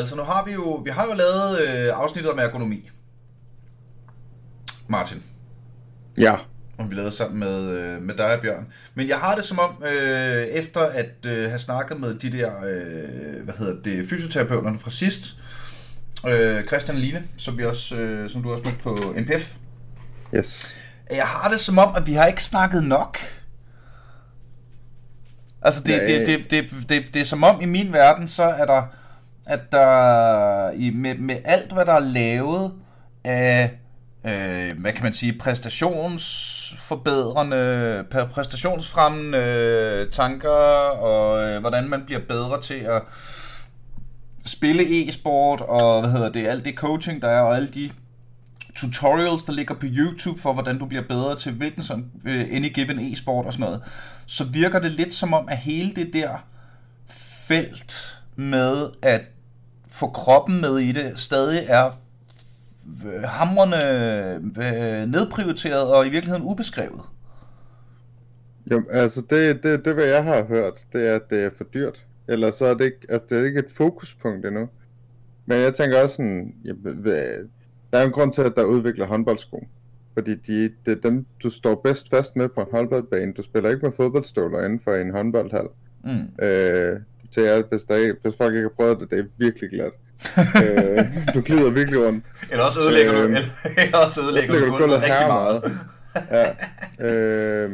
altså 0.00 0.16
nu 0.16 0.22
har 0.22 0.44
vi 0.44 0.52
jo, 0.52 0.74
vi 0.84 0.90
har 0.90 1.06
jo 1.06 1.14
lavet 1.14 1.60
øh, 1.60 1.92
afsnittet 1.94 2.32
om 2.32 2.38
ergonomi. 2.38 2.90
Martin. 4.88 5.22
Ja. 6.16 6.34
Og 6.78 6.90
vi 6.90 6.94
lavede 6.94 7.12
sammen 7.12 7.40
med, 7.40 7.68
øh, 7.68 8.02
med 8.02 8.14
dig 8.14 8.34
og 8.36 8.40
Bjørn. 8.42 8.72
Men 8.94 9.08
jeg 9.08 9.16
har 9.16 9.34
det 9.34 9.44
som 9.44 9.58
om, 9.58 9.82
øh, 9.84 10.42
efter 10.42 10.80
at 10.80 11.26
øh, 11.26 11.48
have 11.48 11.58
snakket 11.58 12.00
med 12.00 12.14
de 12.14 12.32
der, 12.32 12.50
øh, 12.56 13.44
hvad 13.44 13.54
hedder 13.58 13.82
det, 13.82 14.08
fysioterapeuterne 14.08 14.78
fra 14.78 14.90
sidst, 14.90 15.36
øh, 16.28 16.66
Christian 16.66 16.96
og 16.96 17.02
Line, 17.02 17.22
som, 17.38 17.58
vi 17.58 17.64
også, 17.64 17.96
øh, 17.96 18.30
som 18.30 18.42
du 18.42 18.52
også 18.52 18.64
mødte 18.64 18.78
på 18.82 19.14
NPF. 19.16 19.52
Yes. 20.34 20.66
Jeg 21.10 21.26
har 21.26 21.50
det 21.50 21.60
som 21.60 21.78
om, 21.78 21.96
at 21.96 22.06
vi 22.06 22.12
har 22.12 22.26
ikke 22.26 22.42
snakket 22.42 22.84
nok. 22.84 23.18
Altså, 25.62 25.82
det, 25.82 26.00
det, 26.00 26.26
det, 26.26 26.50
det, 26.50 26.88
det, 26.88 27.14
det 27.14 27.20
er 27.20 27.24
som 27.24 27.44
om, 27.44 27.60
i 27.60 27.64
min 27.64 27.92
verden, 27.92 28.28
så 28.28 28.42
er 28.42 28.66
der, 28.66 28.82
at 29.50 29.72
der 29.72 30.70
i, 30.70 30.90
med, 30.90 31.14
med 31.14 31.36
alt, 31.44 31.72
hvad 31.72 31.86
der 31.86 31.92
er 31.92 32.00
lavet 32.00 32.72
af, 33.24 33.78
øh, 34.24 34.80
hvad 34.80 34.92
kan 34.92 35.02
man 35.02 35.12
sige, 35.12 35.38
præstationsforbedrende, 35.38 38.04
præstationsfremmende 38.10 40.08
tanker, 40.12 40.48
og 41.00 41.46
øh, 41.46 41.60
hvordan 41.60 41.88
man 41.88 42.02
bliver 42.06 42.20
bedre 42.28 42.60
til 42.60 42.74
at 42.74 43.02
spille 44.46 45.08
e-sport, 45.08 45.60
og 45.60 46.00
hvad 46.00 46.10
hedder 46.10 46.32
det, 46.32 46.46
alt 46.46 46.64
det 46.64 46.74
coaching, 46.74 47.22
der 47.22 47.28
er, 47.28 47.40
og 47.40 47.56
alle 47.56 47.68
de 47.68 47.90
tutorials, 48.74 49.44
der 49.44 49.52
ligger 49.52 49.74
på 49.74 49.86
YouTube 49.86 50.40
for, 50.40 50.52
hvordan 50.52 50.78
du 50.78 50.86
bliver 50.86 51.04
bedre 51.08 51.36
til 51.36 51.52
hvilken 51.52 51.82
som 51.82 52.04
øh, 52.24 52.46
any 52.50 52.74
given 52.74 52.98
e-sport 52.98 53.46
og 53.46 53.52
sådan 53.52 53.64
noget, 53.64 53.80
så 54.26 54.44
virker 54.44 54.78
det 54.78 54.90
lidt 54.90 55.14
som 55.14 55.34
om, 55.34 55.48
at 55.48 55.56
hele 55.56 55.94
det 55.94 56.12
der 56.12 56.46
felt 57.48 58.20
med 58.36 58.90
at 59.02 59.20
få 60.00 60.06
kroppen 60.06 60.60
med 60.60 60.78
i 60.78 60.92
det, 60.92 61.18
stadig 61.18 61.66
er 61.68 61.90
hamrende 63.24 63.80
uh, 64.56 65.10
nedprioriteret 65.12 65.92
og 65.94 66.06
i 66.06 66.10
virkeligheden 66.10 66.46
ubeskrevet. 66.46 67.00
Jo, 68.70 68.82
altså 68.90 69.22
det, 69.30 69.62
det, 69.62 69.84
det, 69.84 69.94
hvad 69.94 70.04
jeg 70.04 70.24
har 70.24 70.44
hørt, 70.44 70.74
det 70.92 71.08
er, 71.08 71.14
at 71.14 71.30
det 71.30 71.44
er 71.44 71.50
for 71.56 71.64
dyrt. 71.64 72.04
Eller 72.28 72.50
så 72.50 72.64
er 72.64 72.74
det 72.74 72.84
ikke, 72.84 73.06
at 73.08 73.30
det 73.30 73.38
er 73.40 73.44
ikke 73.44 73.58
et 73.58 73.70
fokuspunkt 73.70 74.46
endnu. 74.46 74.68
Men 75.46 75.60
jeg 75.60 75.74
tænker 75.74 76.02
også 76.02 76.16
sådan, 76.16 76.54
jeg, 76.64 76.74
der 77.92 77.98
er 77.98 78.04
en 78.04 78.12
grund 78.12 78.32
til, 78.32 78.42
at 78.42 78.52
der 78.56 78.64
udvikler 78.64 79.06
håndboldsko. 79.06 79.66
Fordi 80.14 80.34
de, 80.34 80.72
det 80.86 80.96
er 80.96 81.00
dem, 81.10 81.26
du 81.42 81.50
står 81.50 81.74
bedst 81.84 82.10
fast 82.10 82.36
med 82.36 82.48
på 82.48 82.60
en 82.60 82.66
håndboldbane. 82.72 83.32
Du 83.32 83.42
spiller 83.42 83.70
ikke 83.70 83.86
med 83.86 83.92
fodboldstøvler 83.92 84.64
inden 84.64 84.80
for 84.80 84.94
en 84.94 85.10
håndboldhal. 85.10 85.66
Mm. 86.04 86.44
Øh, 86.44 87.00
til 87.34 87.42
jer, 87.42 87.62
hvis, 87.70 87.82
der 87.82 87.96
ikke, 87.96 88.14
hvis 88.22 88.34
folk 88.36 88.54
ikke 88.54 88.68
har 88.68 88.76
prøvet 88.76 89.00
det, 89.00 89.10
det 89.10 89.18
er 89.18 89.24
virkelig 89.38 89.70
glat. 89.70 89.92
øh, 90.62 91.34
du 91.34 91.40
glider 91.40 91.70
virkelig 91.70 92.06
rundt. 92.06 92.24
Eller 92.50 92.64
også 92.64 92.80
ødelægger 92.80 93.14
øh, 93.14 93.30
du, 93.30 93.36
eller 93.76 93.98
også 93.98 94.22
ødelægger 94.22 94.54
du, 94.54 94.66
du 94.66 94.70
gulvet 94.70 95.02
rigtig 95.02 95.26
meget. 95.26 95.62
ja. 96.30 97.06
øh, 97.06 97.70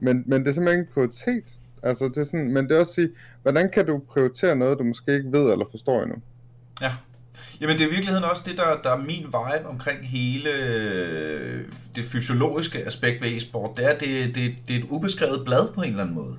men, 0.00 0.22
men 0.26 0.40
det 0.40 0.48
er 0.48 0.52
simpelthen 0.52 0.80
ikke 0.80 0.88
en 0.88 0.94
prioritet. 0.94 1.44
Altså, 1.82 2.04
det 2.04 2.16
er 2.16 2.24
sådan, 2.24 2.52
men 2.52 2.68
det 2.68 2.76
er 2.76 2.80
også 2.80 2.90
at 2.90 2.94
sige, 2.94 3.10
hvordan 3.42 3.70
kan 3.70 3.86
du 3.86 4.00
prioritere 4.12 4.56
noget, 4.56 4.78
du 4.78 4.84
måske 4.84 5.14
ikke 5.14 5.32
ved 5.32 5.52
eller 5.52 5.64
forstår 5.70 6.02
endnu? 6.02 6.16
Ja. 6.82 6.92
Jamen 7.60 7.76
det 7.76 7.84
er 7.84 7.88
i 7.88 7.90
virkeligheden 7.90 8.24
også 8.24 8.42
det, 8.46 8.58
der, 8.58 8.80
der 8.84 8.90
er 8.90 8.96
min 8.96 9.24
vibe 9.24 9.66
omkring 9.68 10.08
hele 10.08 10.50
øh, 10.64 11.64
det 11.96 12.04
fysiologiske 12.04 12.86
aspekt 12.86 13.22
ved 13.22 13.36
e-sport. 13.36 13.76
Det 13.76 13.90
er, 13.90 13.98
det, 13.98 14.34
det, 14.34 14.54
det 14.68 14.76
er 14.76 14.80
et 14.80 14.86
ubeskrevet 14.88 15.44
blad 15.44 15.72
på 15.74 15.82
en 15.82 15.88
eller 15.88 16.02
anden 16.02 16.14
måde. 16.14 16.36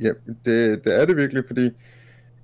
Ja, 0.00 0.12
det, 0.44 0.84
det 0.84 1.00
er 1.00 1.06
det 1.06 1.16
virkelig, 1.16 1.44
fordi 1.46 1.70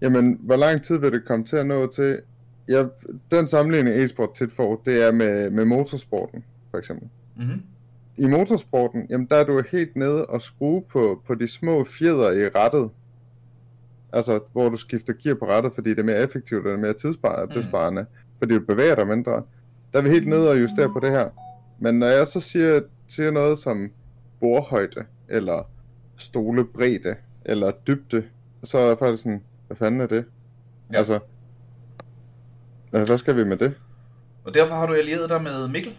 jamen, 0.00 0.38
hvor 0.40 0.56
lang 0.56 0.82
tid 0.82 0.96
vil 0.98 1.12
det 1.12 1.24
komme 1.24 1.44
til 1.44 1.56
at 1.56 1.66
nå 1.66 1.86
til? 1.86 2.20
Ja, 2.68 2.84
den 3.30 3.48
sammenligning 3.48 3.96
e-sport 3.96 4.34
tit 4.34 4.52
får, 4.52 4.82
det 4.84 5.02
er 5.02 5.12
med, 5.12 5.50
med 5.50 5.64
motorsporten, 5.64 6.44
for 6.70 6.78
eksempel. 6.78 7.08
Mm-hmm. 7.36 7.62
I 8.16 8.26
motorsporten, 8.26 9.06
jamen 9.10 9.26
der 9.26 9.36
er 9.36 9.44
du 9.44 9.62
helt 9.72 9.96
nede 9.96 10.26
og 10.26 10.42
skrue 10.42 10.82
på, 10.82 11.22
på 11.26 11.34
de 11.34 11.48
små 11.48 11.84
fjeder 11.84 12.30
i 12.30 12.48
rettet, 12.48 12.90
Altså, 14.12 14.40
hvor 14.52 14.68
du 14.68 14.76
skifter 14.76 15.12
gear 15.22 15.34
på 15.34 15.46
rettet, 15.46 15.72
fordi 15.74 15.90
det 15.90 15.98
er 15.98 16.02
mere 16.02 16.22
effektivt, 16.22 16.66
og 16.66 16.70
det 16.70 16.78
er 16.78 16.80
mere 16.80 16.92
tidsbesparende, 16.92 18.02
mm. 18.02 18.08
fordi 18.38 18.54
du 18.54 18.60
bevæger 18.60 18.94
dig 18.94 19.06
mindre. 19.06 19.42
Der 19.92 19.98
er 19.98 20.02
vi 20.02 20.08
helt 20.08 20.28
nede 20.28 20.50
og 20.50 20.60
justere 20.60 20.92
på 20.92 21.00
det 21.00 21.10
her. 21.10 21.28
Men 21.78 21.98
når 21.98 22.06
jeg 22.06 22.26
så 22.26 22.40
siger, 22.40 22.80
siger 23.08 23.30
noget 23.30 23.58
som 23.58 23.90
borhøjde, 24.40 25.04
eller 25.28 25.70
stolebredde, 26.16 27.14
eller 27.48 27.72
dybde, 27.86 28.24
så 28.64 28.78
er 28.78 28.88
jeg 28.88 28.98
faktisk 28.98 29.22
sådan, 29.22 29.42
hvad 29.66 29.76
fanden 29.76 30.00
er 30.00 30.06
det? 30.06 30.24
Ja. 30.92 30.98
Altså, 30.98 31.18
altså, 32.92 33.10
hvad 33.10 33.18
skal 33.18 33.36
vi 33.36 33.44
med 33.44 33.56
det? 33.56 33.74
Og 34.44 34.54
derfor 34.54 34.74
har 34.74 34.86
du 34.86 34.94
allieret 34.94 35.30
dig 35.30 35.42
med 35.42 35.68
Mikkel? 35.68 35.92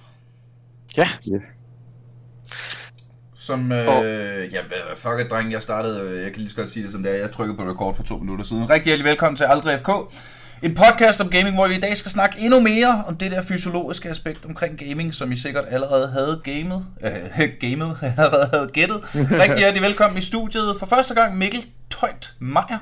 Ja. 0.97 1.08
Yeah 1.31 1.41
som, 3.47 3.72
øh, 3.72 4.53
ja, 4.53 4.62
fuck 4.96 5.25
it, 5.25 5.31
dreng, 5.31 5.52
jeg 5.52 5.62
startede, 5.62 6.02
øh, 6.02 6.24
jeg 6.24 6.31
kan 6.31 6.41
lige 6.41 6.50
så 6.50 6.56
godt 6.56 6.69
sige 6.69 6.84
det 6.84 6.91
som 6.91 7.03
det 7.03 7.12
er, 7.12 7.16
jeg 7.16 7.31
trykkede 7.31 7.58
på 7.58 7.64
rekord 7.64 7.96
for 7.96 8.03
to 8.03 8.18
minutter 8.18 8.46
siden. 8.46 8.69
Rigtig 8.69 8.85
hjertelig 8.85 9.06
velkommen 9.06 9.35
til 9.35 9.44
Aldrig 9.44 9.79
FK. 9.79 9.90
En 10.62 10.75
podcast 10.75 11.22
om 11.22 11.29
gaming, 11.29 11.56
hvor 11.56 11.68
vi 11.68 11.75
i 11.75 11.79
dag 11.79 11.97
skal 11.97 12.12
snakke 12.12 12.40
endnu 12.40 12.59
mere 12.59 13.03
om 13.07 13.18
det 13.18 13.31
der 13.31 13.41
fysiologiske 13.41 14.09
aspekt 14.09 14.45
omkring 14.45 14.79
gaming, 14.79 15.13
som 15.13 15.31
I 15.31 15.35
sikkert 15.35 15.66
allerede 15.69 16.07
havde 16.07 16.41
gamet, 16.44 16.85
øh, 17.03 17.50
gamet, 17.69 17.97
allerede 18.18 18.50
havde 18.53 18.69
gættet. 18.73 19.01
Rigtig 19.41 19.57
hjertelig 19.57 19.84
velkommen 19.84 20.17
i 20.17 20.22
studiet. 20.22 20.75
For 20.79 20.85
første 20.85 21.13
gang 21.13 21.38
Mikkel 21.38 21.66
Tøjt 21.90 22.34
Meier, 22.40 22.79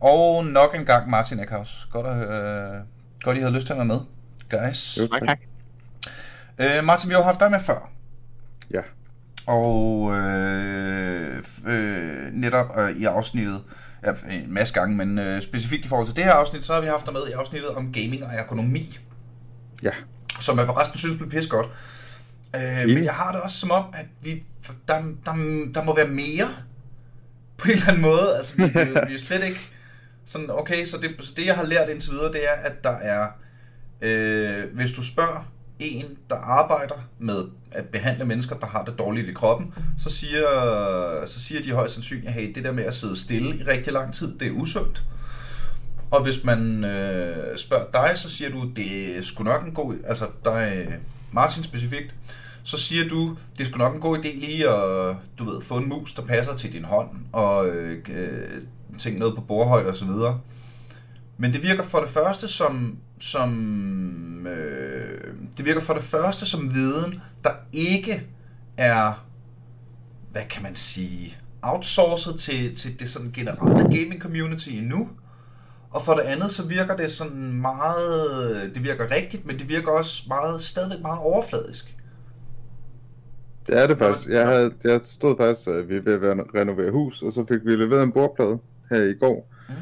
og 0.00 0.46
nok 0.46 0.74
en 0.74 0.84
gang 0.84 1.10
Martin 1.10 1.40
Eckhaus. 1.40 1.88
Godt, 1.90 2.06
at, 2.06 2.28
øh, 2.28 2.80
godt 3.22 3.36
I 3.36 3.40
havde 3.40 3.54
lyst 3.54 3.66
til 3.66 3.72
at 3.72 3.76
være 3.76 3.86
med, 3.86 4.00
guys. 4.50 4.98
Jo, 4.98 5.06
tak. 5.06 5.22
tak. 5.28 5.38
Øh, 6.58 6.84
Martin, 6.84 7.10
vi 7.10 7.14
har 7.14 7.22
haft 7.22 7.40
dig 7.40 7.50
med 7.50 7.60
før. 7.60 7.90
Ja. 8.70 8.80
Og 9.46 10.12
øh, 10.14 11.42
øh, 11.66 12.32
netop 12.32 12.78
øh, 12.78 12.96
i 12.96 13.04
afsnittet, 13.04 13.60
ja, 14.04 14.12
en 14.30 14.54
masse 14.54 14.74
gange, 14.74 14.96
men 14.96 15.18
øh, 15.18 15.42
specifikt 15.42 15.84
i 15.84 15.88
forhold 15.88 16.06
til 16.06 16.16
det 16.16 16.24
her 16.24 16.32
afsnit, 16.32 16.64
så 16.64 16.74
har 16.74 16.80
vi 16.80 16.86
haft 16.86 17.06
dig 17.06 17.12
med 17.12 17.28
i 17.28 17.32
afsnittet 17.32 17.70
om 17.70 17.92
gaming 17.92 18.24
og 18.24 18.30
ergonomi. 18.32 18.98
Ja. 19.82 19.90
Som 20.40 20.58
jeg 20.58 20.66
forresten 20.66 20.98
synes 20.98 21.16
blev 21.16 21.30
pisse 21.30 21.50
godt. 21.50 21.66
Øh, 22.56 22.88
men 22.88 23.04
jeg 23.04 23.14
har 23.14 23.32
det 23.32 23.40
også 23.40 23.58
som 23.58 23.70
om, 23.70 23.84
at 23.94 24.06
vi, 24.22 24.42
der, 24.88 24.94
der, 25.26 25.32
der 25.74 25.84
må 25.84 25.96
være 25.96 26.08
mere 26.08 26.48
på 27.58 27.64
en 27.64 27.72
eller 27.72 27.88
anden 27.88 28.02
måde. 28.02 28.36
Altså, 28.36 28.56
vi, 28.56 28.62
vi, 28.62 28.84
vi 29.08 29.14
er 29.14 29.18
slet 29.18 29.44
ikke 29.44 29.70
sådan, 30.24 30.50
okay, 30.50 30.84
så 30.84 30.98
det, 30.98 31.10
så 31.20 31.32
det 31.36 31.46
jeg 31.46 31.54
har 31.54 31.64
lært 31.64 31.88
indtil 31.88 32.12
videre, 32.12 32.32
det 32.32 32.44
er, 32.44 32.52
at 32.64 32.84
der 32.84 32.90
er, 32.90 33.28
øh, 34.00 34.74
hvis 34.74 34.92
du 34.92 35.02
spørger 35.02 35.53
en, 35.78 36.04
der 36.30 36.36
arbejder 36.36 36.94
med 37.18 37.44
at 37.72 37.84
behandle 37.84 38.24
mennesker, 38.24 38.56
der 38.56 38.66
har 38.66 38.84
det 38.84 38.98
dårligt 38.98 39.28
i 39.28 39.32
kroppen, 39.32 39.74
så 39.98 40.10
siger, 40.10 40.46
så 41.26 41.40
siger 41.40 41.62
de 41.62 41.72
højst 41.72 41.94
sandsynligt, 41.94 42.32
hey, 42.32 42.52
det 42.54 42.64
der 42.64 42.72
med 42.72 42.84
at 42.84 42.94
sidde 42.94 43.16
stille 43.16 43.56
i 43.56 43.62
rigtig 43.62 43.92
lang 43.92 44.14
tid, 44.14 44.38
det 44.38 44.48
er 44.48 44.52
usundt. 44.52 45.02
Og 46.10 46.22
hvis 46.22 46.44
man 46.44 46.84
øh, 46.84 47.58
spørger 47.58 47.84
dig, 47.92 48.18
så 48.18 48.30
siger 48.30 48.50
du, 48.50 48.70
det 48.76 49.18
er 49.18 49.22
sgu 49.22 49.44
nok 49.44 49.64
en 49.66 49.74
god, 49.74 49.94
altså 50.06 50.26
dig, 50.44 50.72
øh, 50.76 50.94
Martin 51.32 51.62
specifikt, 51.62 52.14
så 52.62 52.78
siger 52.78 53.08
du, 53.08 53.36
det 53.58 53.60
er 53.60 53.68
sgu 53.68 53.78
nok 53.78 53.94
en 53.94 54.00
god 54.00 54.18
idé 54.18 54.40
lige 54.40 54.68
at, 54.68 55.16
du 55.38 55.50
ved, 55.50 55.60
få 55.62 55.76
en 55.76 55.88
mus, 55.88 56.14
der 56.14 56.22
passer 56.22 56.56
til 56.56 56.72
din 56.72 56.84
hånd, 56.84 57.08
og 57.32 57.68
øh, 57.68 57.98
øh 58.08 58.62
tænke 58.98 59.18
noget 59.18 59.34
på 59.34 59.40
bordhøjde 59.40 59.88
og 59.88 59.96
så 59.96 60.04
videre. 60.04 60.40
Men 61.38 61.52
det 61.52 61.62
virker 61.62 61.82
for 61.82 61.98
det 61.98 62.08
første 62.08 62.48
som, 62.48 62.98
som 63.20 64.46
øh, 64.46 65.03
det 65.56 65.64
virker 65.64 65.80
for 65.80 65.94
det 65.94 66.02
første 66.02 66.46
som 66.46 66.74
viden, 66.74 67.22
der 67.44 67.50
ikke 67.72 68.26
er, 68.76 69.26
hvad 70.32 70.42
kan 70.50 70.62
man 70.62 70.74
sige, 70.74 71.36
outsourcet 71.62 72.40
til, 72.40 72.76
til 72.76 73.00
det 73.00 73.08
sådan 73.08 73.32
generelle 73.32 73.82
gaming 73.82 74.20
community 74.20 74.68
endnu. 74.68 75.08
Og 75.90 76.02
for 76.02 76.14
det 76.14 76.22
andet, 76.22 76.50
så 76.50 76.66
virker 76.66 76.96
det 76.96 77.10
sådan 77.10 77.52
meget, 77.52 78.74
det 78.74 78.84
virker 78.84 79.10
rigtigt, 79.10 79.46
men 79.46 79.58
det 79.58 79.68
virker 79.68 79.92
også 79.92 80.24
meget, 80.28 80.62
stadigvæk 80.62 81.00
meget 81.02 81.18
overfladisk. 81.18 81.96
Det 83.66 83.82
er 83.82 83.86
det 83.86 83.98
faktisk. 83.98 84.28
Jeg, 84.28 84.46
havde, 84.46 84.72
jeg 84.84 85.00
stod 85.04 85.36
faktisk, 85.36 85.68
at 85.68 85.88
vi 85.88 85.98
ville 85.98 86.44
renovere 86.54 86.90
hus, 86.90 87.22
og 87.22 87.32
så 87.32 87.44
fik 87.48 87.58
vi 87.64 87.76
leveret 87.76 88.02
en 88.02 88.12
bordplade 88.12 88.58
her 88.90 89.02
i 89.02 89.14
går. 89.14 89.50
Mm. 89.68 89.74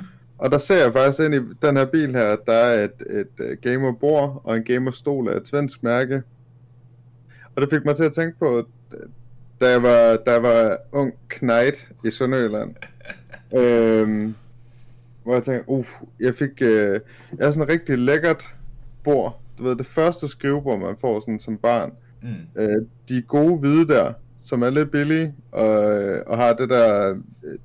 Og 0.43 0.51
der 0.51 0.59
ser 0.59 0.85
jeg 0.85 0.93
faktisk 0.93 1.21
ind 1.21 1.35
i 1.35 1.39
den 1.63 1.77
her 1.77 1.85
bil 1.85 2.15
her, 2.15 2.33
at 2.33 2.39
der 2.47 2.53
er 2.53 2.85
et, 2.85 2.93
et, 3.11 3.47
et 3.47 3.61
gamerbord 3.61 4.41
og 4.45 4.57
en 4.57 4.65
gamerstol 4.65 5.29
af 5.29 5.37
et 5.37 5.49
svensk 5.49 5.83
mærke. 5.83 6.23
Og 7.57 7.63
det 7.63 7.71
fik 7.71 7.85
mig 7.85 7.97
til 7.97 8.05
at 8.05 8.13
tænke 8.13 8.39
på, 8.39 8.67
da 9.61 9.71
jeg 9.71 9.83
var, 9.83 10.17
da 10.17 10.33
jeg 10.33 10.43
var 10.43 10.79
ung 10.93 11.15
knight 11.29 11.89
i 12.05 12.11
Sønderjylland. 12.11 12.75
øhm, 13.59 14.35
hvor 15.25 15.35
jeg 15.35 15.43
tænkte, 15.43 15.69
uh, 15.69 15.87
jeg 16.21 16.35
fik, 16.35 16.63
øh, 16.63 17.01
jeg 17.39 17.47
har 17.47 17.51
sådan 17.53 17.63
et 17.63 17.69
rigtig 17.69 17.99
lækkert 17.99 18.55
bord. 19.05 19.41
Du 19.59 19.63
ved, 19.63 19.77
det 19.77 19.87
første 19.87 20.29
skrivebord, 20.29 20.79
man 20.79 20.97
får 21.01 21.21
sådan 21.21 21.41
som 21.41 21.59
barn. 21.59 21.93
Mm. 22.23 22.63
Øh, 22.63 22.87
de 23.09 23.23
gode 23.23 23.59
hvide 23.59 23.89
der, 23.89 24.13
som 24.45 24.63
er 24.63 24.71
lidt 24.71 24.91
billige, 24.91 25.35
og, 25.53 25.75
og 26.27 26.39
har 26.39 26.53
det 26.53 26.69
der, 26.69 27.17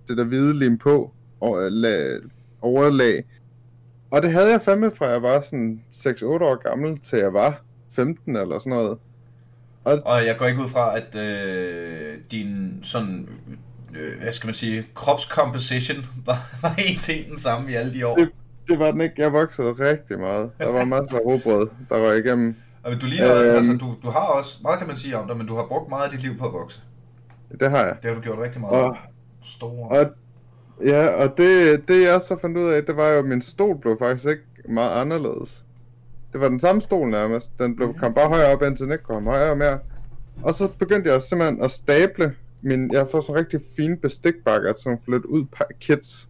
det 0.07 0.17
der 0.17 0.23
hvide 0.23 0.59
lim 0.59 0.77
på, 0.77 1.13
og, 1.39 1.71
la, 1.71 2.17
overlag. 2.67 3.23
Og 4.11 4.21
det 4.21 4.31
havde 4.31 4.51
jeg 4.51 4.61
fandme 4.61 4.91
fra 4.91 5.05
jeg 5.05 5.21
var 5.21 5.41
sådan 5.41 5.81
6-8 5.91 6.25
år 6.25 6.69
gammel, 6.69 6.99
til 6.99 7.19
jeg 7.19 7.33
var 7.33 7.61
15 7.91 8.35
eller 8.35 8.59
sådan 8.59 8.69
noget. 8.69 8.97
Og, 9.83 10.01
og 10.05 10.25
jeg 10.25 10.35
går 10.37 10.45
ikke 10.45 10.61
ud 10.61 10.67
fra, 10.67 10.97
at 10.97 11.15
øh, 11.15 12.17
din 12.31 12.79
sådan, 12.83 13.29
øh, 13.95 14.21
hvad 14.21 14.31
skal 14.31 14.47
man 14.47 14.53
sige, 14.53 14.85
kropscomposition 14.93 15.97
var, 16.25 16.37
var 16.61 16.75
en 16.87 16.97
til 16.97 17.29
den 17.29 17.37
samme 17.37 17.71
i 17.71 17.73
alle 17.73 17.93
de 17.93 18.07
år. 18.07 18.15
Det, 18.15 18.29
det 18.67 18.79
var 18.79 18.91
den 18.91 19.01
ikke. 19.01 19.15
Jeg 19.17 19.33
voksede 19.33 19.71
rigtig 19.71 20.19
meget. 20.19 20.51
Der 20.59 20.71
var 20.71 20.85
masser 20.85 21.15
af 21.15 21.19
robrød, 21.25 21.69
der 21.89 21.97
var 21.97 22.13
igennem. 22.13 22.55
Og 22.83 23.01
du 23.01 23.05
ligner, 23.05 23.35
øhm, 23.35 23.55
altså 23.55 23.77
du, 23.77 23.95
du 24.03 24.09
har 24.09 24.25
også, 24.25 24.59
meget 24.61 24.79
kan 24.79 24.87
man 24.87 24.95
sige 24.95 25.17
om 25.17 25.27
dig, 25.27 25.37
men 25.37 25.47
du 25.47 25.55
har 25.55 25.65
brugt 25.65 25.89
meget 25.89 26.03
af 26.03 26.09
dit 26.11 26.21
liv 26.21 26.37
på 26.37 26.45
at 26.45 26.53
vokse. 26.53 26.81
Det 27.59 27.69
har 27.69 27.85
jeg. 27.85 27.95
Det 28.01 28.09
har 28.09 28.15
du 28.15 28.21
gjort 28.21 28.39
rigtig 28.39 28.61
meget. 28.61 28.83
Og, 28.83 28.97
Store. 29.43 29.89
Og, 29.89 30.05
ja, 30.85 31.07
og 31.07 31.37
det, 31.37 31.81
det 31.87 32.03
jeg 32.03 32.21
så 32.21 32.37
fandt 32.41 32.57
ud 32.57 32.69
af, 32.69 32.83
det 32.85 32.97
var 32.97 33.09
jo, 33.09 33.19
at 33.19 33.25
min 33.25 33.41
stol 33.41 33.77
blev 33.77 33.97
faktisk 33.99 34.27
ikke 34.27 34.43
meget 34.69 35.01
anderledes. 35.01 35.65
Det 36.33 36.41
var 36.41 36.49
den 36.49 36.59
samme 36.59 36.81
stol 36.81 37.09
nærmest. 37.09 37.49
Den 37.59 37.75
blev, 37.75 37.93
kom 37.93 38.13
bare 38.13 38.29
højere 38.29 38.53
op, 38.53 38.63
indtil 38.63 38.85
den 38.85 38.91
ikke 38.91 39.03
kom 39.03 39.23
højere 39.23 39.49
og 39.49 39.57
mere. 39.57 39.79
Og 40.43 40.53
så 40.53 40.67
begyndte 40.79 41.11
jeg 41.11 41.23
simpelthen 41.23 41.61
at 41.61 41.71
stable 41.71 42.33
min... 42.61 42.91
Jeg 42.91 42.99
har 42.99 43.07
fået 43.11 43.23
sådan 43.23 43.39
rigtig 43.39 43.61
fine 43.77 43.97
bestikbakker, 43.97 44.73
som 44.77 44.97
flyttet 45.05 45.25
ud 45.25 45.45
kits 45.79 46.29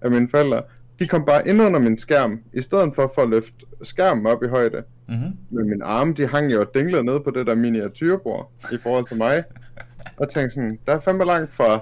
af 0.00 0.10
mine 0.10 0.28
forældre. 0.28 0.62
De 0.98 1.08
kom 1.08 1.24
bare 1.24 1.48
ind 1.48 1.62
under 1.62 1.80
min 1.80 1.98
skærm, 1.98 2.40
i 2.52 2.62
stedet 2.62 2.94
for 2.94 3.12
for 3.14 3.22
at 3.22 3.28
løfte 3.28 3.66
skærmen 3.82 4.26
op 4.26 4.42
i 4.42 4.46
højde. 4.46 4.82
Mm-hmm. 5.08 5.36
Men 5.50 5.68
mine 5.68 5.84
arme, 5.84 6.14
de 6.14 6.26
hang 6.26 6.52
jo 6.52 6.60
og 6.60 6.74
dinglede 6.74 7.04
ned 7.04 7.20
på 7.20 7.30
det 7.30 7.46
der 7.46 7.54
miniatyrbord, 7.54 8.50
i 8.72 8.76
forhold 8.82 9.06
til 9.06 9.16
mig. 9.16 9.44
Og 10.20 10.28
tænkte 10.28 10.54
sådan, 10.54 10.78
der 10.86 10.92
er 10.92 11.00
fandme 11.00 11.24
langt 11.24 11.54
fra 11.54 11.80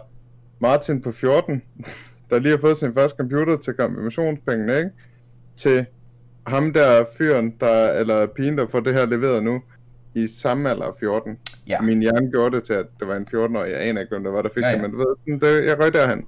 Martin 0.65 1.03
på 1.03 1.13
14, 1.13 1.63
der 2.31 2.39
lige 2.39 2.51
har 2.51 2.59
fået 2.61 2.79
sin 2.79 2.95
første 2.95 3.17
computer 3.17 3.57
til 3.57 3.75
konfirmationspengene, 3.75 4.77
ikke? 4.79 4.91
Til 5.57 5.87
ham 6.47 6.73
der 6.73 7.05
fyren, 7.19 7.55
der, 7.61 7.93
eller 7.93 8.27
pigen, 8.27 8.59
der 8.59 8.67
får 8.71 8.81
det 8.81 8.95
her 8.95 9.07
leveret 9.07 9.43
nu, 9.43 9.63
i 10.15 10.29
samme 10.41 10.71
alder 10.71 10.85
af 10.87 10.93
14. 11.01 11.39
Ja. 11.69 11.81
Min 11.81 12.01
hjerne 12.01 12.31
gjorde 12.31 12.57
det 12.57 12.65
til, 12.65 12.73
at 12.73 12.87
det 13.01 13.09
var 13.09 13.17
en 13.17 13.27
14-årig. 13.35 13.71
Jeg 13.71 13.81
aner 13.89 14.01
ikke, 14.01 14.11
hvem 14.15 14.25
der 14.25 14.31
var, 14.31 14.43
der 14.43 14.49
fik 14.55 14.63
Ja, 14.63 14.69
ja, 14.69 14.75
det, 14.75 14.83
men 14.83 14.91
du 14.91 14.97
ved, 14.99 15.41
det, 15.41 15.67
jeg 15.67 15.79
røg 15.81 15.93
derhen. 15.93 16.19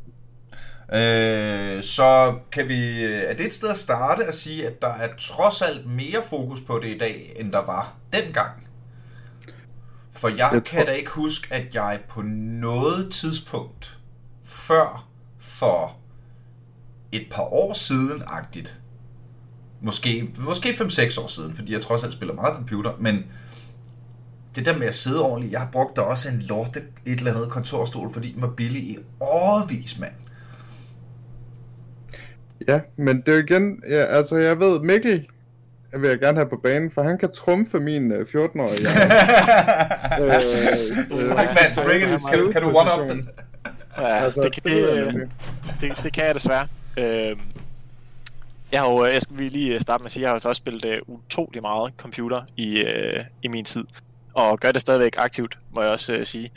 Øh, 0.92 1.82
så 1.82 2.34
kan 2.52 2.68
vi, 2.68 3.04
er 3.04 3.34
det 3.34 3.46
et 3.46 3.52
sted 3.52 3.68
at 3.68 3.76
starte 3.76 4.24
at 4.24 4.34
sige, 4.34 4.66
at 4.66 4.82
der 4.82 4.88
er 4.88 5.08
trods 5.18 5.62
alt 5.62 5.86
mere 5.86 6.22
fokus 6.30 6.60
på 6.60 6.78
det 6.82 6.88
i 6.88 6.98
dag, 6.98 7.32
end 7.36 7.52
der 7.52 7.64
var 7.66 7.94
dengang? 8.12 8.50
For 10.12 10.28
jeg, 10.28 10.38
Jeg 10.52 10.64
kan 10.64 10.78
tror- 10.80 10.86
da 10.86 10.92
ikke 10.92 11.10
huske, 11.10 11.54
at 11.54 11.74
jeg 11.74 11.98
på 12.08 12.22
noget 12.62 13.12
tidspunkt 13.12 13.98
før 14.46 15.08
for 15.38 15.96
et 17.12 17.26
par 17.30 17.42
år 17.52 17.72
siden-agtigt, 17.72 18.78
måske, 19.80 20.28
måske 20.40 20.68
5-6 20.68 21.22
år 21.22 21.26
siden, 21.26 21.54
fordi 21.54 21.72
jeg 21.72 21.80
trods 21.80 22.04
alt 22.04 22.12
spiller 22.12 22.34
meget 22.34 22.54
computer, 22.54 22.92
men 23.00 23.24
det 24.56 24.64
der 24.66 24.78
med 24.78 24.86
at 24.86 24.94
sidde 24.94 25.22
ordentligt, 25.22 25.52
jeg 25.52 25.60
har 25.60 25.68
brugt 25.72 25.96
da 25.96 26.00
også 26.00 26.28
en 26.28 26.38
lorte 26.48 26.82
et 27.06 27.18
eller 27.18 27.34
andet 27.34 27.50
kontorstol, 27.50 28.12
fordi 28.12 28.32
den 28.32 28.42
var 28.42 28.48
billig 28.56 28.82
i 28.82 28.98
årvis, 29.20 29.98
mand. 30.00 30.12
Ja, 32.68 32.80
men 32.96 33.16
det 33.20 33.28
er 33.28 33.32
jo 33.32 33.38
igen, 33.42 33.82
ja, 33.88 34.04
altså 34.04 34.36
jeg 34.36 34.58
ved, 34.60 34.80
Mikkel 34.80 35.26
vil 36.00 36.08
jeg 36.10 36.18
gerne 36.18 36.38
have 36.38 36.48
på 36.48 36.56
banen, 36.62 36.90
for 36.90 37.02
han 37.02 37.18
kan 37.18 37.32
trumfe 37.32 37.80
min 37.80 38.12
øh, 38.12 38.26
14-årige. 38.28 38.80
hjerne. 38.80 39.04
øh, 40.34 41.30
Øh, 41.30 41.36
mand, 41.36 41.86
bring 41.86 42.02
it. 42.02 42.20
Kan, 42.32 42.38
du- 42.40 42.50
kan 42.52 42.62
du 42.62 42.68
one-up 42.68 43.08
den? 43.08 43.28
Ja, 43.98 44.06
Altså, 44.06 44.40
det, 44.40 44.52
kan, 44.52 44.62
det 44.64 45.06
det, 45.14 45.30
det, 45.80 46.02
det 46.04 46.12
kan 46.12 46.26
jeg 46.26 46.34
desværre. 46.34 46.66
Øhm, 46.98 47.40
jeg 48.72 48.80
har 48.80 48.90
jo, 48.90 49.04
jeg 49.04 49.22
skal 49.22 49.38
vi 49.38 49.48
lige 49.48 49.80
starte 49.80 50.02
med 50.02 50.06
at 50.06 50.12
sige, 50.12 50.22
jeg 50.22 50.28
har 50.30 50.34
altså 50.34 50.48
også 50.48 50.58
spillet 50.58 51.00
uh, 51.08 51.14
utrolig 51.18 51.62
meget 51.62 51.92
computer 51.96 52.42
i, 52.56 52.82
uh, 52.84 53.24
i 53.42 53.48
min 53.48 53.64
tid. 53.64 53.84
Og 54.34 54.60
gør 54.60 54.72
det 54.72 54.80
stadigvæk 54.80 55.14
aktivt, 55.18 55.58
må 55.74 55.82
jeg 55.82 55.90
også 55.90 56.16
uh, 56.16 56.22
sige. 56.24 56.50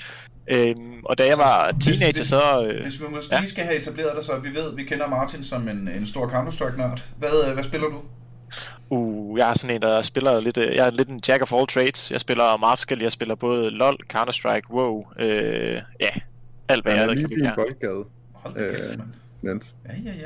Øhm, 0.52 1.04
og 1.06 1.18
da 1.18 1.26
jeg 1.26 1.38
var 1.38 1.72
teenager, 1.82 2.14
hvis- 2.20 2.28
så... 2.28 2.64
Øh, 2.66 2.82
Hvis 2.82 3.00
vi 3.02 3.06
måske 3.12 3.36
Ja. 3.36 3.40
lige 3.40 3.50
skal 3.50 3.64
have 3.64 3.78
etableret 3.78 4.12
dig, 4.16 4.24
så 4.24 4.38
vi 4.38 4.50
ved, 4.56 4.76
vi 4.76 4.84
kender 4.84 5.08
Martin 5.08 5.44
som 5.44 5.68
en, 5.70 5.90
en 5.98 6.06
stor 6.06 6.28
Counter-Strike-nørd. 6.30 7.02
Hvad, 7.18 7.48
øh, 7.48 7.54
hvad 7.54 7.64
spiller 7.64 7.88
du? 7.88 8.02
uh, 8.90 9.40
jeg 9.40 9.50
er 9.50 9.54
sådan 9.54 9.76
en, 9.76 9.82
der 9.82 10.02
spiller 10.02 10.40
lidt... 10.40 10.58
øh, 10.58 10.76
Jeg 10.76 10.86
er 10.88 10.90
lidt 10.92 11.10
en 11.10 11.22
jack 11.28 11.42
of 11.42 11.54
all 11.54 11.68
trades. 11.68 12.12
Jeg 12.12 12.20
spiller 12.20 12.58
meget 12.58 12.80
forskelligt. 12.80 13.04
Jeg 13.04 13.12
spiller 13.12 13.36
både 13.36 13.70
LoL, 13.70 13.98
Counter-Strike, 14.14 14.70
WoW, 14.74 15.06
øh, 15.20 15.82
ja, 16.00 16.10
alt 16.70 16.84
hvad 16.84 16.94
jeg 16.94 17.04
er 17.04 17.16
kan 17.16 17.30
din 17.30 17.46
her. 17.46 17.56
boldgade, 17.56 18.04
Hold 18.34 18.54
da 18.54 18.60
kæft, 18.60 18.90
Øh. 18.90 18.98
Ja, 19.44 19.54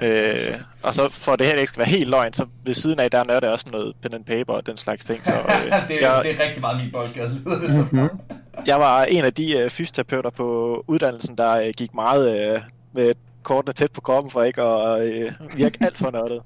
ja, 0.01 0.07
ja. 0.07 0.53
Øh, 0.53 0.59
og 0.83 0.95
så 0.95 1.09
for 1.09 1.35
det 1.35 1.47
her 1.47 1.53
ikke 1.53 1.67
skal 1.67 1.79
være 1.79 1.89
helt 1.89 2.09
løgn, 2.09 2.33
så 2.33 2.45
ved 2.65 2.73
siden 2.73 2.99
af, 2.99 3.11
der 3.11 3.23
nørder 3.23 3.47
jeg 3.47 3.51
også 3.51 3.65
med 3.71 3.79
noget 3.79 3.95
pen 4.01 4.13
and 4.13 4.25
paper 4.25 4.53
og 4.53 4.65
den 4.65 4.77
slags 4.77 5.05
ting. 5.05 5.25
Så, 5.25 5.33
øh, 5.37 5.39
det, 5.87 6.03
er, 6.03 6.13
jeg, 6.13 6.23
det 6.23 6.39
er 6.39 6.45
rigtig 6.45 6.61
meget 6.61 6.77
min 6.81 6.91
boldgade. 6.91 7.29
Mhm. 7.91 8.09
jeg 8.65 8.77
var 8.77 9.03
en 9.03 9.25
af 9.25 9.33
de 9.33 9.57
øh, 9.57 9.69
fysioterapeuter 9.69 10.29
på 10.29 10.83
uddannelsen, 10.87 11.37
der 11.37 11.63
øh, 11.63 11.73
gik 11.77 11.93
meget 11.93 12.53
øh, 12.55 12.61
med 12.93 13.13
kortene 13.43 13.73
tæt 13.73 13.91
på 13.91 14.01
kroppen 14.01 14.31
for 14.31 14.43
ikke 14.43 14.61
at 14.61 15.01
øh, 15.07 15.31
virke 15.55 15.77
alt 15.81 15.97
for 15.97 16.11
nørdet. 16.11 16.41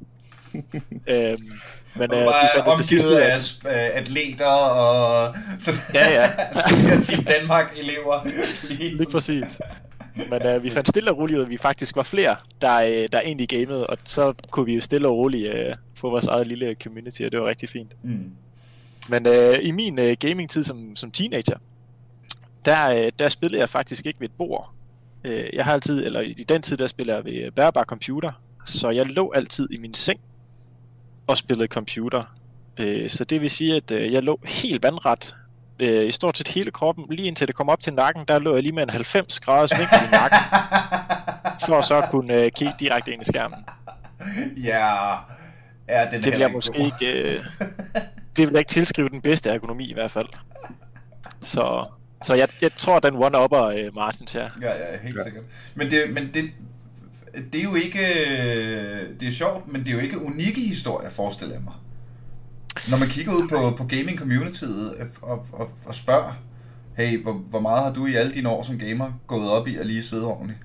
øhm, 1.13 1.51
men 1.99 2.11
Og 2.11 2.17
øh, 2.19 2.25
var 2.25 2.61
omgivet 2.63 3.15
af, 3.15 3.33
af 3.33 3.37
sp- 3.39 3.67
øh, 3.69 3.89
atleter 3.93 4.45
og 4.45 5.35
så 5.59 5.71
Ja, 5.93 6.21
ja. 6.21 6.31
Team 7.01 7.23
Danmark-elever. 7.23 8.27
lige 8.69 9.11
præcis. 9.11 9.59
Men 10.29 10.45
øh, 10.47 10.63
vi 10.63 10.69
fandt 10.69 10.89
stille 10.89 11.11
og 11.11 11.17
roligt 11.17 11.37
ud, 11.37 11.43
at 11.43 11.49
vi 11.49 11.57
faktisk 11.57 11.95
var 11.95 12.03
flere, 12.03 12.35
der, 12.61 12.75
øh, 12.75 13.07
der 13.11 13.21
egentlig 13.21 13.47
gamede, 13.49 13.87
og 13.87 13.97
så 14.03 14.33
kunne 14.51 14.65
vi 14.65 14.75
jo 14.75 14.81
stille 14.81 15.07
og 15.07 15.17
roligt 15.17 15.49
øh, 15.49 15.75
få 15.95 16.09
vores 16.09 16.27
eget 16.27 16.47
lille 16.47 16.75
community, 16.83 17.21
og 17.21 17.31
det 17.31 17.41
var 17.41 17.47
rigtig 17.47 17.69
fint. 17.69 17.95
Mm. 18.03 18.31
Men 19.09 19.25
øh, 19.27 19.55
i 19.61 19.71
min 19.71 19.99
øh, 19.99 20.17
gaming-tid 20.19 20.63
som, 20.63 20.95
som 20.95 21.11
teenager, 21.11 21.57
der, 22.65 22.89
øh, 22.91 23.11
der 23.19 23.27
spillede 23.29 23.59
jeg 23.61 23.69
faktisk 23.69 24.05
ikke 24.05 24.19
ved 24.19 24.29
et 24.29 24.35
bord. 24.37 24.69
Øh, 25.23 25.45
jeg 25.53 25.65
har 25.65 25.73
altid, 25.73 26.05
eller 26.05 26.19
i 26.21 26.33
den 26.49 26.61
tid, 26.61 26.77
der 26.77 26.87
spillede 26.87 27.15
jeg 27.17 27.25
ved 27.25 27.33
øh, 27.33 27.51
bærbar 27.51 27.83
computer, 27.83 28.31
så 28.65 28.89
jeg 28.89 29.05
lå 29.07 29.31
altid 29.35 29.67
i 29.71 29.77
min 29.77 29.93
seng 29.93 30.19
og 31.27 31.37
spillede 31.37 31.67
computer. 31.67 32.23
Øh, 32.77 33.09
så 33.09 33.23
det 33.23 33.41
vil 33.41 33.49
sige, 33.49 33.75
at 33.75 33.91
øh, 33.91 34.13
jeg 34.13 34.23
lå 34.23 34.39
helt 34.45 34.83
vandret 34.83 35.35
øh, 35.79 36.07
i 36.07 36.11
stort 36.11 36.37
set 36.37 36.47
hele 36.47 36.71
kroppen, 36.71 37.05
lige 37.09 37.27
indtil 37.27 37.47
det 37.47 37.55
kom 37.55 37.69
op 37.69 37.81
til 37.81 37.93
nakken, 37.93 38.25
der 38.27 38.39
lå 38.39 38.53
jeg 38.53 38.63
lige 38.63 38.75
med 38.75 38.83
en 38.83 38.89
90 38.89 39.39
graders 39.39 39.71
vinkel 39.79 40.07
i 40.07 40.11
nakken, 40.11 40.39
for 41.67 41.81
så 41.81 41.95
at 42.01 42.09
kunne 42.11 42.33
øh, 42.33 42.51
kigge 42.51 42.73
direkte 42.79 43.13
ind 43.13 43.21
i 43.21 43.25
skærmen. 43.25 43.59
Ja, 44.57 45.11
ja 45.87 46.05
den 46.11 46.23
Det 46.23 46.31
vil 46.31 46.39
jeg 46.39 46.51
måske 46.51 46.77
god. 46.77 46.85
ikke, 46.85 47.23
øh, 47.35 47.43
det 48.37 48.47
vil 48.47 48.51
jeg 48.51 48.59
ikke 48.59 48.69
tilskrive 48.69 49.09
den 49.09 49.21
bedste 49.21 49.49
ergonomi 49.49 49.89
i 49.89 49.93
hvert 49.93 50.11
fald. 50.11 50.27
Så, 51.41 51.85
så 52.23 52.33
jeg, 52.33 52.47
jeg 52.61 52.71
tror, 52.71 52.99
den 52.99 53.13
one-upper 53.15 53.63
øh, 53.63 53.95
Martins 53.95 54.33
her. 54.33 54.49
Ja, 54.61 54.69
ja, 54.69 54.97
helt 55.03 55.17
Ja. 55.17 55.23
sikkert. 55.23 55.43
Men 55.75 55.91
det, 55.91 56.03
men 56.13 56.29
det, 56.33 56.51
det 57.53 57.59
er 57.59 57.63
jo 57.63 57.75
ikke... 57.75 57.99
Øh, 57.99 59.19
det 59.19 59.27
er 59.27 59.31
sjovt, 59.31 59.67
men 59.71 59.81
det 59.81 59.89
er 59.89 59.93
jo 59.93 59.99
ikke 59.99 60.21
unikke 60.21 60.61
historier, 60.61 61.09
forestiller 61.09 61.55
jeg 61.55 61.63
mig. 61.63 61.73
Når 62.89 62.97
man 62.97 63.09
kigger 63.09 63.31
ud 63.31 63.47
på, 63.47 63.75
på 63.77 63.83
gaming 63.83 64.19
communityet 64.19 64.95
øh, 64.99 65.05
og, 65.21 65.45
og, 65.51 65.69
og 65.85 65.95
spørger, 65.95 66.33
hey, 66.97 67.21
hvor, 67.21 67.33
hvor 67.33 67.59
meget 67.59 67.83
har 67.83 67.93
du 67.93 68.05
i 68.05 68.15
alle 68.15 68.31
dine 68.31 68.49
år 68.49 68.61
som 68.61 68.79
gamer 68.79 69.11
gået 69.27 69.49
op 69.49 69.67
i 69.67 69.77
at 69.77 69.85
lige 69.85 70.03
sidde 70.03 70.25
ordentligt? 70.25 70.59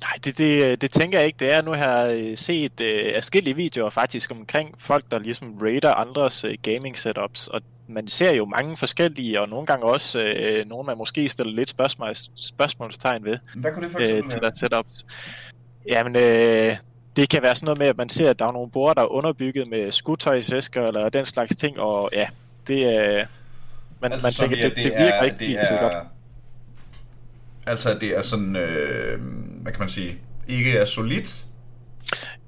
Nej, 0.00 0.18
det, 0.24 0.38
det, 0.38 0.80
det 0.80 0.90
tænker 0.90 1.18
jeg 1.18 1.26
ikke, 1.26 1.36
det 1.38 1.52
er. 1.52 1.62
Nu 1.62 1.70
har 1.70 2.04
jeg 2.04 2.20
øh, 2.20 2.36
set 2.36 2.80
øh, 2.80 3.12
afskillige 3.14 3.56
videoer 3.56 3.90
faktisk 3.90 4.30
omkring 4.30 4.74
folk, 4.78 5.04
der 5.10 5.18
ligesom 5.18 5.58
raider 5.62 5.94
andres 5.94 6.44
øh, 6.44 6.54
gaming 6.62 6.98
setups, 6.98 7.46
og 7.46 7.60
man 7.92 8.08
ser 8.08 8.32
jo 8.32 8.44
mange 8.44 8.76
forskellige, 8.76 9.40
og 9.40 9.48
nogle 9.48 9.66
gange 9.66 9.86
også 9.86 10.20
øh, 10.20 10.68
nogle, 10.68 10.86
man 10.86 10.98
måske 10.98 11.28
stiller 11.28 11.52
lidt 11.52 11.68
spørgsmål, 11.68 12.14
spørgsmålstegn 12.36 13.24
ved 13.24 13.38
Hvad 13.54 13.72
kunne 13.72 13.84
det 13.84 13.92
for 13.92 13.98
øh, 13.98 14.04
eksempel 14.04 14.30
til 14.30 14.40
være? 14.40 14.50
deres 14.50 14.58
setups. 14.58 15.06
Jamen, 15.88 16.16
øh, 16.16 16.76
det 17.16 17.28
kan 17.28 17.42
være 17.42 17.54
sådan 17.54 17.66
noget 17.66 17.78
med, 17.78 17.86
at 17.86 17.96
man 17.96 18.08
ser, 18.08 18.30
at 18.30 18.38
der 18.38 18.46
er 18.46 18.52
nogle 18.52 18.70
borde, 18.70 18.94
der 18.94 19.02
er 19.02 19.12
underbygget 19.12 19.68
med 19.68 19.92
skudtøjsæsker 19.92 20.86
eller 20.86 21.08
den 21.08 21.26
slags 21.26 21.56
ting, 21.56 21.80
og 21.80 22.10
ja, 22.12 22.26
det 22.66 22.84
er... 22.84 23.14
Øh, 23.14 23.26
man, 24.00 24.12
altså, 24.12 24.26
man 24.26 24.32
tænker, 24.32 24.68
det, 24.68 24.76
det, 24.76 24.84
virker 24.84 25.22
ikke 25.22 25.44
helt 25.44 25.66
så 25.66 25.76
godt. 25.80 25.94
Altså, 27.66 27.98
det 28.00 28.16
er 28.16 28.20
sådan, 28.20 28.56
øh, 28.56 29.20
hvad 29.62 29.72
kan 29.72 29.80
man 29.80 29.88
sige, 29.88 30.18
ikke 30.48 30.78
er 30.78 30.84
solidt. 30.84 31.44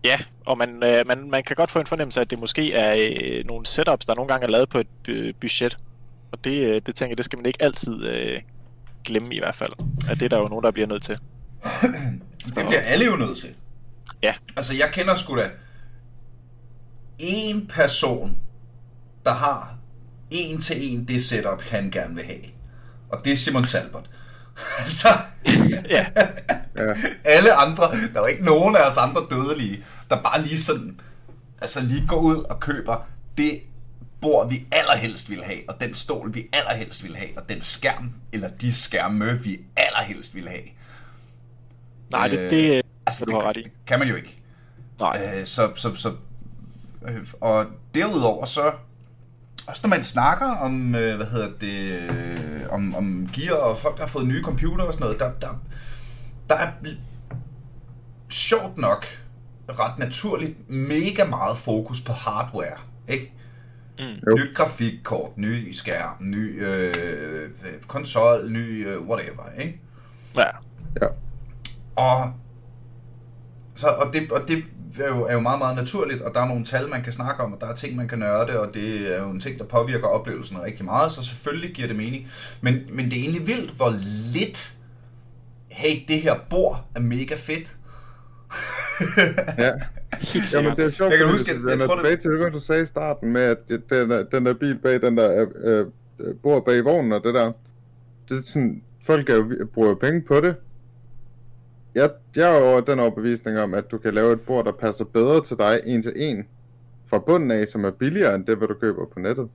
Ja, 0.05 0.19
og 0.47 0.59
man, 0.59 0.83
øh, 0.83 1.07
man, 1.07 1.31
man 1.31 1.43
kan 1.43 1.57
godt 1.57 1.71
få 1.71 1.81
en 1.81 1.87
fornemmelse 1.87 2.21
af, 2.21 2.25
at 2.25 2.31
det 2.31 2.39
måske 2.39 2.73
er 2.73 2.95
øh, 2.99 3.45
nogle 3.47 3.67
setups, 3.67 4.07
der 4.07 4.15
nogle 4.15 4.29
gange 4.29 4.47
er 4.47 4.51
lavet 4.51 4.69
på 4.69 4.79
et 4.79 5.09
øh, 5.09 5.35
budget. 5.41 5.79
Og 6.33 6.45
det, 6.45 6.67
øh, 6.67 6.81
det 6.87 6.95
tænker 6.95 7.11
jeg, 7.11 7.17
det 7.17 7.25
skal 7.25 7.37
man 7.39 7.47
ikke 7.47 7.63
altid 7.63 8.07
øh, 8.07 8.41
glemme 9.05 9.35
i 9.35 9.39
hvert 9.39 9.55
fald. 9.55 9.73
At 10.11 10.21
det 10.21 10.23
er 10.23 10.29
der 10.29 10.39
jo 10.39 10.49
nogen, 10.49 10.65
der 10.65 10.71
bliver 10.71 10.87
nødt 10.87 11.03
til. 11.03 11.19
Det 12.57 12.67
bliver 12.67 12.81
alle 12.81 13.05
jo 13.05 13.17
nødt 13.17 13.39
til. 13.39 13.55
Ja. 14.23 14.35
Altså, 14.57 14.77
jeg 14.77 14.91
kender 14.93 15.15
sgu 15.15 15.37
da 15.37 15.51
en 17.19 17.67
person, 17.67 18.37
der 19.25 19.31
har 19.31 19.77
en 20.31 20.61
til 20.61 20.93
en 20.93 21.09
det 21.09 21.25
setup, 21.25 21.63
han 21.63 21.91
gerne 21.91 22.15
vil 22.15 22.25
have. 22.25 22.41
Og 23.09 23.25
det 23.25 23.33
er 23.33 23.37
Simon 23.37 23.65
Talbot. 23.65 24.11
altså, 24.81 25.09
Ja, 25.89 26.07
alle 27.25 27.53
andre, 27.55 27.83
der 27.93 28.15
er 28.15 28.21
jo 28.21 28.27
ikke 28.27 28.45
nogen 28.45 28.77
af 28.77 28.81
os 28.91 28.97
andre 28.97 29.21
dødelige, 29.31 29.85
der 30.11 30.23
bare 30.23 30.43
lige 30.43 30.59
sådan, 30.59 31.01
altså 31.61 31.81
lige 31.81 32.07
går 32.09 32.17
ud 32.21 32.37
og 32.37 32.61
køber 32.61 33.07
det 33.39 33.61
bord, 34.21 34.49
vi 34.49 34.67
allerhelst 34.73 35.31
vil 35.31 35.45
have, 35.45 35.59
og 35.69 35.81
den 35.81 35.95
stol, 35.95 36.35
vi 36.35 36.49
allerhelst 36.53 37.05
vil 37.05 37.17
have, 37.17 37.29
og 37.37 37.49
den 37.49 37.61
skærm, 37.63 38.13
eller 38.33 38.49
de 38.49 38.75
skærme, 38.75 39.39
vi 39.43 39.61
allerhelst 39.77 40.35
vil 40.35 40.49
have. 40.49 40.63
nej, 42.11 42.29
det, 42.29 42.39
Øh, 42.39 42.51
det, 42.51 42.83
Altså, 43.07 43.25
det, 43.25 43.35
ret 43.35 43.55
det 43.57 43.67
i. 43.67 43.71
kan 43.87 43.99
man 43.99 44.09
jo 44.09 44.15
ikke. 44.15 44.37
Nej, 45.01 45.31
Øh, 45.35 45.47
så, 45.47 45.73
så, 45.75 45.95
så, 45.95 46.15
øh, 47.09 47.27
og 47.41 47.67
derudover 47.95 48.45
så, 48.47 48.73
også 49.67 49.81
når 49.83 49.89
man 49.89 50.03
snakker 50.03 50.47
om, 50.47 50.95
øh, 50.95 51.17
hvad 51.17 51.27
hedder 51.27 51.51
det, 51.61 52.11
øh, 52.11 52.39
om, 52.71 52.95
om 52.95 53.29
gear 53.33 53.55
og 53.55 53.79
folk, 53.79 53.97
der 53.97 54.03
har 54.03 54.09
fået 54.09 54.27
nye 54.27 54.43
computer 54.43 54.85
og 54.85 54.93
sådan 54.93 55.05
noget, 55.05 55.21
der, 55.21 55.33
der, 55.41 55.55
der 56.49 56.55
er 56.55 56.69
sjovt 58.29 58.79
nok 58.79 59.07
ret 59.69 59.99
naturligt 59.99 60.71
mega 60.71 61.25
meget 61.25 61.57
fokus 61.57 62.01
på 62.01 62.13
hardware, 62.13 62.79
ikke? 63.09 63.33
Mm. 63.99 64.35
Nyt 64.39 64.55
grafikkort, 64.55 65.39
ny 65.39 65.73
skærm, 65.73 66.17
ny 66.21 66.67
øh, 66.67 66.95
konsol, 67.87 68.51
ny 68.51 68.89
øh, 68.89 69.01
whatever, 69.09 69.51
ikke? 69.59 69.81
ja. 70.37 70.51
Ja. 71.01 71.07
Og, 71.97 72.33
så, 73.75 73.89
og, 73.89 74.13
det, 74.13 74.33
og 74.33 74.41
det 74.49 74.65
er 75.01 75.09
jo, 75.09 75.25
er 75.27 75.33
jo 75.33 75.41
meget, 75.41 75.59
meget 75.59 75.77
naturligt, 75.77 76.23
og 76.23 76.35
der 76.35 76.41
er 76.41 76.47
nogle 76.49 76.65
tal, 76.65 76.89
man 76.89 77.03
kan 77.03 77.13
snakke 77.13 77.43
om, 77.43 77.53
og 77.53 77.61
der 77.61 77.67
er 77.67 77.75
ting, 77.75 77.97
man 77.97 78.09
kan 78.09 78.19
nørde, 78.19 78.61
og 78.61 78.75
det 78.75 79.15
er 79.17 79.23
jo 79.23 79.31
en 79.31 79.41
ting, 79.41 79.59
der 79.59 79.65
påvirker 79.65 80.07
oplevelsen 80.07 80.63
rigtig 80.63 80.85
meget, 80.85 81.13
så 81.13 81.23
selvfølgelig 81.25 81.75
giver 81.75 81.89
det 81.89 81.97
mening. 81.97 82.29
Men, 82.61 82.75
men 82.91 83.05
det 83.05 83.13
er 83.19 83.21
egentlig 83.21 83.47
vildt, 83.47 83.71
hvor 83.71 83.93
lidt, 84.35 84.73
hey, 85.69 86.01
det 86.09 86.21
her 86.21 86.35
bord 86.51 86.85
er 86.95 87.01
mega 87.01 87.35
fedt. 87.39 87.77
ja. 89.59 89.73
Jamen, 90.35 90.47
sikkert. 90.49 90.77
det 90.77 90.85
er 90.85 90.91
sjovt, 90.91 91.11
Jeg 91.11 91.19
kan 91.19 91.29
huske, 91.31 91.51
at- 91.53 91.57
jeg 91.67 91.73
er 91.75 91.87
tror, 91.87 91.95
det- 91.95 92.05
tilbage 92.05 92.17
til 92.17 92.31
det, 92.45 92.53
du 92.53 92.61
sagde 92.61 92.83
i 92.83 92.87
starten 92.87 93.33
med, 93.33 93.43
at 93.43 93.59
den, 93.69 94.11
der, 94.11 94.23
den 94.23 94.47
der 94.47 94.55
bil 94.55 94.79
bag 94.83 95.01
den 95.03 95.17
der 95.17 95.47
øh, 95.65 95.87
øh, 96.21 96.35
bord 96.43 96.65
bag 96.65 96.85
vognen 96.85 97.13
og 97.13 97.21
det 97.25 97.35
der, 97.35 97.53
det 98.29 98.39
er 98.39 98.43
sådan, 98.45 98.83
folk 99.07 99.31
er 99.31 99.35
jo, 99.35 99.67
bruger 99.75 99.95
penge 99.95 100.21
på 100.21 100.41
det. 100.41 100.55
Jeg, 101.95 102.11
jeg 102.37 102.55
er 102.55 102.61
jo 102.61 102.67
over 102.67 102.81
den 102.81 102.99
overbevisning 102.99 103.59
om, 103.59 103.75
at 103.75 103.91
du 103.91 103.99
kan 103.99 104.15
lave 104.15 104.33
et 104.33 104.41
bord, 104.41 104.65
der 104.65 104.73
passer 104.73 105.05
bedre 105.05 105.45
til 105.45 105.57
dig 105.57 105.81
en 105.85 106.03
til 106.03 106.13
en 106.17 106.47
fra 107.07 107.19
bunden 107.19 107.51
af, 107.51 107.69
som 107.69 107.85
er 107.85 107.91
billigere 107.91 108.35
end 108.35 108.47
det, 108.47 108.57
hvad 108.57 108.69
du 108.69 108.75
køber 108.75 109.07
på 109.07 109.19
nettet. 109.19 109.49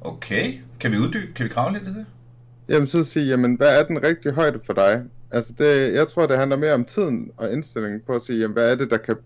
Okay, 0.00 0.54
kan 0.80 0.92
vi 0.92 0.98
uddybe, 0.98 1.32
kan 1.32 1.44
vi 1.44 1.50
grave 1.50 1.72
lidt 1.72 1.82
i 1.82 1.86
det? 1.86 2.06
Jamen 2.68 2.86
så 2.86 3.04
sige, 3.04 3.26
jamen 3.26 3.54
hvad 3.54 3.80
er 3.80 3.84
den 3.84 4.02
rigtige 4.02 4.32
højde 4.32 4.60
for 4.66 4.72
dig? 4.72 5.02
Altså 5.30 5.52
det, 5.58 5.94
jeg 5.94 6.08
tror, 6.08 6.26
det 6.26 6.38
handler 6.38 6.56
mere 6.56 6.72
om 6.72 6.84
tiden 6.84 7.30
og 7.36 7.52
indstillingen 7.52 8.00
på 8.06 8.12
at 8.14 8.22
sige, 8.22 8.38
jamen 8.38 8.52
hvad 8.52 8.72
er 8.72 8.76
det, 8.76 8.90
der 8.90 8.96
kan, 8.96 9.16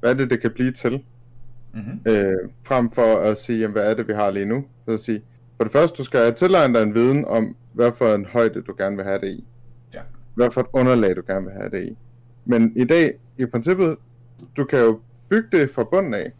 hvad 0.00 0.10
er 0.10 0.14
det, 0.14 0.30
det 0.30 0.40
kan 0.40 0.50
blive 0.50 0.72
til? 0.72 1.02
Mm-hmm. 1.74 2.00
øh, 2.12 2.50
frem 2.64 2.90
for 2.90 3.16
at 3.16 3.38
sige, 3.38 3.58
jamen, 3.58 3.72
hvad 3.72 3.90
er 3.90 3.94
det, 3.94 4.08
vi 4.08 4.12
har 4.12 4.30
lige 4.30 4.46
nu. 4.46 4.64
Så 4.84 4.90
at 4.90 5.00
sige, 5.00 5.22
for 5.56 5.64
det 5.64 5.72
første, 5.72 5.96
du 5.96 6.04
skal 6.04 6.34
tilegne 6.34 6.74
dig 6.74 6.82
en 6.82 6.94
viden 6.94 7.24
om, 7.24 7.56
hvad 7.72 7.92
for 7.92 8.14
en 8.14 8.24
højde 8.24 8.62
du 8.62 8.74
gerne 8.78 8.96
vil 8.96 9.04
have 9.04 9.20
det 9.20 9.28
i. 9.28 9.46
Hvad 10.34 10.50
for 10.50 10.60
et 10.60 10.66
underlag 10.72 11.16
du 11.16 11.22
gerne 11.26 11.44
vil 11.44 11.54
have 11.54 11.70
det 11.70 11.88
i. 11.88 11.96
Men 12.44 12.72
i 12.76 12.84
dag, 12.84 13.18
i 13.38 13.46
princippet, 13.46 13.96
du 14.56 14.64
kan 14.64 14.78
jo 14.78 15.00
bygge 15.28 15.58
det 15.58 15.70
fra 15.70 15.84
bunden 15.84 16.14
af. 16.14 16.32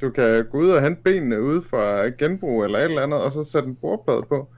Du 0.00 0.10
kan 0.10 0.46
gå 0.50 0.58
ud 0.58 0.70
og 0.70 0.82
hente 0.82 1.02
benene 1.02 1.42
ude 1.42 1.62
fra 1.62 2.08
genbrug 2.08 2.64
eller 2.64 2.78
et 2.78 2.84
eller 2.84 3.02
andet, 3.02 3.20
og 3.20 3.32
så 3.32 3.44
sætte 3.44 3.68
en 3.68 3.74
bordplade 3.74 4.22
på. 4.28 4.48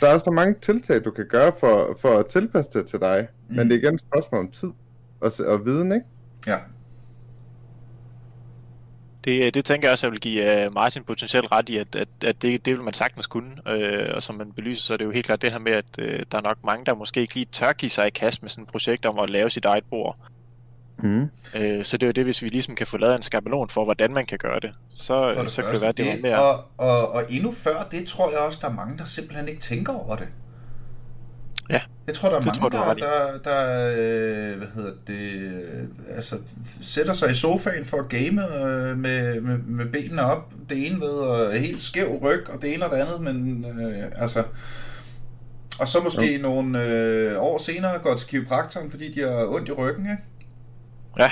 Der 0.00 0.08
er 0.08 0.18
så 0.18 0.30
mange 0.30 0.54
tiltag, 0.62 1.04
du 1.04 1.10
kan 1.10 1.26
gøre 1.26 1.52
for, 1.60 1.96
for 2.00 2.18
at 2.18 2.26
tilpasse 2.26 2.70
det 2.78 2.86
til 2.86 3.00
dig. 3.00 3.28
Mm. 3.48 3.56
Men 3.56 3.68
det 3.68 3.74
er 3.74 3.78
igen 3.78 3.94
et 3.94 4.00
spørgsmål 4.00 4.40
om 4.40 4.50
tid 4.50 4.68
og, 5.20 5.32
og 5.46 5.64
viden, 5.64 5.92
ikke? 5.92 6.06
Ja. 6.46 6.58
Det, 9.24 9.54
det 9.54 9.64
tænker 9.64 9.88
jeg 9.88 9.92
også, 9.92 10.06
jeg 10.06 10.12
vil 10.12 10.20
give 10.20 10.66
uh, 10.66 10.74
Martin 10.74 11.04
potentielt 11.04 11.52
ret 11.52 11.68
i, 11.68 11.76
at, 11.76 11.96
at, 11.96 12.08
at 12.24 12.42
det, 12.42 12.64
det 12.64 12.74
vil 12.74 12.82
man 12.82 12.94
sagtens 12.94 13.26
kunne. 13.26 13.50
Uh, 13.66 14.14
og 14.14 14.22
som 14.22 14.34
man 14.34 14.52
belyser, 14.52 14.84
så 14.84 14.92
er 14.92 14.96
det 14.96 15.04
jo 15.04 15.10
helt 15.10 15.26
klart 15.26 15.42
det 15.42 15.52
her 15.52 15.58
med, 15.58 15.72
at 15.72 15.84
uh, 15.98 16.04
der 16.04 16.38
er 16.38 16.42
nok 16.42 16.58
mange, 16.64 16.84
der 16.84 16.94
måske 16.94 17.20
ikke 17.20 17.34
lige 17.34 17.46
tør 17.52 17.72
give 17.72 17.90
sig 17.90 18.06
i 18.06 18.10
kast 18.10 18.42
med 18.42 18.50
sådan 18.50 18.64
et 18.64 18.70
projekt 18.70 19.06
om 19.06 19.18
at 19.18 19.30
lave 19.30 19.50
sit 19.50 19.64
eget 19.64 19.84
bord. 19.90 20.16
Mm. 20.98 21.22
Uh, 21.22 21.82
så 21.82 21.96
det 21.96 22.02
er 22.02 22.06
jo 22.06 22.12
det, 22.12 22.24
hvis 22.24 22.42
vi 22.42 22.48
ligesom 22.48 22.74
kan 22.74 22.86
få 22.86 22.96
lavet 22.96 23.16
en 23.16 23.22
skabelon 23.22 23.68
for, 23.68 23.84
hvordan 23.84 24.14
man 24.14 24.26
kan 24.26 24.38
gøre 24.38 24.60
det. 24.60 24.72
Så, 24.88 25.34
det 25.34 25.50
så 25.50 25.62
kan 25.62 25.74
det 25.74 25.82
være, 25.82 25.92
det 25.92 26.06
var 26.06 26.12
det, 26.12 26.22
mere... 26.22 26.42
og, 26.42 26.64
og, 26.78 27.12
og 27.12 27.24
endnu 27.28 27.52
før 27.52 27.88
det, 27.90 28.06
tror 28.06 28.30
jeg 28.30 28.38
også, 28.38 28.58
der 28.62 28.68
er 28.68 28.74
mange, 28.74 28.98
der 28.98 29.04
simpelthen 29.04 29.48
ikke 29.48 29.60
tænker 29.60 29.92
over 29.92 30.16
det. 30.16 30.28
Ja, 31.70 31.80
Jeg 32.06 32.14
tror, 32.14 32.28
der 32.28 32.36
er 32.36 32.40
det 32.40 32.46
mange, 32.46 32.60
tror 32.60 32.68
der, 32.68 32.94
der, 32.94 33.38
der 33.44 33.88
øh, 34.52 34.58
hvad 34.58 34.68
hedder 34.74 34.92
det, 35.06 35.32
øh, 35.34 35.84
altså, 36.16 36.38
sætter 36.80 37.12
sig 37.12 37.30
i 37.30 37.34
sofaen 37.34 37.84
for 37.84 37.96
at 37.98 38.08
game 38.08 38.42
øh, 38.56 38.98
med, 38.98 39.40
med, 39.40 39.58
med 39.58 39.86
benene 39.86 40.22
op. 40.22 40.52
Det 40.70 40.86
ene 40.86 41.00
ved 41.00 41.08
og 41.08 41.52
helt 41.52 41.82
skæv 41.82 42.18
ryg, 42.22 42.50
og 42.50 42.62
det 42.62 42.74
ene 42.74 42.84
og 42.84 42.90
det 42.90 42.96
andet, 42.96 43.20
men 43.20 43.64
øh, 43.80 44.04
altså... 44.16 44.44
Og 45.80 45.88
så 45.88 46.00
måske 46.04 46.36
Jo. 46.36 46.42
nogle 46.42 46.82
øh, 46.84 47.42
år 47.42 47.58
senere 47.58 47.98
går 47.98 48.14
til 48.16 48.28
kiropraktoren, 48.28 48.90
fordi 48.90 49.12
de 49.12 49.20
har 49.20 49.46
ondt 49.48 49.68
i 49.68 49.72
ryggen, 49.72 50.04
ikke? 50.10 50.22
Ja, 51.18 51.30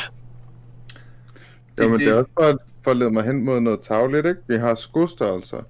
Det, 1.79 1.85
jo, 1.85 1.89
men 1.89 2.01
det 2.01 2.09
er 2.09 2.15
også 2.15 2.31
for, 2.41 2.59
for 2.85 2.91
at 2.91 2.97
lede 2.97 3.11
mig 3.11 3.25
hen 3.25 3.45
mod 3.45 3.61
noget 3.61 3.81
tagligt, 3.81 4.27
ikke? 4.27 4.41
Vi 4.49 4.57
har 4.57 4.75
skostørrelser, 4.75 5.63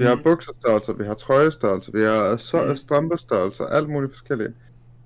vi 0.00 0.06
har 0.06 0.14
Mhm. 0.14 0.24
buksestørrelser, 0.24 0.92
vi 0.92 1.04
har 1.04 1.14
trøjestørrelser, 1.14 1.92
vi 1.92 2.02
har 2.02 2.36
så, 2.36 2.64
Mhm. 2.64 2.76
strømpestørrelser, 2.76 3.64
alt 3.64 3.88
muligt 3.88 4.12
forskelligt. 4.12 4.52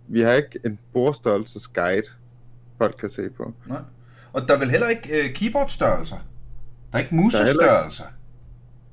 Vi 0.09 0.21
har 0.21 0.33
ikke 0.33 0.59
en 0.65 0.79
bordstørrelsesguide, 0.93 2.07
folk 2.79 2.97
kan 3.01 3.11
se 3.11 3.31
på. 3.31 3.53
Nej. 3.67 3.79
Og 4.33 4.49
der 4.49 4.55
er 4.55 4.59
vel 4.59 4.71
heller 4.71 4.89
ikke 4.89 5.09
øh, 5.29 5.35
keyboardstørrelser? 5.35 6.17
Der 6.93 6.99
er 6.99 7.03
ikke- 7.03 7.15
musestørrelser? 7.15 8.05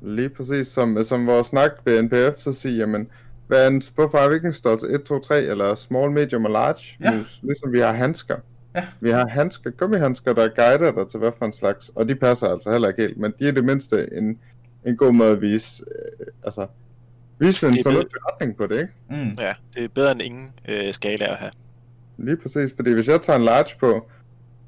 Lige 0.01 0.29
præcis 0.29 0.67
som, 0.67 1.03
som 1.03 1.27
vores 1.27 1.47
snak 1.47 1.71
ved 1.85 2.01
NPF, 2.03 2.37
så 2.43 2.53
siger, 2.53 2.75
jamen, 2.77 3.07
hvad 3.47 3.63
er 3.63 3.67
en, 3.67 3.81
hvorfor 3.95 4.17
har 4.17 4.27
vi 4.29 4.35
ikke 4.35 4.47
en 4.47 4.53
størrelse 4.53 4.87
1, 4.87 5.03
2, 5.03 5.19
3, 5.19 5.41
eller 5.41 5.75
small, 5.75 6.11
medium 6.11 6.45
og 6.45 6.51
large 6.51 6.83
Ja. 7.03 7.17
mus, 7.17 7.39
ligesom 7.43 7.73
vi 7.73 7.79
har 7.79 7.93
handsker. 7.93 8.35
Ja. 8.75 8.85
Vi 8.99 9.09
har 9.09 9.27
handsker, 9.27 9.69
gummihandsker, 9.71 10.33
der 10.33 10.47
guider 10.55 10.91
dig 10.91 11.07
til 11.11 11.19
hvad 11.19 11.31
for 11.37 11.45
en 11.45 11.53
slags, 11.53 11.91
og 11.95 12.07
de 12.09 12.15
passer 12.15 12.47
altså 12.47 12.71
heller 12.71 12.87
ikke 12.87 13.01
helt, 13.01 13.17
men 13.17 13.33
de 13.39 13.47
er 13.47 13.51
det 13.51 13.63
mindste 13.65 14.13
en, 14.17 14.39
en 14.85 14.97
god 14.97 15.11
måde 15.11 15.31
at 15.31 15.41
vise, 15.41 15.83
øh, 15.87 16.27
altså, 16.43 16.67
vise 17.39 17.67
en 17.67 17.77
fornuftig 17.83 18.17
retning 18.31 18.57
på 18.57 18.67
det, 18.67 18.79
ikke? 18.79 18.93
Mm. 19.09 19.37
ja, 19.39 19.53
det 19.73 19.83
er 19.83 19.87
bedre 19.87 20.11
end 20.11 20.21
ingen 20.21 20.51
øh, 20.67 20.93
skala 20.93 21.31
at 21.31 21.39
have. 21.39 21.51
Lige 22.17 22.37
præcis, 22.37 22.73
fordi 22.75 22.93
hvis 22.93 23.07
jeg 23.07 23.21
tager 23.21 23.39
en 23.39 23.45
large 23.45 23.75
på 23.79 24.09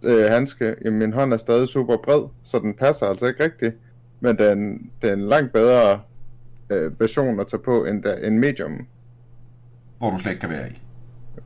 øh, 0.03 0.25
handske, 0.25 0.75
jamen 0.85 0.99
min 0.99 1.13
hånd 1.13 1.33
er 1.33 1.37
stadig 1.37 1.67
super 1.67 1.97
bred, 1.97 2.29
så 2.43 2.59
den 2.59 2.73
passer 2.73 3.05
altså 3.05 3.25
ikke 3.25 3.43
rigtigt, 3.43 3.75
men 4.19 4.37
den, 4.37 4.91
det 5.01 5.09
er 5.09 5.13
en 5.13 5.27
langt 5.27 5.53
bedre 5.53 6.01
øh, 6.69 6.99
version 6.99 7.39
at 7.39 7.47
tage 7.47 7.61
på 7.61 7.85
end 7.85 8.03
der, 8.03 8.15
en 8.15 8.39
medium. 8.39 8.87
Hvor 9.97 10.11
du 10.11 10.17
slet 10.17 10.31
ikke 10.31 10.41
kan 10.41 10.49
være 10.49 10.69
i. 10.69 10.81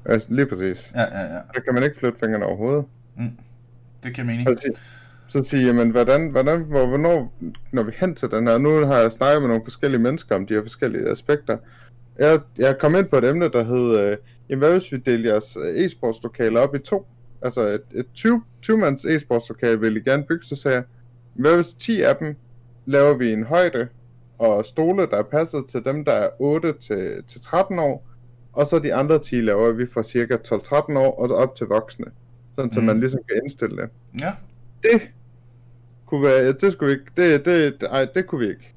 Altså, 0.06 0.28
lige 0.32 0.46
præcis. 0.46 0.92
Ja, 0.96 1.02
ja, 1.02 1.34
ja. 1.34 1.40
Der 1.54 1.60
kan 1.66 1.74
man 1.74 1.84
ikke 1.84 2.00
flytte 2.00 2.20
fingrene 2.20 2.46
overhovedet. 2.46 2.86
Det 4.04 4.14
giver 4.14 4.28
mening. 4.28 4.48
Så, 4.48 4.62
sige, 4.62 4.74
så 5.28 5.44
sige, 5.44 5.66
jamen, 5.66 5.90
hvordan, 5.90 6.30
hvordan, 6.30 6.62
hvor, 6.62 6.86
hvornår 6.88 7.34
når 7.72 7.84
vi 7.84 7.92
hen 7.96 8.16
til 8.16 8.32
den 8.32 8.48
her? 8.48 8.58
Nu 8.58 8.70
har 8.86 8.98
jeg 8.98 9.12
snakket 9.12 9.42
med 9.42 9.48
nogle 9.50 9.64
forskellige 9.64 10.02
mennesker 10.02 10.36
om 10.36 10.46
de 10.48 10.54
her 10.54 10.62
forskellige 10.62 11.10
aspekter. 11.10 11.58
Jeg, 12.20 12.40
jeg 12.58 12.78
kom 12.80 12.96
ind 12.96 13.06
på 13.06 13.18
et 13.18 13.24
emne, 13.24 13.50
der 13.50 13.64
hed, 13.64 14.00
øh, 14.00 14.18
jamen, 14.50 14.60
hvad 14.60 14.80
hvis 14.80 14.92
vi 14.92 14.98
deler 14.98 15.32
jeres 15.32 15.58
øh, 15.66 15.86
e-sportslokale 15.86 16.60
op 16.60 16.76
i 16.76 16.80
to? 16.80 17.08
Altså 17.42 17.62
et, 17.62 17.82
et 17.92 18.06
20, 18.14 18.44
20-mands 18.66 19.06
e-sportslokale 19.06 19.80
vil 19.80 19.98
I 19.98 20.00
gerne 20.00 20.24
bygge, 20.24 20.46
så 20.46 20.56
sagde 20.56 20.76
jeg, 20.76 20.84
hvad 21.34 21.56
hvis 21.56 21.74
10 21.74 22.02
af 22.02 22.16
dem 22.16 22.36
laver 22.86 23.14
vi 23.14 23.34
en 23.34 23.44
højde 23.44 23.88
og 24.38 24.66
stole, 24.66 25.08
der 25.12 25.18
er 25.18 25.24
passet 25.24 25.66
til 25.70 25.86
dem, 25.86 26.06
der 26.06 26.12
er 26.12 26.30
8 26.40 26.74
til, 26.80 27.24
til 27.28 27.42
13 27.42 27.80
år, 27.80 28.08
og 28.54 28.68
så 28.68 28.80
de 28.80 28.94
andre 28.94 29.20
10 29.20 29.36
laver 29.36 29.72
vi 29.72 29.86
fra 29.94 30.04
cirka 30.04 30.38
12-13 30.48 30.98
år 30.98 31.20
og 31.20 31.36
op 31.36 31.56
til 31.56 31.68
voksne. 31.68 32.06
Sådan, 32.56 32.74
så 32.74 32.80
Mm. 32.80 32.86
man 32.86 33.00
ligesom 33.00 33.20
kan 33.30 33.42
indstille 33.44 33.78
det 33.78 33.90
Ja. 34.22 34.32
det 34.84 35.02
kunne 36.08 36.24
være, 36.24 36.44
ja, 36.46 36.52
det 36.52 36.74
skulle 36.74 36.94
vi 36.94 37.00
ikke, 37.00 37.12
det, 37.18 37.46
det, 37.46 37.82
det, 37.82 37.90
ej, 37.92 38.06
det 38.06 38.28
kunne 38.28 38.40
vi 38.40 38.50
ikke. 38.50 38.74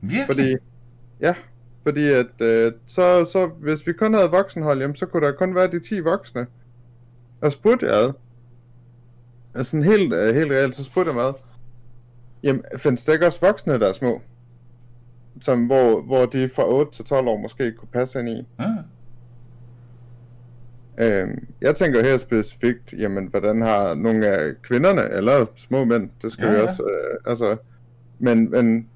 Virkelig? 0.00 0.26
Fordi, 0.26 0.56
ja, 1.20 1.34
fordi 1.82 2.08
at, 2.08 2.40
øh, 2.40 2.72
så, 2.86 3.24
så 3.24 3.46
hvis 3.46 3.86
vi 3.86 3.92
kun 3.92 4.14
havde 4.14 4.30
voksenhold, 4.30 4.80
jamen, 4.80 4.96
så 4.96 5.06
kunne 5.06 5.26
der 5.26 5.32
kun 5.32 5.54
være 5.54 5.70
de 5.70 5.80
10 5.80 6.00
voksne. 6.00 6.46
Og 7.40 7.52
spurgte 7.52 7.86
jeg 7.86 7.94
ad, 7.94 8.12
altså 9.54 9.70
sådan 9.70 9.84
helt, 9.84 10.12
øh, 10.12 10.34
helt 10.34 10.50
reelt, 10.50 10.76
så 10.76 10.84
spurgte 10.84 11.08
jeg 11.08 11.16
mig 11.16 11.24
ad, 11.24 11.32
jamen, 12.42 12.64
findes 12.76 13.04
der 13.04 13.12
ikke 13.12 13.26
også 13.26 13.40
voksne, 13.40 13.80
der 13.80 13.88
er 13.88 13.92
små? 13.92 14.20
Som, 15.40 15.66
hvor, 15.66 16.02
hvor 16.02 16.26
de 16.26 16.48
fra 16.48 16.68
8 16.68 16.92
til 16.92 17.04
12 17.04 17.28
år 17.28 17.36
måske 17.36 17.72
kunne 17.72 17.88
passe 17.92 18.20
ind 18.20 18.28
i. 18.28 18.46
Ja. 18.58 18.64
Øhm, 20.98 21.46
jeg 21.60 21.76
tænker 21.76 22.02
her 22.02 22.18
specifikt, 22.18 22.94
jamen, 22.98 23.26
hvordan 23.26 23.62
har 23.62 23.94
nogle 23.94 24.26
af 24.26 24.52
kvinderne, 24.62 25.02
eller 25.10 25.46
små 25.56 25.84
mænd, 25.84 26.10
det 26.22 26.32
skal 26.32 26.44
Ja, 26.44 26.50
vi 26.50 26.56
ja. 26.56 26.68
også, 26.68 26.82
øh, 26.82 27.30
altså, 27.30 27.56
men, 28.18 28.50
men 28.50 28.88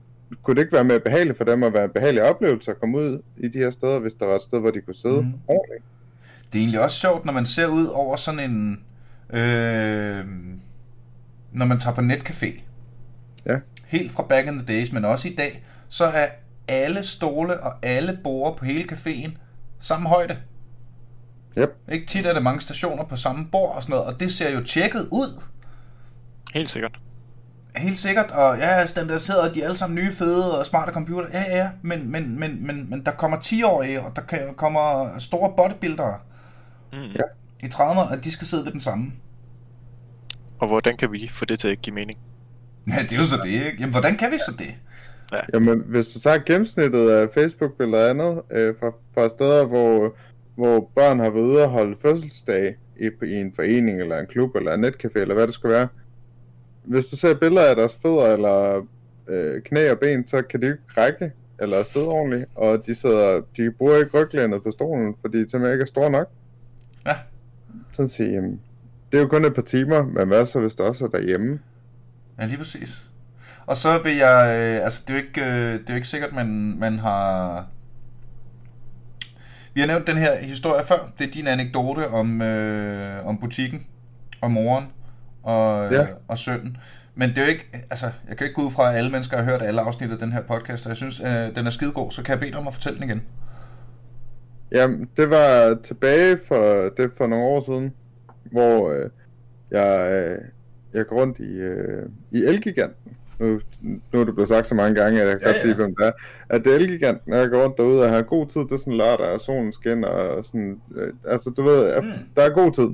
kunne 0.43 0.55
det 0.55 0.61
ikke 0.61 0.73
være 0.73 0.85
mere 0.85 1.01
behageligt 1.01 1.37
for 1.37 1.45
dem 1.45 1.63
at 1.63 1.73
være 1.73 1.85
en 1.85 1.91
behagelig 1.91 2.23
oplevelse 2.23 2.71
at 2.71 2.81
komme 2.81 2.99
ud 2.99 3.23
i 3.37 3.49
de 3.49 3.59
her 3.59 3.71
steder, 3.71 3.99
hvis 3.99 4.13
der 4.21 4.27
var 4.27 4.37
et 4.37 4.43
sted, 4.43 4.61
hvor 4.61 4.71
de 4.71 4.81
kunne 4.81 4.95
sidde 4.95 5.23
mm. 5.23 5.33
ordentligt? 5.47 5.85
Det 6.53 6.59
er 6.59 6.63
egentlig 6.63 6.81
også 6.81 7.01
sjovt, 7.01 7.25
når 7.25 7.33
man 7.33 7.47
ser 7.47 7.67
ud 7.67 7.87
over 7.87 8.17
sådan 8.17 8.51
en... 8.51 8.85
Øh, 9.31 10.25
når 11.53 11.67
man 11.67 11.79
tager 11.79 11.95
på 11.95 12.01
netcafé. 12.01 12.61
Ja. 13.47 13.59
Helt 13.87 14.11
fra 14.11 14.23
back 14.23 14.49
in 14.49 14.59
the 14.59 14.67
days, 14.67 14.93
men 14.93 15.05
også 15.05 15.29
i 15.29 15.35
dag, 15.35 15.65
så 15.89 16.05
er 16.05 16.27
alle 16.69 17.03
stole 17.03 17.61
og 17.61 17.73
alle 17.83 18.19
borde 18.25 18.57
på 18.59 18.65
hele 18.65 18.85
caféen 18.93 19.31
samme 19.79 20.09
højde. 20.09 20.37
Yep. 21.59 21.77
Ikke 21.93 22.07
tit 22.07 22.27
er 22.27 22.33
der 22.33 22.41
mange 22.41 22.61
stationer 22.61 23.05
på 23.05 23.17
samme 23.17 23.47
bord 23.53 23.75
og 23.77 23.83
sådan 23.83 23.93
noget, 23.93 24.07
og 24.15 24.21
det 24.21 24.33
ser 24.33 24.51
jo 24.51 24.65
tjekket 24.65 25.09
ud. 25.11 25.43
Helt 26.55 26.71
sikkert. 26.71 26.99
Helt 27.77 27.99
sikkert, 27.99 28.31
og 28.31 28.59
ja, 28.59 28.87
standardiseret, 28.87 29.41
og 29.41 29.55
de 29.55 29.61
er 29.61 29.65
alle 29.65 29.77
sammen 29.77 29.95
nye, 30.05 30.13
fede 30.13 30.59
og 30.59 30.67
smarte 30.67 30.93
computer. 30.93 31.27
Ja, 31.33 31.41
ja, 31.49 31.57
ja, 31.57 31.71
men, 31.83 32.11
men, 32.11 32.41
men, 32.41 32.67
men, 32.67 32.91
men 32.91 33.05
der 33.05 33.11
kommer 33.11 33.37
10-årige, 33.37 34.03
og 34.03 34.17
der 34.17 34.23
kommer 34.57 35.15
store 35.19 35.53
bodybuildere 35.57 36.15
Mm. 36.93 36.99
Ja. 36.99 37.23
i 37.61 37.67
30'erne, 37.67 38.13
og 38.13 38.25
de 38.25 38.31
skal 38.33 38.47
sidde 38.47 38.65
ved 38.65 38.73
den 38.73 38.81
samme. 38.81 39.13
Og 40.59 40.69
hvordan 40.69 40.97
kan 40.97 41.13
vi 41.13 41.31
få 41.33 41.45
det 41.45 41.61
til 41.61 41.69
at 41.69 41.83
give 41.83 41.95
mening? 41.95 42.19
Ja, 42.89 43.03
det 43.03 43.13
er 43.13 43.17
jo 43.17 43.25
så 43.25 43.37
det, 43.37 43.49
ikke? 43.51 43.77
Jamen, 43.81 43.91
hvordan 43.91 44.17
kan 44.17 44.31
vi 44.33 44.39
så 44.39 44.53
det? 44.59 44.75
Jamen, 45.55 45.83
hvis 45.87 46.07
du 46.07 46.21
tager 46.21 46.39
gennemsnittet 46.47 47.11
af 47.11 47.29
Facebook-billeder 47.35 48.05
og 48.05 48.11
andet, 48.11 48.43
øh, 48.51 48.75
fra, 48.81 48.87
fra 49.15 49.29
steder, 49.29 49.65
hvor, 49.65 50.15
hvor 50.59 50.91
børn 50.95 51.19
har 51.19 51.31
været 51.31 51.43
ude 51.43 51.63
og 51.63 51.71
holde 51.71 51.97
fødselsdag 52.03 52.77
i, 53.01 53.11
i 53.23 53.35
en 53.35 53.53
forening, 53.55 54.01
eller 54.01 54.19
en 54.19 54.27
klub, 54.27 54.57
eller 54.57 54.75
en 54.75 54.85
netcafé, 54.85 55.21
eller 55.21 55.35
hvad 55.35 55.47
det 55.47 55.55
skal 55.55 55.71
være. 55.71 55.89
Hvis 56.85 57.07
du 57.07 57.17
ser 57.17 57.35
billeder 57.35 57.71
af 57.71 57.77
deres 57.77 57.99
fødder, 58.03 58.33
eller 58.35 58.87
øh, 59.29 59.63
knæ 59.63 59.91
og 59.91 59.99
ben, 59.99 60.29
så 60.29 60.43
kan 60.43 60.63
de 60.63 60.67
ikke 60.67 60.79
række, 60.97 61.33
eller 61.61 61.83
sidde 61.83 62.09
ordentligt, 62.09 62.45
og 62.55 62.87
de, 62.87 62.95
sidder, 62.95 63.43
de 63.57 63.71
bruger 63.71 63.97
ikke 63.97 64.21
ryglænet 64.21 64.63
på 64.63 64.71
stolen, 64.71 65.15
fordi 65.21 65.39
de 65.39 65.51
simpelthen 65.51 65.73
ikke 65.73 65.83
er 65.83 65.87
store 65.87 66.11
nok. 66.11 66.29
Ja. 67.07 67.17
Sådan 67.93 68.09
sige, 68.09 68.33
jamen, 68.33 68.61
det 69.13 69.19
er 69.19 69.23
jo 69.23 69.29
kun 69.29 69.45
et 69.45 69.55
par 69.55 69.63
timer, 69.63 70.03
men 70.03 70.29
hvad 70.29 70.47
så, 70.47 70.61
hvis 70.61 70.75
det 70.75 70.87
også 70.87 71.05
er 71.05 71.09
derhjemme? 71.09 71.61
Ja, 72.41 72.47
lige 72.47 72.59
præcis. 72.59 73.11
Og 73.67 73.77
så 73.77 73.99
vil 73.99 74.17
jeg, 74.17 74.57
øh, 74.59 74.85
altså 74.85 75.03
det 75.07 75.15
er 75.15 75.19
jo 75.19 75.25
ikke, 75.27 75.41
øh, 75.41 75.73
det 75.73 75.89
er 75.89 75.93
jo 75.93 75.95
ikke 75.95 76.09
sikkert, 76.09 76.33
man, 76.35 76.79
man 76.79 76.99
har... 76.99 77.67
Vi 79.79 79.83
har 79.83 79.87
nævnt 79.87 80.07
den 80.07 80.17
her 80.17 80.37
historie 80.37 80.85
før. 80.85 81.13
Det 81.19 81.27
er 81.27 81.31
din 81.31 81.47
anekdote 81.47 82.09
om, 82.09 82.43
øh, 82.43 83.27
om 83.27 83.39
butikken, 83.39 83.87
og 84.41 84.51
moren 84.51 84.85
og, 85.43 85.93
Ja. 85.93 86.03
øh, 86.03 86.09
og 86.29 86.39
sønnen. 86.39 86.77
Men 87.15 87.29
det 87.29 87.39
er 87.39 87.43
jo 87.43 87.49
ikke, 87.49 87.67
altså, 87.91 88.07
jeg 88.29 88.37
kan 88.37 88.39
jo 88.41 88.45
ikke 88.45 88.55
gå 88.55 88.63
ud 88.63 88.71
fra, 88.71 88.91
at 88.91 88.99
alle 88.99 89.11
mennesker 89.11 89.37
har 89.37 89.45
hørt 89.45 89.63
alle 89.63 89.81
afsnit 89.81 90.11
af 90.13 90.19
den 90.19 90.33
her 90.33 90.43
podcast, 90.43 90.87
og 90.87 90.89
jeg 90.89 90.97
synes, 90.97 91.21
øh, 91.21 91.57
den 91.57 91.67
er 91.67 91.71
skidegod, 91.71 92.11
så 92.11 92.23
kan 92.23 92.33
jeg 92.33 92.41
bede 92.41 92.51
dig 92.51 92.59
om 92.59 92.67
at 92.67 92.73
fortælle 92.75 92.99
den 92.99 93.09
igen. 93.09 93.23
Jamen, 94.73 95.09
det 95.17 95.31
var 95.31 95.79
tilbage 95.85 96.39
for, 96.49 96.89
det 96.97 97.11
for 97.17 97.27
nogle 97.27 97.45
år 97.45 97.61
siden, 97.61 97.95
hvor 98.53 98.91
øh, 98.91 99.11
jeg, 99.71 100.11
øh, 100.13 100.39
jeg 100.95 101.07
går 101.07 101.21
rundt 101.21 101.39
i, 101.39 101.53
øh, 101.53 102.09
i 102.31 102.39
Elgiganten. 102.45 103.13
Nu, 103.39 103.61
nu 104.13 104.21
er 104.21 104.25
det 104.25 104.35
blevet 104.35 104.49
sagt 104.49 104.67
så 104.67 104.75
mange 104.75 104.95
gange, 105.03 105.21
at 105.23 105.29
jeg 105.29 105.37
kan 105.37 105.43
Ja, 105.43 105.49
godt 105.49 105.57
ja. 105.57 105.63
sige, 105.63 105.75
hvem 105.75 105.95
det 105.97 106.07
er. 106.07 106.13
At 106.49 106.65
det 106.65 106.73
er 106.73 106.77
Elgiganten, 106.77 107.33
jeg 107.33 107.49
går 107.51 107.63
rundt 107.65 107.77
derude 107.77 108.03
og 108.03 108.11
har 108.11 108.23
god 108.23 108.47
tid. 108.47 108.61
Det 108.61 108.73
er 108.73 108.77
sådan 108.77 108.97
lørdag, 108.97 109.27
og 109.27 109.41
solen 109.41 109.73
skinner, 109.73 110.09
og 110.09 110.45
sådan... 110.45 110.81
Øh, 110.97 111.13
altså, 111.29 111.51
du 111.51 111.63
ved, 111.63 111.85
at 111.87 112.05
Mm. 112.05 112.11
der 112.37 112.43
er 112.43 112.51
god 112.51 112.73
tid. 112.73 112.89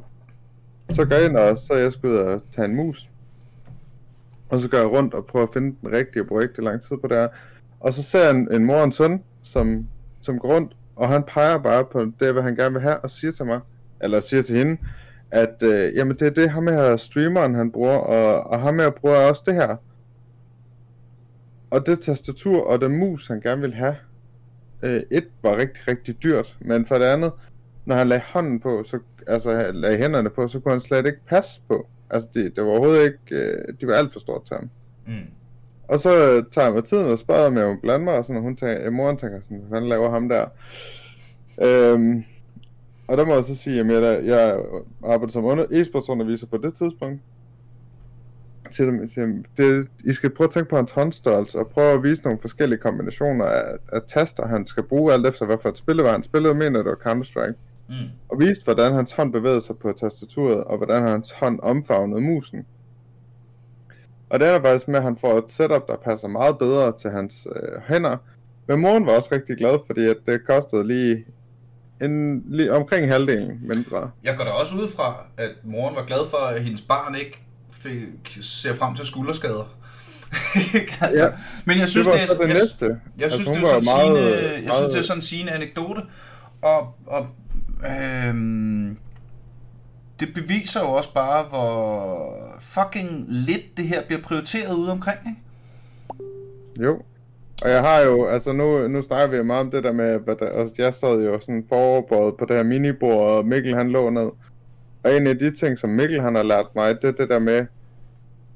Så 0.90 1.04
går 1.04 1.16
jeg 1.16 1.24
ind, 1.24 1.36
og 1.36 1.58
så 1.58 1.72
er 1.72 1.78
jeg 1.78 1.92
skal 1.92 2.08
ud 2.10 2.16
og 2.16 2.42
tage 2.56 2.64
en 2.64 2.76
mus. 2.76 3.08
Og 4.48 4.60
så 4.60 4.68
går 4.68 4.78
jeg 4.78 4.86
rundt 4.90 5.14
og 5.14 5.26
prøver 5.26 5.46
at 5.46 5.52
finde 5.52 5.76
den 5.82 5.92
rigtige, 5.92 6.24
ikke 6.42 6.54
det 6.56 6.64
lang 6.64 6.82
tid 6.82 6.96
på 6.96 7.06
det 7.08 7.16
her. 7.16 7.28
Og 7.80 7.94
så 7.94 8.02
ser 8.02 8.18
jeg 8.22 8.30
en, 8.30 8.52
en 8.52 8.64
mor 8.64 8.74
og 8.76 8.84
en 8.84 8.92
søn, 8.92 9.22
som, 9.42 9.86
som 10.20 10.38
går 10.38 10.48
rundt, 10.54 10.72
og 10.96 11.08
han 11.08 11.22
peger 11.22 11.58
bare 11.58 11.84
på 11.84 12.04
det, 12.20 12.32
hvad 12.32 12.42
han 12.42 12.56
gerne 12.56 12.72
vil 12.72 12.82
have, 12.82 12.98
og 12.98 13.10
siger 13.10 13.32
til 13.32 13.44
mig, 13.46 13.60
eller 14.00 14.20
siger 14.20 14.42
til 14.42 14.56
hende, 14.56 14.76
at 15.30 15.54
øh, 15.62 15.96
jamen 15.96 16.16
det 16.18 16.26
er 16.26 16.30
det, 16.30 16.50
ham 16.50 16.66
her 16.66 16.96
streameren 16.96 17.54
han 17.54 17.72
bruger, 17.72 17.96
og, 17.96 18.44
og 18.50 18.60
ham 18.60 18.78
her 18.78 18.90
bruger 18.90 19.16
også 19.16 19.42
det 19.46 19.54
her. 19.54 19.76
Og 21.74 21.86
det 21.86 22.00
tastatur 22.00 22.66
og 22.66 22.80
den 22.80 22.96
mus, 22.96 23.26
han 23.26 23.40
gerne 23.40 23.60
vil 23.60 23.74
have, 23.74 23.96
øh, 24.82 25.02
et 25.10 25.26
var 25.42 25.56
rigtig, 25.56 25.88
rigtig 25.88 26.22
dyrt, 26.22 26.56
men 26.60 26.86
for 26.86 26.98
det 26.98 27.04
andet, 27.04 27.32
når 27.84 27.94
han 27.94 28.08
lagde 28.08 28.22
hånden 28.26 28.60
på, 28.60 28.82
så, 28.84 28.98
altså 29.26 29.72
lagde 29.72 29.98
hænderne 29.98 30.30
på, 30.30 30.48
så 30.48 30.60
kunne 30.60 30.72
han 30.72 30.80
slet 30.80 31.06
ikke 31.06 31.18
passe 31.26 31.60
på. 31.68 31.86
Altså 32.10 32.28
det, 32.34 32.56
det 32.56 32.64
var 32.64 32.70
overhovedet 32.70 33.04
ikke, 33.04 33.18
øh, 33.30 33.74
de 33.80 33.86
var 33.86 33.94
alt 33.94 34.12
for 34.12 34.20
stort 34.20 34.44
til 34.44 34.56
ham. 34.56 34.70
Mm. 35.06 35.30
Og 35.88 36.00
så 36.00 36.10
øh, 36.10 36.44
tager 36.52 36.66
jeg 36.66 36.74
mig 36.74 36.84
tiden 36.84 37.06
og 37.06 37.18
spørger, 37.18 37.46
om 37.46 37.56
jeg 37.56 37.66
må 37.66 37.76
blande 37.82 38.04
mig, 38.04 38.18
og 38.18 38.24
sådan, 38.24 38.36
og 38.36 38.42
hun 38.42 38.56
tænker, 38.56 38.86
øh, 38.86 38.92
moren 38.92 39.16
tænker 39.16 39.40
sådan, 39.40 39.58
hvad 39.58 39.70
fanden 39.70 39.88
laver 39.88 40.10
ham 40.10 40.28
der? 40.28 40.46
Øhm, 41.62 42.24
og 43.08 43.16
der 43.16 43.24
må 43.24 43.34
jeg 43.34 43.44
så 43.44 43.54
sige, 43.54 43.80
at 43.80 43.86
jeg, 43.86 44.26
jeg 44.26 44.60
arbejdede 45.04 45.32
som 45.32 45.44
under, 45.44 45.64
e-sportsunderviser 45.64 46.46
på 46.46 46.56
det 46.56 46.74
tidspunkt. 46.74 47.20
Til 48.76 48.86
dem, 48.86 49.00
jeg 49.00 49.08
siger, 49.08 49.26
det, 49.56 49.88
I 50.04 50.12
skal 50.12 50.30
prøve 50.30 50.48
at 50.48 50.52
tænke 50.52 50.70
på 50.70 50.76
hans 50.76 50.92
håndstørrelse, 50.92 51.58
og 51.58 51.68
prøve 51.68 51.92
at 51.92 52.02
vise 52.02 52.22
nogle 52.22 52.38
forskellige 52.40 52.78
kombinationer 52.78 53.44
af, 53.44 53.76
af 53.92 54.00
taster, 54.06 54.46
han 54.46 54.66
skal 54.66 54.82
bruge, 54.82 55.12
alt 55.12 55.26
efter 55.26 55.46
hvad 55.46 55.56
for 55.62 55.68
et 55.68 55.78
spil 55.78 55.96
det 55.96 56.04
var. 56.04 56.12
Han 56.12 56.22
spillede, 56.22 56.54
mener 56.54 56.82
var 56.82 56.94
Counter-Strike. 56.94 57.54
Mm. 57.88 57.94
Og 58.28 58.38
viste, 58.38 58.64
hvordan 58.64 58.92
hans 58.92 59.12
hånd 59.12 59.32
bevægede 59.32 59.62
sig 59.62 59.78
på 59.78 59.92
tastaturet, 59.92 60.64
og 60.64 60.76
hvordan 60.76 61.02
hans 61.02 61.32
hånd 61.32 61.60
omfavnede 61.62 62.20
musen. 62.20 62.66
Og 64.30 64.40
det 64.40 64.48
er 64.48 64.60
faktisk 64.60 64.88
med, 64.88 64.96
at 64.96 65.02
han 65.02 65.16
får 65.16 65.38
et 65.38 65.44
setup, 65.48 65.86
der 65.88 65.96
passer 66.04 66.28
meget 66.28 66.58
bedre 66.58 66.92
til 66.98 67.10
hans 67.10 67.46
øh, 67.56 67.80
hænder. 67.88 68.16
Men 68.66 68.80
moren 68.80 69.06
var 69.06 69.12
også 69.12 69.28
rigtig 69.32 69.56
glad, 69.56 69.78
fordi 69.86 70.08
at 70.08 70.16
det 70.26 70.46
kostede 70.46 70.86
lige, 70.86 71.24
en, 72.02 72.44
lige 72.48 72.72
omkring 72.72 73.08
halvdelen 73.08 73.60
mindre. 73.62 74.10
Jeg 74.24 74.36
går 74.36 74.44
da 74.44 74.50
også 74.50 74.76
ud 74.76 74.88
fra, 74.88 75.26
at 75.36 75.50
moren 75.64 75.94
var 75.96 76.04
glad 76.04 76.30
for, 76.30 76.36
at 76.36 76.64
hendes 76.64 76.82
barn 76.82 77.14
ikke 77.14 77.43
fik, 77.80 78.38
ser 78.40 78.74
frem 78.74 78.94
til 78.94 79.06
skulderskader. 79.06 79.64
Altså, 81.00 81.24
Ja. 81.24 81.30
Men 81.64 81.78
jeg 81.78 81.88
synes, 81.88 82.06
det 82.06 82.12
var 82.14 82.20
det, 82.20 82.30
er, 82.30 82.34
det 82.42 82.48
jeg, 82.48 82.58
næste. 82.62 83.00
jeg 83.18 83.32
synes, 83.32 83.48
hun 83.48 83.56
det 83.56 83.62
er 83.62 83.66
sådan 83.66 83.84
meget- 83.84 84.34
sine, 84.34 84.64
jeg 84.64 84.72
synes, 84.74 84.88
det 84.94 84.98
er 84.98 85.02
sådan 85.02 85.22
sine 85.22 85.50
anekdote. 85.52 86.00
Og, 86.62 86.94
og 87.06 87.26
øhm, 87.86 88.98
det 90.20 90.28
beviser 90.34 90.80
jo 90.80 90.86
også 90.86 91.12
bare, 91.14 91.44
hvor 91.48 92.32
fucking 92.60 93.24
lidt 93.28 93.76
det 93.76 93.88
her 93.88 94.02
bliver 94.06 94.22
prioriteret 94.22 94.74
ude 94.74 94.90
omkring, 94.92 95.18
ikke? 95.26 95.40
Jo. 96.84 97.02
Og 97.62 97.70
jeg 97.70 97.80
har 97.80 98.00
jo, 98.00 98.26
altså 98.26 98.52
nu, 98.52 98.88
nu 98.88 99.02
snakker 99.02 99.36
vi 99.36 99.42
meget 99.44 99.60
om 99.60 99.70
det 99.70 99.84
der 99.84 99.92
med, 99.92 100.20
der, 100.26 100.46
altså 100.48 100.74
jeg 100.78 100.94
sad 100.94 101.24
jo 101.24 101.40
sådan 101.40 101.64
forberedt 101.68 102.38
på 102.38 102.44
det 102.48 102.56
her 102.56 102.62
minibord, 102.62 103.30
og 103.30 103.46
Mikkel 103.46 103.74
han 103.76 103.90
lå 103.90 104.10
ned. 104.10 104.30
Og 105.04 105.16
en 105.16 105.26
af 105.26 105.38
de 105.38 105.56
ting, 105.56 105.78
som 105.78 105.90
Mikkel 105.90 106.20
han 106.20 106.34
har 106.34 106.42
lært 106.42 106.66
mig, 106.74 107.02
det 107.02 107.08
er 107.08 107.12
det 107.12 107.28
der 107.28 107.38
med, 107.38 107.66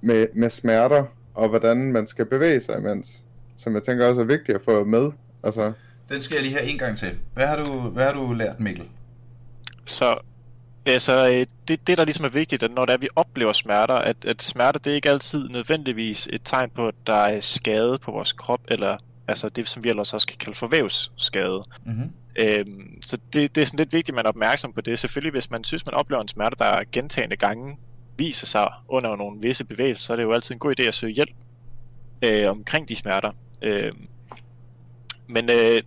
med, 0.01 0.27
med 0.35 0.51
smerter, 0.51 1.05
og 1.35 1.49
hvordan 1.49 1.93
man 1.93 2.07
skal 2.07 2.27
bevæge 2.27 2.61
sig 2.61 2.79
imens. 2.79 3.23
Som 3.57 3.75
jeg 3.75 3.83
tænker 3.83 4.07
også 4.07 4.21
er 4.21 4.25
vigtigt 4.25 4.57
at 4.57 4.65
få 4.65 4.85
med. 4.85 5.11
Altså, 5.45 5.73
Den 6.09 6.23
skal 6.23 6.35
jeg 6.35 6.45
lige 6.45 6.57
have 6.59 6.71
en 6.71 6.79
gang 6.79 6.97
til. 6.97 7.19
Hvad 7.35 7.47
har 7.47 7.65
du, 7.65 7.81
hvad 7.81 8.05
har 8.05 8.13
du 8.13 8.33
lært, 8.33 8.61
Mikkel? 8.61 8.85
Så 9.85 10.19
altså, 10.87 11.47
det, 11.69 11.87
det, 11.87 11.99
der 11.99 12.05
ligesom 12.05 12.25
er 12.25 12.29
vigtigt, 12.29 12.63
at 12.63 12.71
når 12.71 12.87
det 12.87 12.93
er, 12.93 12.99
vi 12.99 13.09
oplever 13.17 13.53
smerter, 13.53 13.95
at, 13.95 14.25
at 14.25 14.43
smerter, 14.43 14.79
det 14.79 14.91
er 14.91 14.95
ikke 14.95 15.11
altid 15.11 15.49
nødvendigvis 15.49 16.29
et 16.33 16.41
tegn 16.45 16.71
på, 16.71 16.89
at 16.89 16.95
der 17.07 17.15
er 17.15 17.41
skade 17.41 17.99
på 17.99 18.11
vores 18.11 18.33
krop, 18.33 18.61
eller 18.69 18.97
altså 19.29 19.49
det, 19.49 19.69
som 19.69 19.85
vi 19.85 19.89
ellers 19.89 20.15
også 20.15 20.27
kan 20.27 20.37
kalde 20.37 20.57
for 20.57 20.67
vævsskade. 20.67 21.65
Mm-hmm. 21.85 22.13
Øhm, 22.41 23.03
så 23.05 23.19
det, 23.33 23.55
det 23.55 23.63
er 23.63 23.67
sådan 23.67 23.79
lidt 23.79 23.93
vigtigt, 23.93 24.09
at 24.09 24.15
man 24.15 24.25
er 24.25 24.29
opmærksom 24.29 24.73
på 24.73 24.81
det. 24.81 24.99
Selvfølgelig, 24.99 25.33
hvis 25.33 25.51
man 25.51 25.65
synes, 25.65 25.87
man 25.87 25.95
oplever 25.95 26.23
en 26.23 26.29
smerte, 26.29 26.57
der 26.59 26.83
gentagende 26.93 27.37
gange 27.37 27.77
viser 28.17 28.47
sig 28.47 28.67
under 28.89 29.17
nogle 29.17 29.41
visse 29.41 29.65
bevægelser, 29.65 30.03
så 30.07 30.13
er 30.13 30.17
det 30.17 30.23
jo 30.23 30.33
altid 30.33 30.55
en 30.55 30.59
god 30.59 30.81
idé 30.81 30.83
at 30.83 30.95
søge 30.95 31.13
hjælp 31.13 31.37
øh, 32.25 32.51
omkring 32.51 32.89
de 32.89 32.97
smerter. 32.97 33.31
Øh, 33.65 33.93
men 35.27 35.51
øh, 35.51 35.83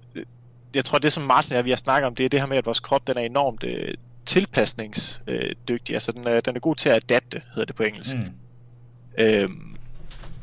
jeg 0.73 0.86
tror, 0.86 0.97
det 0.97 1.13
som 1.13 1.23
Martin 1.23 1.54
og 1.54 1.58
jeg, 1.58 1.65
vi 1.65 1.69
har 1.69 1.77
snakket 1.77 2.08
om, 2.08 2.15
det 2.15 2.25
er 2.25 2.30
det 2.30 2.39
her 2.39 2.47
med, 2.47 2.58
at 2.58 2.65
vores 2.65 2.80
krop 2.80 3.08
den 3.08 3.17
er 3.17 3.21
enormt 3.21 3.63
øh, 3.63 3.93
tilpasningsdygtig. 4.25 5.93
Altså 5.93 6.12
den 6.12 6.27
er, 6.27 6.41
den 6.41 6.56
er 6.56 6.60
god 6.60 6.75
til 6.75 6.89
at 6.89 6.95
adapte, 6.95 7.41
hedder 7.54 7.65
det 7.65 7.75
på 7.75 7.84
engelsk. 7.84 8.15
Mm. 8.15 9.23
Øhm, 9.23 9.75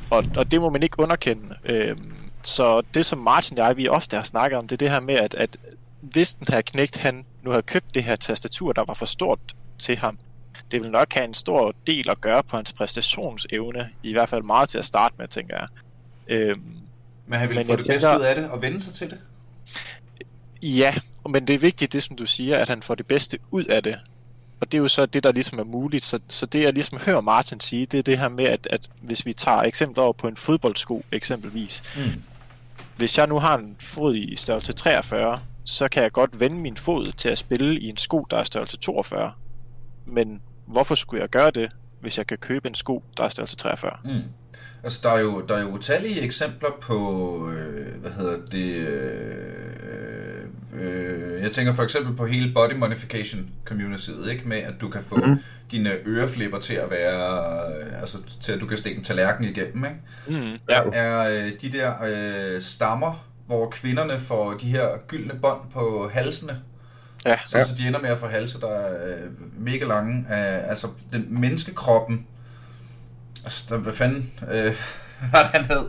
og, 0.09 0.23
og 0.37 0.51
det 0.51 0.61
må 0.61 0.69
man 0.69 0.83
ikke 0.83 0.99
underkende. 0.99 1.55
Øhm, 1.65 2.13
så 2.43 2.81
det 2.93 3.05
som 3.05 3.19
Martin 3.19 3.57
og 3.59 3.65
jeg, 3.67 3.77
vi 3.77 3.87
ofte 3.87 4.15
har 4.15 4.23
snakket 4.23 4.57
om, 4.59 4.67
det 4.67 4.75
er 4.75 4.77
det 4.77 4.89
her 4.91 4.99
med, 4.99 5.15
at, 5.15 5.33
at 5.33 5.57
hvis 6.01 6.33
den 6.33 6.47
her 6.49 6.61
knægt, 6.61 6.97
han 6.97 7.25
nu 7.43 7.51
har 7.51 7.61
købt 7.61 7.95
det 7.95 8.03
her 8.03 8.15
tastatur, 8.15 8.73
der 8.73 8.83
var 8.87 8.93
for 8.93 9.05
stort 9.05 9.39
til 9.79 9.97
ham, 9.97 10.17
det 10.71 10.81
vil 10.81 10.91
nok 10.91 11.13
have 11.13 11.23
en 11.25 11.33
stor 11.33 11.73
del 11.87 12.09
at 12.09 12.21
gøre 12.21 12.43
på 12.43 12.55
hans 12.55 12.73
præstationsevne, 12.73 13.89
i 14.03 14.11
hvert 14.11 14.29
fald 14.29 14.43
meget 14.43 14.69
til 14.69 14.77
at 14.77 14.85
starte 14.85 15.15
med, 15.17 15.27
tænker 15.27 15.57
jeg. 15.57 15.67
Øhm, 16.27 16.61
Men 17.27 17.39
han 17.39 17.49
ville 17.49 17.59
Men 17.59 17.65
få 17.67 17.75
det 17.75 17.87
bedste 17.87 18.07
tænker- 18.07 18.17
ud 18.19 18.23
af 18.23 18.35
det 18.35 18.49
og 18.49 18.61
vende 18.61 18.81
sig 18.81 18.93
til 18.93 19.09
det. 19.09 19.17
Ja, 20.61 20.93
men 21.29 21.47
det 21.47 21.53
er 21.53 21.59
vigtigt, 21.59 21.93
det 21.93 22.03
som 22.03 22.15
du 22.15 22.25
siger, 22.25 22.57
at 22.57 22.69
han 22.69 22.83
får 22.83 22.95
det 22.95 23.07
bedste 23.07 23.39
ud 23.51 23.63
af 23.65 23.83
det. 23.83 23.99
Og 24.61 24.71
det 24.71 24.77
er 24.77 24.81
jo 24.81 24.87
så 24.87 25.05
det, 25.05 25.23
der 25.23 25.31
ligesom 25.31 25.59
er 25.59 25.63
muligt. 25.63 26.03
Så, 26.05 26.19
så 26.27 26.45
det, 26.45 26.61
jeg 26.63 26.73
ligesom 26.73 26.97
hører 26.97 27.21
Martin 27.21 27.59
sige, 27.59 27.85
det 27.85 27.97
er 27.97 28.03
det 28.03 28.17
her 28.19 28.29
med, 28.29 28.45
at, 28.45 28.67
at 28.69 28.89
hvis 29.01 29.25
vi 29.25 29.33
tager 29.33 29.57
eksempel 29.57 29.99
over 29.99 30.13
på 30.13 30.27
en 30.27 30.37
fodboldsko 30.37 31.03
eksempelvis, 31.11 31.83
Mm. 31.97 32.21
hvis 32.97 33.17
jeg 33.17 33.27
nu 33.27 33.39
har 33.39 33.57
en 33.57 33.75
fod 33.79 34.15
i 34.15 34.35
størrelse 34.35 34.73
43, 34.73 35.39
så 35.65 35.87
kan 35.87 36.03
jeg 36.03 36.11
godt 36.11 36.39
vende 36.39 36.57
min 36.57 36.77
fod 36.77 37.11
til 37.11 37.29
at 37.29 37.37
spille 37.37 37.79
i 37.79 37.89
en 37.89 37.97
sko, 37.97 38.25
der 38.31 38.37
er 38.37 38.43
størrelse 38.43 38.77
42. 38.77 39.31
Men 40.05 40.41
hvorfor 40.65 40.95
skulle 40.95 41.21
jeg 41.21 41.29
gøre 41.29 41.51
det, 41.51 41.71
hvis 42.01 42.17
jeg 42.17 42.27
kan 42.27 42.37
købe 42.37 42.67
en 42.67 42.75
sko, 42.75 43.03
der 43.17 43.23
er 43.23 43.29
størrelse 43.29 43.55
43? 43.55 43.91
Mm. 44.03 44.09
Altså, 44.83 44.99
der 45.03 45.09
er 45.09 45.19
jo, 45.19 45.41
der 45.41 45.55
er 45.55 45.61
jo 45.61 45.67
utallige 45.67 46.21
eksempler 46.21 46.69
på, 46.81 47.51
øh, 47.51 48.01
hvad 48.01 48.11
hedder 48.11 48.37
det, 48.51 48.75
øh, 48.75 50.43
øh, 50.73 51.41
jeg 51.41 51.51
tænker 51.51 51.73
for 51.73 51.83
eksempel 51.83 52.15
på 52.15 52.25
hele 52.25 52.53
body 52.53 52.73
modification 52.73 53.49
communityet, 53.65 54.31
ikke? 54.31 54.47
Med 54.47 54.57
at 54.57 54.73
du 54.81 54.89
kan 54.89 55.03
få 55.03 55.15
mm. 55.15 55.39
dine 55.71 55.89
øreflipper 56.05 56.59
til 56.59 56.73
at 56.73 56.91
være, 56.91 57.59
øh, 57.73 58.01
altså 58.01 58.17
til 58.41 58.51
at 58.51 58.59
du 58.59 58.65
kan 58.65 58.77
stikke 58.77 58.97
en 58.97 59.03
tallerken 59.03 59.43
igennem, 59.43 59.85
ikke? 59.85 60.41
Mm, 60.43 60.57
ja. 60.69 60.81
Er 60.93 61.19
øh, 61.19 61.51
de 61.61 61.71
der 61.71 61.93
øh, 62.03 62.61
stammer, 62.61 63.25
hvor 63.47 63.69
kvinderne 63.69 64.19
får 64.19 64.53
de 64.53 64.65
her 64.65 64.87
gyldne 65.07 65.33
bånd 65.41 65.61
på 65.73 66.09
halsene, 66.13 66.59
Ja. 67.25 67.35
så, 67.47 67.57
ja. 67.57 67.63
så 67.63 67.75
de 67.75 67.87
ender 67.87 67.99
med 67.99 68.09
at 68.09 68.17
få 68.17 68.27
halse, 68.27 68.59
der 68.59 68.69
er 68.69 69.07
øh, 69.07 69.29
mega 69.57 69.85
lange. 69.85 70.17
Øh, 70.19 70.69
altså, 70.69 70.87
den 71.11 71.25
menneskekroppen, 71.29 72.27
altså, 73.43 73.77
hvad 73.77 73.93
fanden, 73.93 74.31
øh, 74.51 74.75
han 75.53 75.65
hed, 75.65 75.85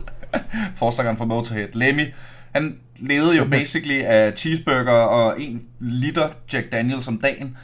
forsangeren 0.75 1.17
fra 1.17 1.25
Motorhead, 1.25 1.67
Lemmy, 1.73 2.13
han 2.53 2.79
levede 2.97 3.37
jo 3.37 3.45
basically 3.45 4.01
af 4.01 4.33
cheeseburger 4.37 4.91
og 4.91 5.41
en 5.41 5.63
liter 5.79 6.29
Jack 6.53 6.71
Daniels 6.71 7.07
om 7.07 7.17
dagen. 7.21 7.57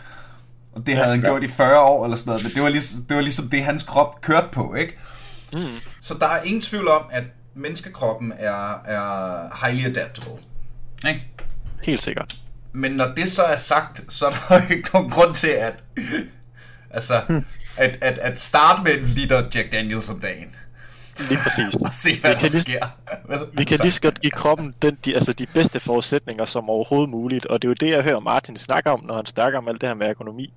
Og 0.73 0.87
det 0.87 0.95
havde 0.95 1.09
han 1.09 1.19
ja. 1.19 1.25
gjort 1.25 1.43
i 1.43 1.47
40 1.47 1.79
år 1.79 2.03
eller 2.03 2.17
sådan 2.17 2.29
noget, 2.29 2.43
men 2.43 2.51
det 2.51 2.63
var, 2.63 2.69
ligesom, 2.69 3.03
det 3.03 3.15
var 3.15 3.21
ligesom 3.21 3.49
det, 3.49 3.63
hans 3.63 3.83
krop 3.83 4.21
kørte 4.21 4.47
på, 4.51 4.75
ikke? 4.75 4.97
Mm. 5.53 5.75
Så 6.01 6.13
der 6.19 6.27
er 6.27 6.41
ingen 6.43 6.61
tvivl 6.61 6.87
om, 6.87 7.01
at 7.11 7.23
menneskekroppen 7.55 8.33
er, 8.37 8.81
er 8.85 9.67
highly 9.67 9.85
adaptable. 9.85 10.33
Ikke? 11.07 11.27
Helt 11.83 12.03
sikkert. 12.03 12.35
Men 12.71 12.91
når 12.91 13.13
det 13.15 13.31
så 13.31 13.43
er 13.43 13.55
sagt, 13.55 14.13
så 14.13 14.27
er 14.27 14.31
der 14.49 14.69
ikke 14.71 14.89
nogen 14.93 15.09
grund 15.09 15.35
til 15.35 15.47
at, 15.47 15.73
altså, 16.97 17.41
at, 17.77 17.97
at, 18.01 18.17
at 18.17 18.39
starte 18.39 18.83
med 18.83 18.91
en 18.99 19.03
liter 19.05 19.43
Jack 19.55 19.71
Daniels 19.71 20.09
om 20.09 20.19
dagen. 20.19 20.55
Lige 21.29 21.39
præcis. 21.43 21.75
Og 21.85 21.93
se, 21.93 22.19
hvad 22.21 22.29
Vi 22.29 22.33
der 22.33 22.39
kan 22.39 22.49
lige- 22.49 22.61
sker. 22.61 22.85
Vi 23.57 23.63
kan 23.63 23.79
lige 23.81 23.91
så 23.91 24.01
godt 24.01 24.21
give 24.21 24.31
kroppen 24.31 24.73
den, 24.81 24.97
de, 25.05 25.15
altså 25.15 25.33
de 25.33 25.45
bedste 25.45 25.79
forudsætninger 25.79 26.45
som 26.45 26.69
overhovedet 26.69 27.09
muligt, 27.09 27.45
og 27.45 27.61
det 27.61 27.67
er 27.67 27.69
jo 27.69 27.73
det, 27.73 27.89
jeg 27.95 28.03
hører 28.03 28.19
Martin 28.19 28.57
snakke 28.57 28.91
om, 28.91 29.05
når 29.05 29.15
han 29.15 29.25
snakker 29.25 29.59
om 29.59 29.67
alt 29.67 29.81
det 29.81 29.89
her 29.89 29.93
med 29.95 30.07
ergonomi. 30.07 30.53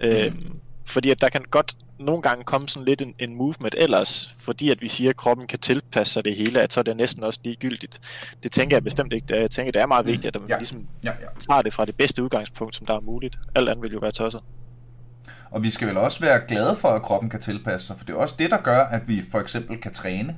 Mm. 0.00 0.06
Øhm, 0.08 0.46
fordi 0.86 1.10
at 1.10 1.20
der 1.20 1.28
kan 1.28 1.42
godt 1.50 1.74
nogle 1.98 2.22
gange 2.22 2.44
komme 2.44 2.68
sådan 2.68 2.84
lidt 2.84 3.02
en, 3.02 3.14
en 3.18 3.34
movement 3.34 3.74
ellers, 3.78 4.34
fordi 4.40 4.70
at 4.70 4.82
vi 4.82 4.88
siger, 4.88 5.10
at 5.10 5.16
kroppen 5.16 5.46
kan 5.46 5.58
tilpasse 5.58 6.12
sig 6.12 6.24
det 6.24 6.36
hele, 6.36 6.60
at 6.60 6.72
så 6.72 6.80
er 6.80 6.84
det 6.84 6.96
næsten 6.96 7.24
også 7.24 7.40
ligegyldigt. 7.44 8.00
Det 8.42 8.52
tænker 8.52 8.76
jeg 8.76 8.84
bestemt 8.84 9.12
ikke. 9.12 9.36
Jeg 9.36 9.50
tænker, 9.50 9.72
det 9.72 9.82
er 9.82 9.86
meget 9.86 10.06
vigtigt, 10.06 10.36
at 10.36 10.40
man 10.42 10.48
Ja. 10.50 10.58
ligesom 10.58 10.86
Ja, 11.04 11.10
ja. 11.10 11.26
tager 11.48 11.62
det 11.62 11.74
fra 11.74 11.84
det 11.84 11.96
bedste 11.96 12.22
udgangspunkt, 12.22 12.76
som 12.76 12.86
der 12.86 12.94
er 12.94 13.00
muligt. 13.00 13.36
Alt 13.54 13.68
andet 13.68 13.82
vil 13.82 13.92
jo 13.92 13.98
være 13.98 14.10
tosset. 14.12 14.40
Og 15.56 15.62
vi 15.62 15.70
skal 15.70 15.88
vel 15.88 15.96
også 15.96 16.20
være 16.20 16.40
glade 16.48 16.76
for, 16.76 16.88
at 16.88 17.02
kroppen 17.02 17.30
kan 17.30 17.40
tilpasse 17.40 17.86
sig, 17.86 17.96
for 17.96 18.04
det 18.04 18.12
er 18.12 18.16
også 18.16 18.34
det, 18.38 18.50
der 18.50 18.62
gør, 18.62 18.78
at 18.78 19.08
vi 19.08 19.22
for 19.30 19.38
eksempel 19.38 19.80
kan 19.80 19.92
træne. 19.92 20.36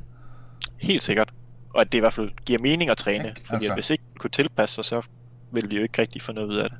Helt 0.76 1.02
sikkert. 1.02 1.32
Og 1.74 1.80
at 1.80 1.92
det 1.92 1.98
i 1.98 2.00
hvert 2.00 2.12
fald 2.12 2.30
giver 2.44 2.58
mening 2.58 2.90
at 2.90 2.96
træne, 2.96 3.28
Ikke? 3.28 3.40
fordi 3.44 3.54
Altså. 3.54 3.70
at 3.72 3.76
hvis 3.76 3.90
ikke 3.90 4.04
den 4.12 4.18
kunne 4.18 4.30
tilpasse 4.30 4.74
sig, 4.74 4.84
så 4.84 5.06
vil 5.52 5.70
vi 5.70 5.76
jo 5.76 5.82
ikke 5.82 6.02
rigtig 6.02 6.22
få 6.22 6.32
noget 6.32 6.48
ud 6.48 6.56
af 6.56 6.68
det. 6.70 6.78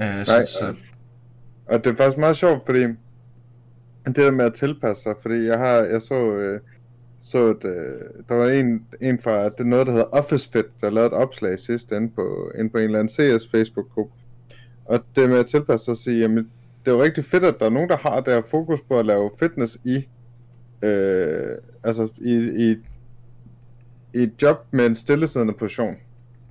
Øh, 0.00 0.24
så, 0.24 0.32
Nej, 0.36 0.44
så, 0.44 0.74
Og 1.66 1.84
det 1.84 1.92
er 1.92 1.96
faktisk 1.96 2.18
meget 2.18 2.36
sjovt, 2.36 2.62
fordi 2.66 2.80
det 4.06 4.16
der 4.16 4.30
med 4.30 4.44
at 4.44 4.54
tilpasse 4.54 5.02
sig, 5.02 5.14
fordi 5.22 5.44
jeg 5.44 5.58
har, 5.58 5.74
jeg 5.74 6.02
så, 6.02 6.14
øh, 6.32 6.60
så 7.20 7.50
et, 7.50 7.64
øh, 7.64 8.00
der 8.28 8.34
var 8.34 8.48
en, 8.48 8.86
en 9.00 9.18
fra, 9.22 9.44
det 9.44 9.60
er 9.60 9.64
noget, 9.64 9.86
der 9.86 9.92
hedder 9.92 10.08
Office 10.12 10.48
Fit, 10.52 10.66
der 10.80 10.90
lavede 10.90 11.06
et 11.06 11.12
opslag 11.12 11.60
sidst 11.60 11.92
inde 11.92 12.10
på, 12.10 12.50
inde 12.58 12.70
på 12.70 12.78
en 12.78 12.84
eller 12.84 12.98
anden 12.98 13.38
CS 13.40 13.50
Facebook-gruppe. 13.50 14.12
Og 14.84 15.04
det 15.16 15.30
med 15.30 15.38
at 15.38 15.46
tilpasse 15.46 15.84
sig 15.84 15.92
og 15.92 15.98
sige, 15.98 16.20
jamen, 16.20 16.50
det 16.84 16.90
er 16.90 16.94
jo 16.96 17.02
rigtig 17.02 17.24
fedt, 17.24 17.44
at 17.44 17.54
der 17.60 17.66
er 17.66 17.70
nogen, 17.70 17.88
der 17.88 17.96
har 17.96 18.20
der 18.20 18.42
fokus 18.50 18.78
på 18.88 18.98
at 18.98 19.06
lave 19.06 19.30
fitness 19.38 19.78
i, 19.84 20.08
øh, 20.82 21.56
altså 21.84 22.08
i, 22.18 22.34
i, 22.34 22.76
i 24.14 24.22
et 24.22 24.32
job 24.42 24.66
med 24.70 24.86
en 24.86 24.96
stillesiddende 24.96 25.54
position. 25.54 25.94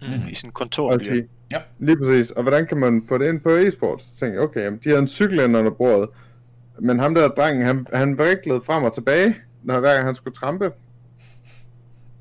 Mm. 0.01 0.07
I 0.31 0.35
sin 0.35 0.47
Og 0.49 0.53
kontormiljø. 0.53 1.03
sige, 1.13 1.27
Ja. 1.51 1.57
Lige 1.79 1.97
præcis. 1.97 2.31
Og 2.31 2.43
hvordan 2.43 2.67
kan 2.67 2.77
man 2.77 3.03
få 3.07 3.17
det 3.17 3.29
ind 3.29 3.39
på 3.41 3.49
e-sport? 3.49 4.01
Så 4.03 4.07
tænkte 4.19 4.33
jeg, 4.35 4.41
okay, 4.49 4.63
jamen, 4.63 4.79
de 4.83 4.89
har 4.89 4.97
en 4.97 5.07
cykel 5.07 5.39
ind 5.39 5.57
under 5.57 5.71
bordet. 5.71 6.09
Men 6.79 6.99
ham 6.99 7.15
der 7.15 7.27
drengen, 7.27 7.65
han, 7.65 7.87
han 7.93 8.17
vriklede 8.17 8.61
frem 8.61 8.83
og 8.83 8.93
tilbage, 8.93 9.35
når 9.63 9.79
hver 9.79 9.93
gang 9.93 10.05
han 10.05 10.15
skulle 10.15 10.33
trampe. 10.35 10.71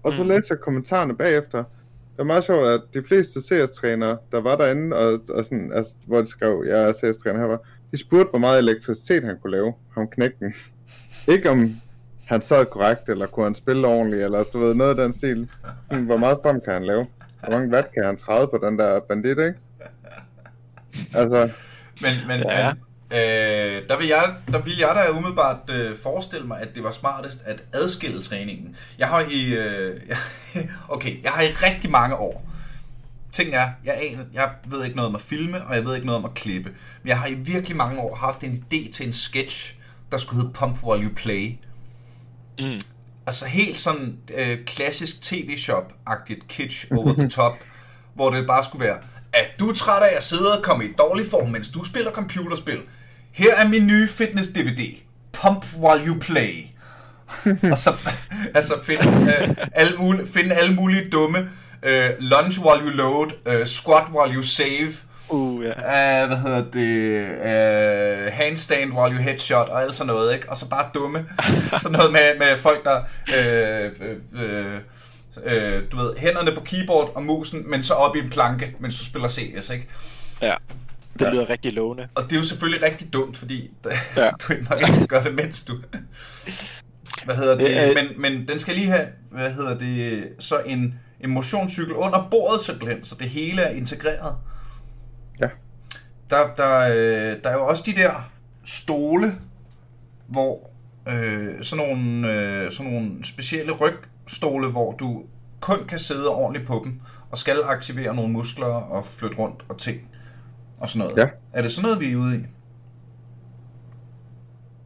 Og 0.03 0.13
så 0.13 0.23
Mm. 0.23 0.29
læste 0.29 0.47
jeg 0.53 0.59
kommentarerne 0.61 1.17
bagefter. 1.17 1.59
Det 1.59 2.19
var 2.19 2.25
meget 2.25 2.45
sjovt, 2.45 2.67
at 2.69 2.81
de 2.95 3.03
fleste 3.03 3.41
CS-trænere, 3.43 4.19
der 4.33 4.41
var 4.41 4.57
derinde, 4.57 4.97
og, 4.97 5.21
og 5.31 5.45
sådan, 5.45 5.73
altså, 5.75 5.95
hvor 6.07 6.21
de 6.21 6.27
skrev, 6.27 6.65
jeg 6.67 6.83
er 6.89 6.93
CS-træner 6.93 7.39
her, 7.41 7.47
var, 7.47 7.61
de 7.93 7.99
spurgte, 7.99 8.31
hvor 8.31 8.39
meget 8.39 8.59
elektricitet 8.59 9.25
han 9.25 9.37
kunne 9.43 9.51
lave, 9.51 9.75
ham 9.95 10.09
knækken. 10.09 10.55
Ikke 11.29 11.51
om 11.51 11.77
han 12.27 12.43
sad 12.43 12.67
korrekt, 12.67 13.09
eller 13.09 13.27
kunne 13.27 13.45
han 13.47 13.55
spille 13.55 13.87
ordentligt, 13.87 14.23
eller 14.25 14.45
du 14.53 14.59
ved, 14.59 14.75
noget 14.75 14.91
af 14.91 14.97
den 14.97 15.13
stil. 15.13 15.51
Hvor 15.91 16.17
meget 16.17 16.39
strøm 16.43 16.61
kan 16.61 16.73
han 16.73 16.85
lave? 16.87 17.07
Hvor 17.41 17.51
mange 17.51 17.75
watt 17.75 17.93
kan 17.95 18.05
han 18.05 18.17
træde 18.17 18.47
på 18.47 18.61
den 18.67 18.79
der 18.79 19.01
bandit, 19.01 19.39
ikke? 19.39 19.55
Altså, 21.15 21.49
Men, 22.01 22.11
men, 22.29 22.41
Ja. 22.51 22.73
men 22.73 22.83
øh, 23.19 23.89
der, 23.89 23.99
vil 23.99 24.07
jeg, 24.07 24.35
der 24.53 24.61
vil 24.63 24.79
jeg 24.79 24.93
da 24.95 25.11
umiddelbart 25.11 25.71
øh, 25.71 25.97
forestille 25.97 26.47
mig, 26.47 26.61
at 26.61 26.69
det 26.75 26.83
var 26.83 26.91
smartest 26.91 27.43
at 27.47 27.63
adskille 27.73 28.23
træningen. 28.23 28.77
Jeg 28.99 29.09
har 29.09 29.21
i, 29.31 29.55
øh, 29.57 30.01
jeg, 30.09 30.17
okay, 30.95 31.23
jeg 31.23 31.31
har 31.33 31.43
i 31.43 31.47
rigtig 31.47 31.91
mange 31.91 32.17
år, 32.17 32.48
ting 33.33 33.55
er, 33.55 33.69
jeg, 33.85 33.99
aner, 34.03 34.25
jeg 34.33 34.51
ved 34.67 34.85
ikke 34.85 34.97
noget 34.97 35.09
om 35.09 35.15
at 35.15 35.21
filme, 35.21 35.65
og 35.65 35.75
jeg 35.75 35.85
ved 35.85 35.95
ikke 35.95 36.07
noget 36.07 36.19
om 36.19 36.25
at 36.25 36.35
klippe, 36.35 36.71
men 37.03 37.09
jeg 37.09 37.19
har 37.19 37.27
i 37.27 37.35
virkelig 37.35 37.77
mange 37.77 38.01
år 38.01 38.15
haft 38.15 38.45
en 38.45 38.65
idé 38.65 38.93
til 38.93 39.07
en 39.07 39.13
sketch, 39.13 39.75
der 40.13 40.19
skulle 40.19 40.43
hedde 40.43 40.55
Pump 40.55 40.85
While 40.85 41.05
You 41.05 41.15
Play. 41.15 41.55
Mm. 42.61 42.81
Altså 43.27 43.47
helt 43.47 43.79
sådan 43.79 44.17
øh, 44.35 44.65
klassisk 44.65 45.23
tv-shop-agtigt 45.23 46.49
kitsch 46.49 46.87
over 46.93 47.13
the 47.13 47.29
top, 47.29 47.53
hvor 48.15 48.31
det 48.31 48.47
bare 48.47 48.65
skulle 48.65 48.85
være, 48.85 48.99
at 49.33 49.47
du 49.59 49.69
er 49.71 49.75
træt 49.75 50.03
af 50.03 50.17
at 50.17 50.25
sidde 50.25 50.59
og 50.59 50.65
komme 50.65 50.85
i 50.85 50.93
dårlig 50.99 51.27
form, 51.27 51.49
mens 51.49 51.69
du 51.69 51.85
spiller 51.85 52.11
computerspil. 52.11 52.81
Her 53.33 53.55
er 53.57 53.69
min 53.69 53.87
nye 53.87 54.09
fitness-DVD. 54.09 54.97
Pump 55.33 55.67
while 55.75 56.07
you 56.07 56.19
play. 56.21 56.53
og 57.73 57.79
så 57.79 57.97
altså 58.55 58.75
finde, 58.85 59.35
øh, 59.41 59.57
alle 59.73 59.99
mulige, 59.99 60.27
finde 60.27 60.55
alle 60.55 60.75
mulige 60.75 61.11
dumme 61.11 61.51
øh, 61.83 62.11
lunge 62.19 62.61
while 62.61 62.83
you 62.85 62.91
load, 62.91 63.31
øh, 63.47 63.67
squat 63.67 64.05
while 64.15 64.35
you 64.35 64.43
save, 64.43 64.89
Uh, 65.31 65.65
ja. 65.65 65.71
Uh, 66.23 66.29
hvad 66.29 66.37
hedder 66.39 66.65
det? 66.71 68.27
Uh, 68.29 68.33
handstand 68.35 68.93
while 68.93 69.15
you 69.17 69.23
headshot 69.23 69.69
og 69.69 69.83
alt 69.83 69.95
sådan 69.95 70.07
noget, 70.15 70.35
ikke? 70.35 70.51
Og 70.51 70.57
så 70.57 70.69
bare 70.69 70.91
dumme. 70.95 71.27
sådan 71.83 71.93
noget 71.99 72.13
med, 72.13 72.39
med 72.39 72.57
folk, 72.57 72.85
der... 72.85 72.97
Uh, 73.29 74.07
uh, 74.33 74.77
uh, 75.47 75.83
du 75.93 75.97
ved, 75.97 76.17
hænderne 76.19 76.53
på 76.55 76.61
keyboard 76.61 77.13
og 77.15 77.23
musen, 77.23 77.71
men 77.71 77.83
så 77.83 77.95
op 77.95 78.17
i 78.17 78.19
en 78.19 78.31
planke, 78.31 78.75
mens 78.81 78.99
du 78.99 79.05
spiller 79.05 79.29
CS, 79.29 79.71
ikke? 79.71 79.89
ja. 80.43 80.55
Det 81.19 81.33
lyder 81.33 81.51
rigtig 81.51 81.73
lovende. 81.73 82.09
Og 82.15 82.23
det 82.23 82.33
er 82.33 82.37
jo 82.37 82.45
selvfølgelig 82.45 82.83
rigtig 82.83 83.13
dumt, 83.13 83.37
fordi 83.37 83.71
Ja. 84.17 84.25
ja. 84.25 84.31
du 84.31 84.53
ikke 84.53 84.67
må 84.71 84.77
rigtig 84.87 85.09
gøre 85.09 85.25
det, 85.25 85.35
mens 85.35 85.65
du... 85.65 85.75
Hvad 87.25 87.35
hedder 87.37 87.55
det? 87.57 87.65
Det 87.67 87.77
er- 87.79 87.95
Men, 87.95 88.09
men 88.17 88.49
den 88.49 88.59
skal 88.61 88.75
lige 88.75 88.87
have, 88.87 89.07
hvad 89.31 89.51
hedder 89.51 89.79
det, 89.79 90.29
så 90.39 90.59
en, 90.67 90.95
en 91.21 91.31
motionscykel 91.31 91.95
under 91.95 92.29
bordet 92.31 92.61
simpelthen, 92.61 93.05
så 93.05 93.15
det 93.15 93.29
hele 93.29 93.63
er 93.63 93.71
integreret. 93.71 94.37
Ja. 95.41 95.49
Der, 96.31 96.55
der, 96.57 96.79
øh, 96.79 97.43
der 97.45 97.51
er 97.51 97.55
jo 97.55 97.67
også 97.67 97.83
de 97.87 97.93
der 97.93 98.31
stole, 98.65 99.35
hvor 100.27 100.71
øh, 101.09 101.63
sådan, 101.63 101.87
nogle, 101.87 102.35
øh, 102.35 102.71
sådan 102.71 102.93
nogle 102.93 103.25
specielle 103.25 103.73
rygstole, 103.73 104.69
hvor 104.69 104.93
du 104.93 105.25
kun 105.61 105.87
kan 105.89 105.99
sidde 105.99 106.29
ordentligt 106.29 106.67
på 106.67 106.83
dem, 106.85 107.01
og 107.31 107.39
skal 107.39 107.63
aktivere 107.65 108.15
nogle 108.15 108.33
muskler 108.33 108.67
og 108.67 109.07
flytte 109.07 109.39
rundt 109.39 109.65
og 109.69 109.79
ting 109.79 110.01
og 110.79 110.89
sådan 110.89 110.99
noget. 110.99 111.17
Ja. 111.17 111.29
Er 111.53 111.63
det 111.63 111.73
sådan 111.73 111.83
noget, 111.83 112.01
vi 112.01 112.13
er 112.13 112.17
ude 112.17 112.37
i? 112.37 112.41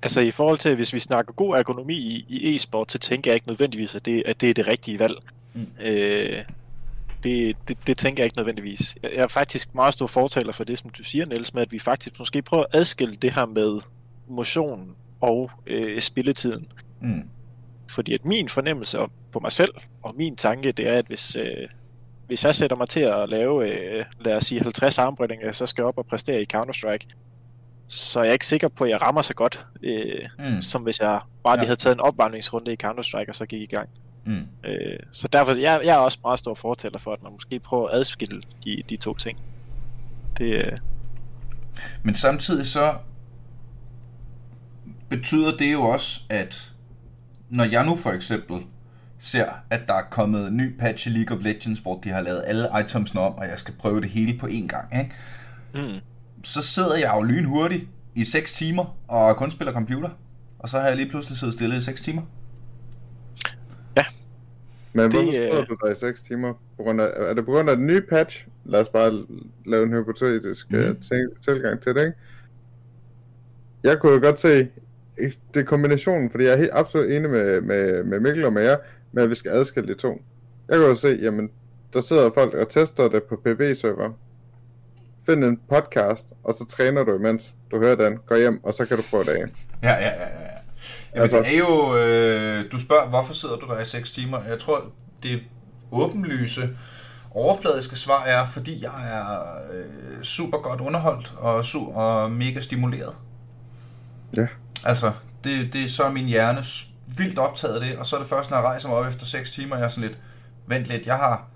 Altså 0.03 0.21
i 0.21 0.31
forhold 0.31 0.59
til, 0.59 0.75
hvis 0.75 0.93
vi 0.93 0.99
snakker 0.99 1.33
god 1.33 1.57
ergonomi 1.57 1.95
i, 1.95 2.25
i 2.29 2.57
e-sport, 2.57 2.93
så 2.93 2.99
tænker 2.99 3.31
jeg 3.31 3.35
ikke 3.35 3.47
nødvendigvis, 3.47 3.95
at 3.95 4.05
det, 4.05 4.23
at 4.27 4.41
det 4.41 4.51
er 4.51 4.55
det 4.55 4.67
rigtige 4.67 4.99
valg. 4.99 5.15
Mm. 5.55 5.67
Øh, 5.85 6.45
det, 7.23 7.57
det, 7.69 7.87
det 7.87 7.99
tænker 7.99 8.23
jeg 8.23 8.27
ikke 8.27 8.37
nødvendigvis. 8.37 8.97
Jeg 9.03 9.11
er 9.15 9.27
faktisk 9.27 9.75
meget 9.75 9.95
stor 9.95 10.07
fortaler 10.07 10.53
for 10.53 10.65
det, 10.65 10.79
som 10.79 10.91
du 10.91 11.05
siger, 11.05 11.27
Niels, 11.27 11.55
med 11.55 11.63
at 11.63 11.73
vi 11.73 11.79
faktisk 11.79 12.19
måske 12.19 12.43
prøver 12.43 12.63
at 12.65 12.69
adskille 12.81 13.15
det 13.17 13.35
her 13.35 13.47
med 13.47 13.81
motion 14.29 14.97
og 15.21 15.51
øh, 15.67 16.01
spilletiden. 16.01 16.67
Mm. 17.01 17.29
Fordi 17.91 18.15
at 18.15 18.25
min 18.25 18.49
fornemmelse 18.49 18.99
på 19.33 19.41
mig 19.41 19.53
selv, 19.53 19.75
og 20.03 20.15
min 20.17 20.37
tanke, 20.37 20.73
det 20.73 20.89
er, 20.89 20.99
at 20.99 21.07
hvis, 21.07 21.37
øh, 21.37 21.69
hvis 22.27 22.45
jeg 22.45 22.55
sætter 22.55 22.77
mig 22.77 22.89
til 22.89 23.01
at 23.01 23.29
lave, 23.29 23.69
øh, 23.69 24.05
lad 24.21 24.35
os 24.35 24.45
sige 24.45 24.61
50 24.63 24.99
armbøjninger, 24.99 25.53
så 25.53 25.67
skal 25.67 25.83
jeg 25.83 25.87
op 25.87 25.99
og 25.99 26.07
præstere 26.07 26.43
i 26.43 26.47
Counter-Strike, 26.57 27.07
så 27.87 28.21
er 28.21 28.25
jeg 28.25 28.33
ikke 28.33 28.47
sikker 28.47 28.69
på, 28.69 28.85
at 28.85 28.91
jeg 28.91 29.03
rammer 29.03 29.23
så 29.23 29.35
godt, 29.35 29.67
øh, 29.83 30.29
Mm. 30.39 30.63
som 30.63 30.83
hvis 30.83 31.01
jeg 31.01 31.21
bare 31.45 31.57
lige 31.57 31.63
Ja. 31.63 31.67
havde 31.67 31.81
taget 31.81 31.95
en 31.95 32.01
opvarmningsrunde 32.01 32.73
i 32.73 32.77
Counter-Strike, 32.85 33.29
og 33.29 33.35
så 33.35 33.47
gik 33.47 33.61
i 33.63 33.67
gang. 33.67 33.89
Mm. 34.25 34.47
Øh, 34.65 34.99
så 35.11 35.29
derfor, 35.29 35.53
jeg, 35.53 35.81
jeg 35.85 35.95
er 35.95 35.99
også 35.99 36.19
meget 36.23 36.39
stor 36.39 36.55
fortaler 36.55 36.99
for, 36.99 37.13
at 37.13 37.23
man 37.23 37.33
måske 37.33 37.59
prøver 37.61 37.89
at 37.89 37.99
adskille 37.99 38.43
de, 38.65 38.83
de 38.89 38.97
to 38.97 39.15
ting. 39.15 39.39
Det, 40.39 40.45
øh... 40.45 40.79
Men 42.03 42.15
samtidig 42.15 42.67
så 42.67 42.95
betyder 45.09 45.57
det 45.57 45.73
jo 45.73 45.83
også, 45.83 46.21
at 46.31 46.73
når 47.49 47.65
jeg 47.65 47.87
nu 47.87 47.97
for 47.97 48.11
eksempel 48.11 48.57
ser, 49.19 49.47
at 49.71 49.81
der 49.87 49.95
er 49.95 50.03
kommet 50.11 50.49
en 50.49 50.57
ny 50.57 50.79
patch 50.79 51.09
i 51.09 51.11
League 51.11 51.37
of 51.37 51.45
Legends, 51.45 51.79
hvor 51.79 52.01
de 52.05 52.09
har 52.09 52.21
lavet 52.21 52.43
alle 52.47 52.69
items 52.85 53.15
om, 53.15 53.35
og 53.35 53.45
jeg 53.45 53.59
skal 53.59 53.75
prøve 53.75 54.01
det 54.01 54.11
hele 54.11 54.39
på 54.39 54.47
én 54.47 54.67
gang, 54.67 54.99
ikke? 54.99 55.15
Mm. 55.75 56.01
så 56.45 56.63
sidder 56.63 56.95
jeg 56.95 57.13
jo 57.17 57.23
lynhurtigt 57.23 57.85
i 58.15 58.25
6 58.25 58.53
timer 58.53 58.97
og 59.09 59.37
kun 59.37 59.51
spiller 59.51 59.73
computer. 59.73 60.09
Og 60.59 60.69
så 60.69 60.81
har 60.81 60.89
jeg 60.89 60.97
lige 60.97 61.09
pludselig 61.09 61.39
siddet 61.39 61.55
stille 61.55 61.77
i 61.77 61.81
6 61.81 62.01
timer. 62.01 62.23
Men 64.93 65.11
hvorfor 65.11 65.27
det, 65.27 65.35
sidder 65.35 65.65
du 65.65 65.77
der 65.85 65.93
i 65.93 65.95
6 65.95 66.23
timer? 66.23 66.53
På 66.77 66.83
grund 66.83 67.01
af, 67.01 67.13
er 67.17 67.35
det 67.35 67.45
på 67.45 67.53
grund 67.53 67.71
af 67.71 67.77
den 67.77 67.87
nye 67.87 68.01
patch? 68.01 68.47
Lad 68.65 68.81
os 68.81 68.89
bare 68.89 69.27
lave 69.67 69.83
en 69.83 69.93
hypotetisk 69.93 70.71
mm. 70.71 70.97
tilgang 71.45 71.81
til 71.83 71.95
det, 71.95 72.01
ikke? 72.01 72.19
Jeg 73.83 73.99
kunne 73.99 74.13
jo 74.13 74.21
godt 74.21 74.41
se, 74.41 74.69
det 75.55 75.61
er 75.61 75.65
kombinationen, 75.65 76.31
fordi 76.31 76.45
jeg 76.45 76.53
er 76.53 76.57
helt 76.57 76.71
absolut 76.73 77.11
enig 77.11 77.31
med, 77.31 77.61
med, 77.61 78.05
med 78.05 78.21
Mikkel 78.21 78.45
og 78.45 78.53
med 78.53 78.63
jer, 78.63 78.77
med 79.13 79.23
at 79.23 79.31
vi 79.31 79.35
skal 79.35 79.51
adskille 79.51 79.95
de 79.95 79.99
to. 79.99 80.23
Jeg 80.69 80.79
kan 80.79 80.89
jo 80.89 80.95
se, 80.95 81.19
jamen, 81.23 81.51
der 81.93 82.01
sidder 82.01 82.31
folk 82.31 82.55
og 82.55 82.69
tester 82.69 83.09
det 83.09 83.23
på 83.23 83.37
PB-server. 83.37 84.13
Find 85.27 85.45
en 85.45 85.61
podcast, 85.69 86.33
og 86.43 86.55
så 86.55 86.67
træner 86.67 87.05
du 87.05 87.15
imens 87.15 87.55
du 87.71 87.79
hører 87.79 87.95
den, 87.95 88.19
gå 88.27 88.37
hjem, 88.37 88.65
og 88.65 88.75
så 88.75 88.85
kan 88.85 88.97
du 88.97 89.03
prøve 89.11 89.25
det 89.25 89.31
af. 89.31 89.47
Ja, 89.83 89.93
ja, 89.93 90.09
ja, 90.09 90.41
ja. 90.41 90.52
Jamen, 91.15 91.23
altså, 91.23 91.39
det 91.39 91.55
er 91.55 91.59
jo, 91.59 91.97
øh, 91.97 92.73
du 92.73 92.81
spørger, 92.81 93.09
hvorfor 93.09 93.35
sidder 93.35 93.57
du 93.57 93.67
der 93.67 93.81
i 93.81 93.85
6 93.85 94.11
timer? 94.11 94.39
Jeg 94.49 94.59
tror, 94.59 94.85
det 95.23 95.41
åbenlyse 95.91 96.69
overfladiske 97.31 97.97
svar 97.97 98.23
er, 98.25 98.47
fordi 98.47 98.85
jeg 98.85 99.13
er 99.13 99.45
øh, 99.73 100.23
super 100.23 100.59
godt 100.59 100.81
underholdt 100.81 101.35
og, 101.39 101.65
super, 101.65 101.93
og 101.93 102.33
mega 102.33 102.61
stimuleret. 102.61 103.15
Ja. 104.37 104.47
Altså, 104.85 105.13
det, 105.45 105.73
det 105.73 105.85
er 105.85 105.89
så 105.89 106.11
min 106.11 106.25
hjerne 106.25 106.63
vildt 107.07 107.39
optaget 107.39 107.75
af 107.75 107.81
det, 107.81 107.99
og 107.99 108.07
så 108.07 108.17
er 108.17 108.21
det 108.21 108.29
først, 108.29 108.51
når 108.51 108.57
jeg 108.57 108.67
rejser 108.67 108.89
mig 108.89 108.99
op 108.99 109.07
efter 109.07 109.27
6 109.27 109.51
timer, 109.51 109.77
jeg 109.77 109.85
er 109.85 109.89
sådan 109.89 110.09
lidt, 110.09 110.19
vent 110.67 110.87
lidt, 110.87 111.07
jeg 111.07 111.17
har 111.17 111.47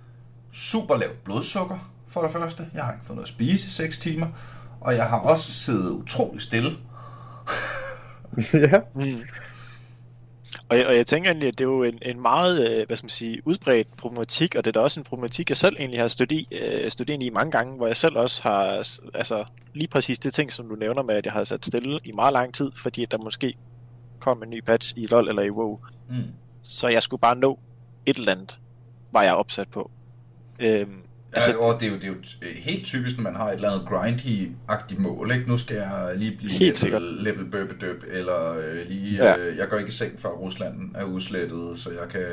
super 0.53 0.97
lavt 0.97 1.25
blodsukker, 1.25 1.79
for 2.09 2.23
det 2.23 2.31
første. 2.31 2.67
Jeg 2.75 2.85
har 2.85 2.93
ikke 2.93 3.05
fået 3.05 3.17
noget 3.17 3.29
at 3.29 3.35
spise 3.35 3.67
i 3.67 3.71
6 3.71 3.99
timer, 3.99 4.27
og 4.81 4.97
jeg 4.97 5.05
har 5.05 5.19
også 5.19 5.53
siddet 5.53 5.91
utrolig 5.91 6.43
stille. 6.43 6.71
ja. 8.72 8.81
Mm. 8.94 9.18
Og 10.68 10.77
jeg, 10.79 10.87
og 10.87 10.96
jeg 10.96 11.07
tænker 11.07 11.31
egentlig, 11.31 11.49
at 11.49 11.59
det 11.59 11.64
er 11.64 11.68
jo 11.68 11.83
en, 11.83 11.99
en 12.03 12.20
meget, 12.20 12.70
øh, 12.70 12.87
hvad 12.87 12.96
skal 12.96 13.05
man 13.05 13.11
sige, 13.11 13.42
udbredt 13.44 13.96
problematik, 13.96 14.55
og 14.55 14.64
det 14.64 14.70
er 14.70 14.72
da 14.72 14.81
også 14.81 15.01
en 15.01 15.05
problematik, 15.05 15.49
jeg 15.51 15.57
selv 15.57 15.77
egentlig 15.79 16.01
har 16.01 16.09
studi, 16.09 16.49
øh, 16.53 16.90
studeret 16.90 17.22
i 17.22 17.31
mange 17.31 17.51
gange, 17.51 17.77
hvor 17.77 17.87
jeg 17.87 17.96
selv 17.96 18.16
også 18.16 18.42
har, 18.42 18.64
altså 19.14 19.44
lige 19.75 19.88
præcis 19.88 20.18
det 20.18 20.35
ting, 20.35 20.53
som 20.53 20.68
du 20.68 20.75
nævner 20.75 21.03
med, 21.03 21.14
at 21.14 21.25
jeg 21.25 21.33
har 21.33 21.44
sat 21.44 21.66
stille 21.66 22.01
i 22.05 22.12
meget 22.12 22.33
lang 22.33 22.55
tid, 22.55 22.72
fordi 22.77 23.05
der 23.05 23.18
måske 23.18 23.55
kom 24.20 24.42
en 24.42 24.51
ny 24.51 24.62
patch 24.64 24.94
i 24.96 25.07
LoL 25.07 25.29
eller 25.29 25.42
i 25.42 25.51
WoW. 25.51 25.79
Mm. 26.09 26.14
Så 26.62 26.88
jeg 26.88 27.03
skulle 27.03 27.20
bare 27.20 27.37
nå 27.37 27.59
et 28.07 28.16
eller 28.16 28.33
andet, 28.33 28.61
var 29.12 29.22
jeg 29.22 29.35
opsat 29.35 29.68
på. 29.68 29.90
Øhm, 30.59 31.03
Altså, 31.37 31.51
ja, 31.51 31.57
og 31.57 31.81
det 31.81 31.87
er, 31.87 31.90
jo, 31.90 31.96
det 31.96 32.05
er 32.05 32.09
jo 32.09 32.14
helt 32.57 32.85
typisk, 32.85 33.16
når 33.16 33.22
man 33.22 33.37
har 33.37 33.49
et 33.49 33.55
eller 33.55 33.70
andet 33.70 33.88
grindy-agtigt 33.88 35.01
mål. 35.01 35.33
Ikke? 35.33 35.49
Nu 35.49 35.57
skal 35.57 35.77
jeg 35.77 36.12
lige 36.16 36.37
blive 36.37 36.51
helt 36.51 36.83
level, 36.85 37.03
level 37.03 37.44
bøbedøb, 37.44 38.05
eller 38.11 38.53
øh, 38.53 38.88
lige, 38.88 39.25
ja. 39.25 39.37
øh, 39.37 39.57
jeg 39.57 39.68
går 39.68 39.77
ikke 39.77 39.88
i 39.88 39.92
seng 39.92 40.20
før 40.20 40.29
Rusland 40.29 40.94
er 40.94 41.05
udslettet, 41.05 41.79
så 41.79 41.90
jeg 41.90 42.09
kan 42.09 42.27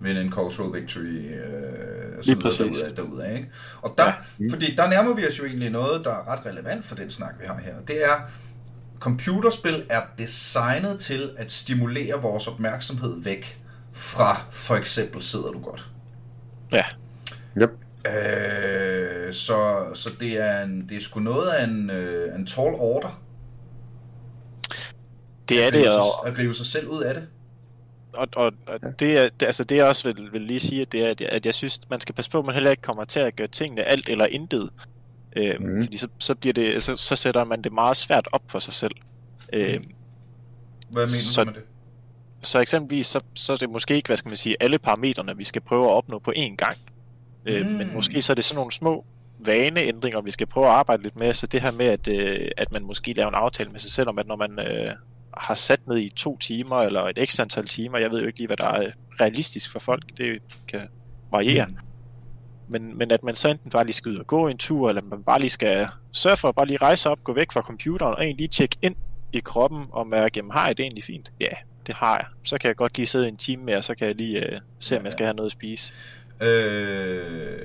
vinde 0.00 0.20
en 0.20 0.32
cultural 0.32 0.80
victory, 0.80 1.02
øh, 1.02 2.22
så 2.22 2.30
lige 2.30 2.74
derude, 2.74 2.96
derude, 2.96 3.34
ikke? 3.36 3.48
Og 3.82 3.94
der, 3.98 4.04
ja. 4.04 4.12
fordi 4.50 4.74
der 4.74 4.90
nærmer 4.90 5.14
vi 5.14 5.26
os 5.26 5.38
jo 5.38 5.44
egentlig 5.44 5.70
noget, 5.70 6.04
der 6.04 6.10
er 6.10 6.32
ret 6.32 6.46
relevant 6.46 6.84
for 6.84 6.94
den 6.94 7.10
snak, 7.10 7.34
vi 7.40 7.46
har 7.46 7.60
her. 7.64 7.74
Det 7.88 8.04
er, 8.04 8.30
computerspil 9.00 9.84
er 9.88 10.00
designet 10.18 11.00
til 11.00 11.30
at 11.36 11.52
stimulere 11.52 12.22
vores 12.22 12.46
opmærksomhed 12.46 13.22
væk 13.22 13.58
fra 13.92 14.40
for 14.50 14.74
eksempel 14.74 15.22
sidder 15.22 15.50
du 15.50 15.60
godt. 15.60 15.86
Ja. 16.72 16.82
Øh, 18.08 19.32
så, 19.32 19.86
så 19.94 20.10
det 20.20 20.38
er 20.38 20.62
en, 20.62 20.88
det 20.88 20.96
er 20.96 21.00
sgu 21.00 21.20
noget 21.20 21.48
af 21.48 21.64
en, 21.64 21.90
øh, 21.90 22.34
en 22.34 22.46
tall 22.46 22.74
order. 22.74 23.22
Det 25.48 25.66
er 25.66 25.70
det, 25.70 25.88
og... 25.88 26.28
At 26.28 26.38
rive 26.38 26.54
sig 26.54 26.66
selv 26.66 26.88
ud 26.88 27.02
af 27.02 27.14
det. 27.14 27.28
Og, 28.16 28.28
og, 28.36 28.52
og 28.66 28.80
det, 28.98 29.18
er, 29.18 29.28
det, 29.40 29.46
altså 29.46 29.64
det 29.64 29.78
er 29.78 29.84
også 29.84 30.12
vil, 30.12 30.32
vil 30.32 30.40
lige 30.40 30.60
sige, 30.60 30.82
at, 30.82 30.92
det 30.92 31.22
er, 31.22 31.28
at 31.28 31.46
jeg 31.46 31.54
synes, 31.54 31.80
man 31.90 32.00
skal 32.00 32.14
passe 32.14 32.30
på, 32.30 32.38
at 32.38 32.44
man 32.44 32.54
heller 32.54 32.70
ikke 32.70 32.82
kommer 32.82 33.04
til 33.04 33.20
at 33.20 33.36
gøre 33.36 33.48
tingene 33.48 33.84
alt 33.84 34.08
eller 34.08 34.26
intet. 34.26 34.70
Øh, 35.36 35.54
mm. 35.60 35.82
Fordi 35.82 35.98
så, 35.98 36.08
så, 36.18 36.34
bliver 36.34 36.52
det, 36.52 36.82
så, 36.82 36.96
så 36.96 37.16
sætter 37.16 37.44
man 37.44 37.62
det 37.62 37.72
meget 37.72 37.96
svært 37.96 38.28
op 38.32 38.42
for 38.48 38.58
sig 38.58 38.74
selv. 38.74 38.92
Øh, 39.52 39.80
Hvad 40.90 41.02
mener 41.06 41.08
så, 41.08 41.44
du 41.44 41.50
med 41.50 41.54
det? 41.54 41.62
Så 42.42 42.60
eksempelvis, 42.60 43.06
så, 43.06 43.20
så 43.34 43.52
er 43.52 43.56
det 43.56 43.70
måske 43.70 43.94
ikke, 43.94 44.06
hvad 44.06 44.16
skal 44.16 44.28
man 44.28 44.36
sige, 44.36 44.56
alle 44.60 44.78
parametrene, 44.78 45.36
vi 45.36 45.44
skal 45.44 45.62
prøve 45.62 45.84
at 45.84 45.90
opnå 45.90 46.18
på 46.18 46.32
én 46.36 46.56
gang. 46.56 46.76
Øh, 47.48 47.66
mm. 47.66 47.72
Men 47.72 47.94
måske 47.94 48.22
så 48.22 48.32
er 48.32 48.34
det 48.34 48.44
sådan 48.44 48.58
nogle 48.58 48.72
små 48.72 49.04
vaneændringer, 49.44 50.20
vi 50.20 50.30
skal 50.30 50.46
prøve 50.46 50.66
at 50.66 50.72
arbejde 50.72 51.02
lidt 51.02 51.16
med. 51.16 51.32
Så 51.34 51.46
det 51.46 51.60
her 51.60 51.72
med, 51.72 51.86
at, 51.86 52.08
øh, 52.08 52.50
at 52.56 52.72
man 52.72 52.82
måske 52.84 53.12
laver 53.12 53.28
en 53.28 53.34
aftale 53.34 53.70
med 53.70 53.80
sig 53.80 53.90
selv 53.90 54.08
om, 54.08 54.18
at 54.18 54.26
når 54.26 54.36
man 54.36 54.58
øh, 54.58 54.94
har 55.36 55.54
sat 55.54 55.86
ned 55.86 55.98
i 55.98 56.08
to 56.16 56.38
timer, 56.38 56.76
eller 56.76 57.02
et 57.02 57.18
ekstra 57.18 57.42
antal 57.42 57.66
timer, 57.66 57.98
jeg 57.98 58.10
ved 58.10 58.20
jo 58.20 58.26
ikke 58.26 58.38
lige, 58.38 58.46
hvad 58.46 58.56
der 58.56 58.66
er 58.66 58.90
realistisk 59.20 59.72
for 59.72 59.78
folk, 59.78 60.02
det 60.18 60.42
kan 60.68 60.88
variere. 61.30 61.66
Mm. 61.66 61.76
Men, 62.68 62.98
men 62.98 63.10
at 63.10 63.22
man 63.22 63.34
så 63.34 63.48
enten 63.48 63.70
bare 63.70 63.84
lige 63.84 63.94
skal 63.94 64.12
ud 64.12 64.16
og 64.16 64.26
gå 64.26 64.48
en 64.48 64.58
tur, 64.58 64.88
eller 64.88 65.02
man 65.02 65.22
bare 65.22 65.40
lige 65.40 65.50
skal 65.50 65.88
sørge 66.12 66.36
for 66.36 66.48
at 66.48 66.54
bare 66.54 66.66
lige 66.66 66.76
rejse 66.76 67.10
op, 67.10 67.24
gå 67.24 67.32
væk 67.32 67.52
fra 67.52 67.60
computeren, 67.60 68.14
og 68.14 68.24
egentlig 68.24 68.36
lige 68.36 68.48
tjekke 68.48 68.76
ind 68.82 68.96
i 69.32 69.40
kroppen, 69.40 69.86
og 69.90 70.06
mærke, 70.06 70.32
jamen 70.36 70.52
har 70.52 70.66
jeg 70.66 70.76
det 70.76 70.82
egentlig 70.82 71.04
fint? 71.04 71.32
Ja, 71.40 71.54
det 71.86 71.94
har 71.94 72.16
jeg. 72.16 72.26
Så 72.44 72.58
kan 72.58 72.68
jeg 72.68 72.76
godt 72.76 72.96
lige 72.96 73.06
sidde 73.06 73.28
en 73.28 73.36
time 73.36 73.64
mere, 73.64 73.76
og 73.76 73.84
så 73.84 73.94
kan 73.94 74.06
jeg 74.06 74.16
lige 74.16 74.38
øh, 74.38 74.60
se, 74.78 74.98
om 74.98 75.04
jeg 75.04 75.12
skal 75.12 75.26
have 75.26 75.34
noget 75.34 75.46
at 75.46 75.52
spise. 75.52 75.92
Øh, 76.40 77.58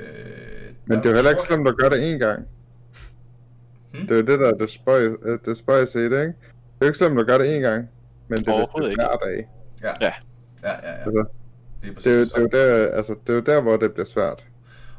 Men 0.86 0.98
det 0.98 1.06
er 1.06 1.10
jo 1.10 1.16
heller 1.16 1.30
ikke 1.30 1.44
slemt 1.48 1.68
at 1.68 1.78
gøre 1.78 1.90
det 1.90 2.14
en 2.14 2.20
gang. 2.20 2.48
Hmm? 3.94 4.08
Det 4.08 4.12
er 4.12 4.16
jo 4.16 4.22
det, 4.22 4.40
der 4.40 4.48
er 4.48 4.54
det 4.54 4.70
spøj, 4.70 5.10
det 5.46 5.58
spøjs 5.58 5.96
i 5.96 5.98
det, 5.98 6.04
ikke? 6.04 6.20
Det 6.20 6.82
er 6.82 6.86
jo 6.86 6.86
ikke 6.86 6.98
slemt 6.98 7.20
at 7.20 7.28
gøre 7.28 7.40
det 7.40 7.56
en 7.56 7.62
gang, 7.62 7.90
men 8.28 8.38
det 8.38 8.48
er 8.48 8.66
det 8.66 8.96
hver 8.96 9.18
dag. 9.24 9.48
Ja. 9.84 9.88
Ja, 9.88 10.12
ja, 10.64 10.70
ja. 10.74 10.92
ja. 10.92 10.94
Altså, 11.04 11.26
det, 11.84 11.90
er 11.90 11.94
det, 11.94 12.08
er 12.08 12.20
jo, 12.20 12.24
det, 12.26 12.36
er 12.36 12.42
jo 12.42 12.48
der, 12.48 12.96
altså, 12.96 13.16
det 13.28 13.30
er 13.30 13.34
jo 13.34 13.42
der, 13.42 13.62
hvor 13.62 13.78
det 13.78 13.94
bliver 13.94 14.06
svært. 14.06 14.44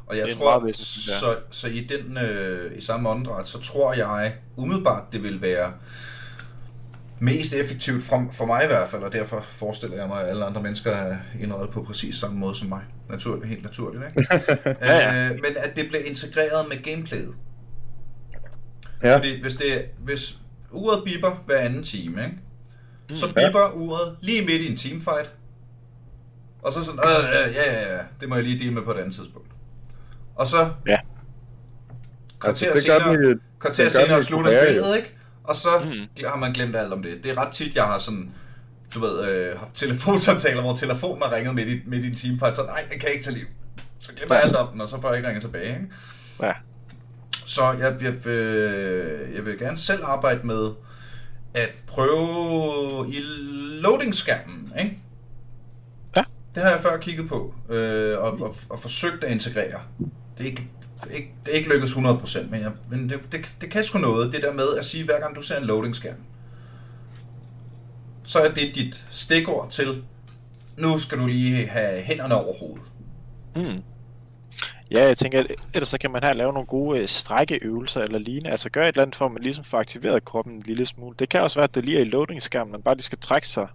Og 0.07 0.17
jeg 0.17 0.27
tror, 0.37 0.71
så, 0.71 1.35
så 1.49 1.67
i 1.67 1.87
den 1.89 2.17
øh, 2.17 2.77
i 2.77 2.81
samme 2.81 3.09
åndedræt, 3.09 3.47
så 3.47 3.61
tror 3.61 3.93
jeg 3.93 4.33
umiddelbart, 4.55 5.03
det 5.11 5.23
vil 5.23 5.41
være 5.41 5.73
mest 7.19 7.53
effektivt 7.53 8.03
for, 8.03 8.27
for 8.31 8.45
mig 8.45 8.63
i 8.63 8.67
hvert 8.67 8.89
fald, 8.89 9.03
og 9.03 9.13
derfor 9.13 9.45
forestiller 9.49 9.97
jeg 9.97 10.07
mig, 10.07 10.21
at 10.21 10.29
alle 10.29 10.45
andre 10.45 10.61
mennesker 10.61 10.91
er 10.91 11.17
indrettet 11.39 11.69
på 11.69 11.83
præcis 11.83 12.15
samme 12.15 12.39
måde 12.39 12.55
som 12.55 12.67
mig. 12.67 12.81
Naturligt, 13.09 13.47
helt 13.47 13.63
naturligt, 13.63 14.03
ikke? 14.05 14.27
ja, 14.81 14.97
ja. 14.97 15.29
Øh, 15.29 15.31
men 15.31 15.57
at 15.57 15.75
det 15.75 15.87
bliver 15.87 16.03
integreret 16.03 16.69
med 16.69 16.83
gameplayet. 16.83 17.35
Ja. 19.03 19.15
Fordi 19.15 19.41
hvis, 19.41 19.55
det, 19.55 19.85
hvis 19.99 20.37
uret 20.71 21.03
biber 21.05 21.43
hver 21.45 21.57
anden 21.57 21.83
time, 21.83 22.23
ikke? 22.25 22.37
Mm. 23.09 23.15
så 23.15 23.27
biber 23.27 23.61
ja. 23.61 23.71
uret 23.71 24.17
lige 24.21 24.45
midt 24.45 24.61
i 24.61 24.71
en 24.71 24.77
teamfight, 24.77 25.31
og 26.61 26.73
så 26.73 26.83
sådan, 26.83 26.99
øh, 26.99 27.55
ja, 27.55 27.73
ja, 27.73 27.95
ja, 27.95 27.99
det 28.21 28.29
må 28.29 28.35
jeg 28.35 28.43
lige 28.43 28.59
dele 28.59 28.71
med 28.71 28.81
på 28.81 28.91
et 28.91 28.97
andet 28.97 29.15
tidspunkt. 29.15 29.49
Og 30.35 30.47
så 30.47 30.69
ja. 30.87 30.97
kvarter 32.39 32.69
altså, 32.69 32.83
senere, 32.83 33.39
kvarter 33.59 33.89
senere 33.89 34.23
slutter 34.23 34.63
spillet, 34.63 34.95
ikke? 34.95 35.14
Og 35.47 35.55
så 35.55 35.69
mm. 35.79 36.27
har 36.27 36.35
man 36.35 36.53
glemt 36.53 36.75
alt 36.75 36.93
om 36.93 37.03
det. 37.03 37.23
Det 37.23 37.31
er 37.31 37.37
ret 37.37 37.53
tit, 37.53 37.75
jeg 37.75 37.83
har 37.83 37.97
sådan, 37.97 38.31
du 38.93 38.99
ved, 38.99 39.29
øh, 39.29 39.59
haft 39.59 39.71
telefonsamtaler, 39.73 40.61
hvor 40.65 40.75
telefonen 40.75 41.23
har 41.23 41.35
ringet 41.35 41.55
midt 41.55 41.69
i, 41.69 41.81
midt 41.85 42.05
i 42.05 42.07
en 42.07 42.15
time, 42.15 42.39
så 42.39 42.63
nej, 42.65 42.85
jeg 42.91 42.99
kan 42.99 43.09
ikke 43.11 43.23
tage 43.23 43.35
liv. 43.35 43.45
Så 43.99 44.13
glemmer 44.15 44.35
jeg 44.35 44.43
alt 44.43 44.55
om 44.55 44.67
den, 44.71 44.81
og 44.81 44.89
så 44.89 45.01
får 45.01 45.07
jeg 45.07 45.17
ikke 45.17 45.27
ringet 45.27 45.43
tilbage. 45.43 45.67
Ikke? 45.67 45.87
Ja. 46.41 46.51
Så 47.45 47.61
jeg, 47.71 47.95
jeg, 48.01 48.25
vil, 48.25 48.35
jeg 49.35 49.45
vil 49.45 49.59
gerne 49.59 49.77
selv 49.77 50.05
arbejde 50.05 50.47
med 50.47 50.71
at 51.53 51.69
prøve 51.87 53.13
i 53.13 53.19
loading-skærmen, 53.81 54.73
ikke? 54.79 54.99
Ja. 56.15 56.23
Det 56.55 56.63
har 56.63 56.69
jeg 56.69 56.79
før 56.79 56.97
kigget 56.97 57.29
på, 57.29 57.53
øh, 57.69 58.17
og, 58.19 58.41
og, 58.41 58.55
og 58.69 58.79
forsøgt 58.79 59.23
at 59.23 59.31
integrere. 59.31 59.79
Det 60.37 60.43
er 60.43 60.49
ikke 60.49 60.67
ikke, 61.11 61.33
det 61.45 61.53
er 61.53 61.57
ikke 61.57 61.69
lykkes 61.69 61.91
100%, 61.91 62.49
men, 62.49 62.61
jeg, 62.61 62.71
men 62.89 63.09
det, 63.09 63.31
det, 63.31 63.55
det 63.61 63.69
kan 63.69 63.83
sgu 63.83 63.99
noget, 63.99 64.33
det 64.33 64.41
der 64.41 64.53
med 64.53 64.77
at 64.77 64.85
sige, 64.85 65.05
hver 65.05 65.19
gang 65.19 65.35
du 65.35 65.41
ser 65.41 65.57
en 65.57 65.65
loading-skærm, 65.65 66.15
så 68.23 68.39
er 68.39 68.51
det 68.51 68.75
dit 68.75 69.05
stikord 69.09 69.69
til, 69.69 70.03
nu 70.77 70.97
skal 70.97 71.17
du 71.17 71.25
lige 71.25 71.67
have 71.67 72.01
hænderne 72.01 72.35
over 72.35 72.53
hovedet. 72.59 72.81
Mm. 73.55 73.81
Ja, 74.91 75.03
jeg 75.03 75.17
tænker, 75.17 75.39
at 75.39 75.51
ellers 75.73 75.89
så 75.89 75.97
kan 75.97 76.11
man 76.11 76.23
her 76.23 76.33
lave 76.33 76.53
nogle 76.53 76.67
gode 76.67 76.99
øh, 76.99 77.07
strækkeøvelser 77.07 78.01
eller 78.01 78.19
lignende. 78.19 78.49
Altså 78.49 78.69
gøre 78.69 78.83
et 78.83 78.93
eller 78.93 79.01
andet 79.01 79.15
for, 79.15 79.25
at 79.25 79.31
man 79.31 79.41
ligesom 79.41 79.63
får 79.63 79.77
aktiveret 79.77 80.25
kroppen 80.25 80.53
en 80.53 80.63
lille 80.65 80.85
smule. 80.85 81.15
Det 81.19 81.29
kan 81.29 81.41
også 81.41 81.55
være, 81.59 81.63
at 81.63 81.75
det 81.75 81.85
lige 81.85 81.97
er 81.97 82.01
i 82.01 82.09
loading-skærmen, 82.09 82.71
man 82.71 82.81
bare 82.81 82.95
lige 82.95 83.03
skal 83.03 83.17
trække 83.17 83.47
sig 83.47 83.67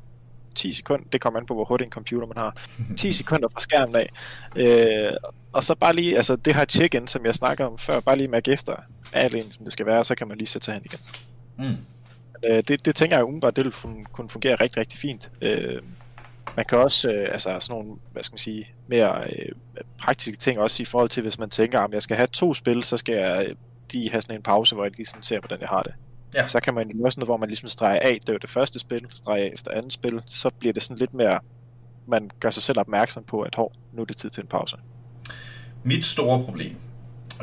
10 0.54 0.72
sekunder, 0.72 1.04
det 1.12 1.20
kommer 1.20 1.40
an 1.40 1.46
på, 1.46 1.54
hvor 1.54 1.64
hurtig 1.64 1.84
en 1.84 1.90
computer 1.90 2.26
man 2.26 2.36
har, 2.36 2.56
10 2.98 3.12
sekunder 3.12 3.48
fra 3.48 3.60
skærmen 3.60 3.96
af, 3.96 4.10
øh, 4.56 5.12
og 5.52 5.64
så 5.64 5.74
bare 5.74 5.92
lige, 5.92 6.16
altså 6.16 6.36
det 6.36 6.54
her 6.54 6.64
check-in, 6.64 7.06
som 7.06 7.26
jeg 7.26 7.34
snakker 7.34 7.66
om 7.66 7.78
før, 7.78 8.00
bare 8.00 8.16
lige 8.16 8.28
mærke 8.28 8.52
efter 8.52 8.74
alt 9.12 9.34
en, 9.34 9.52
som 9.52 9.64
det 9.64 9.72
skal 9.72 9.86
være, 9.86 10.04
så 10.04 10.14
kan 10.14 10.28
man 10.28 10.38
lige 10.38 10.48
sætte 10.48 10.64
sig 10.64 10.74
hen 10.74 10.82
igen. 10.84 10.98
Mm. 11.58 11.76
Øh, 12.48 12.62
det, 12.68 12.84
det 12.84 12.94
tænker 12.96 13.16
jeg 13.16 13.24
umiddelbart, 13.24 13.56
det 13.56 13.64
vil 13.64 13.72
fun- 13.72 14.04
kunne 14.12 14.28
fungere 14.30 14.54
rigtig, 14.54 14.78
rigtig 14.78 14.98
fint. 14.98 15.30
Øh, 15.40 15.82
man 16.56 16.64
kan 16.68 16.78
også, 16.78 17.12
øh, 17.12 17.28
altså 17.32 17.56
sådan 17.60 17.82
nogle, 17.82 17.98
hvad 18.12 18.22
skal 18.22 18.32
man 18.32 18.38
sige, 18.38 18.68
mere 18.88 19.22
øh, 19.30 19.52
praktiske 19.98 20.38
ting 20.38 20.58
også 20.58 20.82
i 20.82 20.86
forhold 20.86 21.08
til, 21.08 21.22
hvis 21.22 21.38
man 21.38 21.50
tænker, 21.50 21.78
om 21.78 21.92
jeg 21.92 22.02
skal 22.02 22.16
have 22.16 22.26
to 22.26 22.54
spil, 22.54 22.82
så 22.82 22.96
skal 22.96 23.14
jeg 23.14 23.46
øh, 23.48 23.56
lige 23.92 24.10
have 24.10 24.22
sådan 24.22 24.36
en 24.36 24.42
pause, 24.42 24.74
hvor 24.74 24.84
jeg 24.84 24.92
lige 24.96 25.06
sådan 25.06 25.22
ser, 25.22 25.40
hvordan 25.40 25.60
jeg 25.60 25.68
har 25.68 25.82
det. 25.82 25.94
Ja. 26.34 26.46
Så 26.46 26.60
kan 26.60 26.74
man 26.74 26.90
jo 26.90 26.96
lave 27.02 27.10
sådan 27.10 27.20
noget, 27.20 27.28
hvor 27.28 27.36
man 27.36 27.48
ligesom 27.48 27.68
streger 27.68 27.98
af, 28.00 28.18
det 28.20 28.28
er 28.28 28.32
jo 28.32 28.38
det 28.38 28.50
første 28.50 28.78
spil, 28.78 29.06
streger 29.10 29.44
af 29.44 29.50
efter 29.54 29.70
andet 29.70 29.92
spil, 29.92 30.22
så 30.26 30.50
bliver 30.58 30.72
det 30.72 30.82
sådan 30.82 30.98
lidt 30.98 31.14
mere, 31.14 31.40
man 32.08 32.30
gør 32.40 32.50
sig 32.50 32.62
selv 32.62 32.78
opmærksom 32.78 33.24
på, 33.24 33.40
at 33.42 33.54
hov, 33.54 33.72
nu 33.92 34.02
er 34.02 34.06
det 34.06 34.16
tid 34.16 34.30
til 34.30 34.40
en 34.42 34.46
pause. 34.48 34.76
Mit 35.84 36.04
store 36.04 36.44
problem 36.44 36.76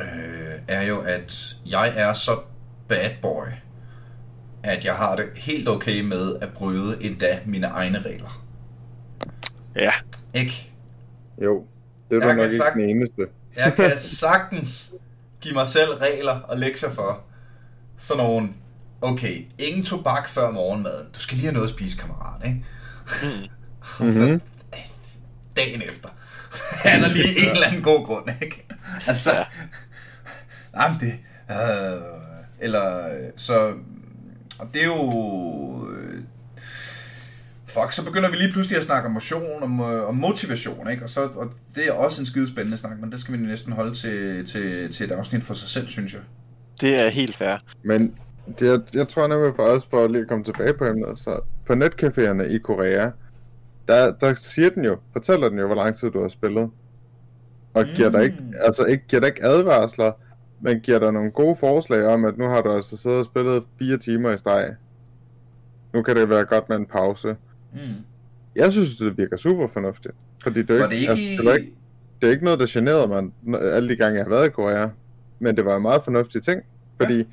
øh, 0.00 0.54
er 0.68 0.82
jo, 0.82 1.00
at 1.00 1.56
jeg 1.66 1.92
er 1.96 2.12
så 2.12 2.40
bad 2.88 3.10
boy, 3.22 3.46
at 4.62 4.84
jeg 4.84 4.94
har 4.94 5.16
det 5.16 5.24
helt 5.36 5.68
okay 5.68 6.00
med 6.00 6.36
at 6.40 6.52
bryde 6.52 7.04
endda 7.04 7.38
mine 7.46 7.66
egne 7.66 7.98
regler. 7.98 8.44
Ja, 9.76 9.90
Ikke? 10.34 10.72
Jo, 11.42 11.64
det 12.10 12.16
er 12.22 12.26
Jeg 12.26 12.30
du 12.30 12.36
nok 12.42 12.44
ikke 12.44 12.56
sagt- 12.56 12.74
den 12.76 12.88
eneste. 12.90 13.22
Jeg 13.56 13.72
kan 13.76 13.96
sagtens 13.96 14.94
give 15.40 15.54
mig 15.54 15.66
selv 15.66 15.90
regler 15.90 16.32
og 16.40 16.58
lektier 16.58 16.90
for 16.90 17.20
sådan 17.96 18.24
nogle, 18.24 18.48
okay, 19.02 19.44
ingen 19.58 19.84
tobak 19.84 20.28
før 20.28 20.50
morgenmaden. 20.50 21.06
Du 21.14 21.20
skal 21.20 21.36
lige 21.36 21.46
have 21.46 21.54
noget 21.54 21.66
at 21.68 21.74
spise, 21.74 21.98
kammerat, 21.98 22.42
ikke? 22.46 22.64
mm. 23.22 23.48
Og 24.06 24.12
så 24.12 24.22
Mhm. 24.26 24.40
dagen 25.56 25.82
efter. 25.88 26.08
er 26.84 26.98
der 27.00 27.08
lige 27.08 27.38
en 27.46 27.50
eller 27.50 27.66
anden 27.66 27.82
god 27.82 28.06
grund, 28.06 28.28
ikke? 28.42 28.66
Altså, 29.06 29.32
ja. 29.32 29.38
Ja. 29.38 29.44
jamen 30.82 31.00
det, 31.00 31.12
øh, 31.50 32.02
eller, 32.60 33.08
øh, 33.08 33.14
så, 33.36 33.72
og 34.58 34.68
det 34.74 34.82
er 34.82 34.86
jo, 34.86 35.90
øh, 35.90 36.22
fuck, 37.66 37.92
så 37.92 38.04
begynder 38.04 38.30
vi 38.30 38.36
lige 38.36 38.52
pludselig 38.52 38.78
at 38.78 38.84
snakke 38.84 39.06
om 39.06 39.12
motion, 39.12 39.62
om, 39.62 39.80
øh, 39.80 40.08
om 40.08 40.14
motivation, 40.14 40.90
ikke? 40.90 41.02
Og, 41.02 41.10
så, 41.10 41.20
og 41.26 41.52
det 41.74 41.86
er 41.88 41.92
også 41.92 42.22
en 42.22 42.26
skide 42.26 42.48
spændende 42.48 42.78
snak, 42.78 43.00
men 43.00 43.12
det 43.12 43.20
skal 43.20 43.34
vi 43.34 43.38
næsten 43.46 43.72
holde 43.72 43.94
til, 43.94 44.46
til, 44.46 44.92
til 44.92 45.06
et 45.06 45.12
afsnit 45.12 45.44
for 45.44 45.54
sig 45.54 45.68
selv, 45.68 45.88
synes 45.88 46.12
jeg. 46.12 46.20
det 46.80 46.94
er 47.04 47.08
helt 47.08 47.36
fair. 47.36 47.56
Men 47.84 48.14
det, 48.58 48.66
jeg, 48.66 48.80
jeg 48.94 49.08
tror 49.08 49.26
nemlig 49.26 49.52
for 49.56 49.62
os, 49.62 49.86
for 49.90 50.04
at 50.04 50.10
lige 50.10 50.26
komme 50.26 50.44
tilbage 50.44 50.74
på 50.74 50.84
emnet, 50.84 51.18
så 51.18 51.40
på 51.66 51.72
netcaféerne 51.72 52.42
i 52.42 52.58
Korea, 52.58 53.10
der, 53.88 54.12
der 54.20 54.34
siger 54.34 54.70
den 54.70 54.84
jo, 54.84 54.96
fortæller 55.12 55.48
den 55.48 55.58
jo, 55.58 55.66
hvor 55.66 55.74
lang 55.76 55.96
tid 55.96 56.10
du 56.10 56.20
har 56.20 56.28
spillet. 56.28 56.70
Og 57.74 57.84
giver 57.96 58.10
dig 58.10 58.24
ikke, 58.24 58.36
Mm. 58.40 58.52
altså 58.60 58.84
ikke, 58.84 59.04
giver 59.08 59.20
dig 59.20 59.26
ikke 59.28 59.44
advarsler, 59.44 60.12
men 60.60 60.80
giver 60.80 60.98
dig 60.98 61.12
nogle 61.12 61.30
gode 61.30 61.56
forslag 61.56 62.06
om, 62.06 62.24
at 62.24 62.38
nu 62.38 62.44
har 62.44 62.62
du 62.62 62.72
altså 62.72 62.96
siddet 62.96 63.18
og 63.18 63.24
spillet 63.24 63.64
fire 63.78 63.98
timer 63.98 64.30
i 64.30 64.38
streg. 64.38 64.74
Nu 65.92 66.02
kan 66.02 66.16
det 66.16 66.28
være 66.28 66.44
godt 66.44 66.68
med 66.68 66.76
en 66.76 66.86
pause. 66.86 67.36
Mm. 67.72 67.78
Jeg 68.56 68.72
synes, 68.72 68.96
det 68.96 69.18
virker 69.18 69.36
super 69.36 69.66
fornuftigt. 69.68 70.14
Fordi 70.42 70.62
det 70.62 70.70
er, 70.70 70.74
ikke, 70.74 70.94
det 70.94 71.00
ikke, 71.00 71.10
altså, 71.10 71.42
det, 71.42 71.44
var 71.50 71.54
ikke, 71.54 71.72
det 72.20 72.26
er 72.26 72.30
ikke 72.32 72.44
noget, 72.44 72.60
der 72.60 72.66
generede 72.68 73.08
mig 73.08 73.24
alle 73.62 73.88
de 73.88 73.96
gange, 73.96 74.16
jeg 74.16 74.24
har 74.24 74.30
været 74.30 74.46
i 74.46 74.50
Korea. 74.50 74.88
Men 75.38 75.56
det 75.56 75.64
var 75.64 75.76
en 75.76 75.82
meget 75.82 76.04
fornuftig 76.04 76.42
ting. 76.42 76.62
Fordi 77.00 77.16
ja 77.18 77.24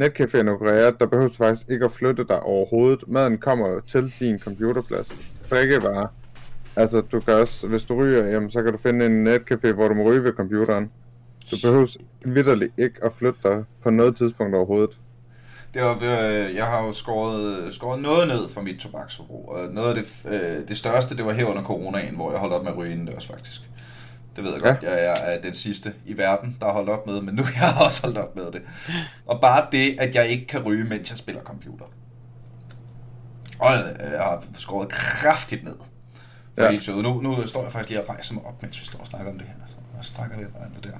netcaféen 0.00 0.48
opererer, 0.48 0.90
der 0.90 1.06
behøver 1.06 1.28
du 1.28 1.34
faktisk 1.34 1.70
ikke 1.70 1.84
at 1.84 1.92
flytte 1.92 2.24
dig 2.28 2.40
overhovedet. 2.40 3.04
Maden 3.08 3.38
kommer 3.38 3.80
til 3.86 4.14
din 4.20 4.38
computerplads. 4.38 5.08
Drikkevarer. 5.50 6.06
Altså, 6.76 7.00
du 7.00 7.20
kan 7.20 7.34
også, 7.34 7.66
hvis 7.66 7.82
du 7.82 7.94
ryger, 7.94 8.24
jamen, 8.26 8.50
så 8.50 8.62
kan 8.62 8.72
du 8.72 8.78
finde 8.78 9.06
en 9.06 9.28
netcafé, 9.28 9.72
hvor 9.72 9.88
du 9.88 9.94
må 9.94 10.02
ryge 10.02 10.24
ved 10.24 10.32
computeren. 10.32 10.90
Du 11.50 11.56
behøver 11.62 11.96
vidderligt 12.24 12.72
ikke 12.78 13.04
at 13.04 13.12
flytte 13.12 13.38
dig 13.42 13.64
på 13.82 13.90
noget 13.90 14.16
tidspunkt 14.16 14.54
overhovedet. 14.54 14.98
Det 15.74 15.82
var, 15.82 15.98
øh, 16.02 16.54
jeg 16.54 16.64
har 16.64 16.86
jo 16.86 16.92
skåret, 16.92 17.74
skåret 17.74 18.02
noget 18.02 18.28
ned 18.28 18.48
for 18.48 18.60
mit 18.60 18.80
tobaksforbrug, 18.80 19.48
og 19.48 19.68
noget 19.72 19.88
af 19.88 19.94
det, 19.94 20.32
øh, 20.32 20.68
det 20.68 20.76
største, 20.76 21.16
det 21.16 21.24
var 21.24 21.32
her 21.32 21.44
under 21.44 21.62
coronaen, 21.62 22.14
hvor 22.14 22.30
jeg 22.30 22.40
holdt 22.40 22.54
op 22.54 22.64
med 22.64 22.72
at 22.72 22.78
ryge 22.78 22.92
indendørs 22.92 23.26
faktisk. 23.26 23.62
Det 24.36 24.44
ved 24.44 24.52
jeg 24.52 24.62
Ja. 24.62 24.68
godt, 24.68 24.82
jeg 24.82 25.04
er, 25.04 25.14
er 25.14 25.40
den 25.40 25.54
sidste 25.54 25.94
i 26.06 26.16
verden, 26.18 26.56
der 26.60 26.66
har 26.66 26.72
holdt 26.72 26.88
op 26.90 27.06
med, 27.06 27.20
men 27.20 27.34
nu 27.34 27.42
er 27.42 27.46
jeg 27.60 27.74
også 27.80 28.02
holdt 28.02 28.18
op 28.18 28.36
med 28.36 28.52
det. 28.52 28.62
Og 29.26 29.40
bare 29.40 29.66
det, 29.72 29.96
at 30.00 30.14
jeg 30.14 30.28
ikke 30.28 30.46
kan 30.46 30.62
ryge, 30.62 30.84
mens 30.84 31.10
jeg 31.10 31.18
spiller 31.18 31.42
computer. 31.42 31.84
Og 33.58 33.74
øh, 33.76 34.12
jeg 34.12 34.20
har 34.22 34.44
skåret 34.58 34.88
kraftigt 34.88 35.64
ned. 35.64 35.74
For 36.54 36.62
Ja. 36.64 36.70
ja. 36.96 37.02
Nu, 37.02 37.20
nu 37.20 37.46
står 37.46 37.62
jeg 37.62 37.72
faktisk 37.72 37.88
lige 37.90 38.02
og 38.02 38.08
rejser 38.08 38.34
mig 38.34 38.44
op, 38.44 38.62
mens 38.62 38.80
vi 38.80 38.86
står 38.86 38.98
og 38.98 39.06
snakker 39.06 39.32
om 39.32 39.38
det 39.38 39.46
her. 39.46 39.54
Så 39.66 39.74
jeg 39.96 40.04
strækker 40.04 40.36
lidt 40.36 40.48
og 40.76 40.84
der. 40.84 40.90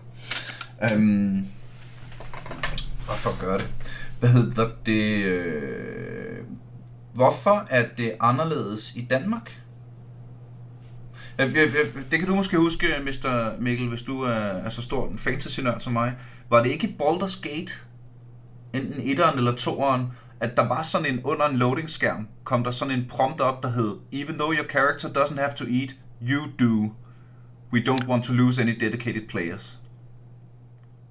Øhm, 0.97 1.47
hvorfor 3.05 3.31
at 3.31 3.39
gøre 3.41 3.59
det? 3.59 3.75
Hvad 4.21 4.29
hedder 4.31 4.69
det? 4.87 5.25
Øh, 5.25 6.45
hvorfor 7.13 7.67
er 7.71 7.85
det 7.99 8.13
anderledes 8.21 8.93
i 8.97 9.07
Danmark? 9.11 9.61
Jeg- 11.39 11.47
jeg- 11.55 11.57
jeg- 11.57 12.03
Det 12.11 12.19
kan 12.19 12.29
du 12.29 12.35
måske 12.35 12.57
huske, 12.57 12.87
Mr. 13.03 13.53
Mikkel, 13.61 13.89
hvis 13.89 14.03
du 14.03 14.23
er, 14.23 14.69
så 14.69 14.83
stor 14.83 15.09
en 15.09 15.19
fantasy-nørd 15.19 15.81
som 15.81 15.93
mig. 15.93 16.13
Var 16.51 16.63
det 16.63 16.71
ikke 16.71 16.87
i 16.89 16.97
Baldur's 17.03 17.41
Gate, 17.43 17.73
enten 18.75 19.01
etteren 19.11 19.39
eller 19.39 19.53
toeren, 19.55 20.07
at 20.41 20.57
der 20.57 20.69
var 20.69 20.83
sådan 20.83 21.07
en, 21.15 21.21
under 21.25 21.47
en 21.49 21.57
loading-skærm, 21.57 22.29
kom 22.45 22.65
der 22.65 22.71
sådan 22.71 22.95
en 22.99 23.07
prompt 23.09 23.41
op, 23.41 23.63
der 23.63 23.71
hed, 23.71 23.95
Even 24.13 24.35
though 24.35 24.55
your 24.57 24.67
character 24.67 25.09
doesn't 25.09 25.41
have 25.41 25.53
to 25.57 25.65
eat, 25.65 25.97
you 26.23 26.43
do. 26.61 26.93
We 27.73 27.81
don't 27.89 28.09
want 28.09 28.25
to 28.25 28.33
lose 28.33 28.63
any 28.63 28.77
dedicated 28.81 29.29
players. 29.29 29.79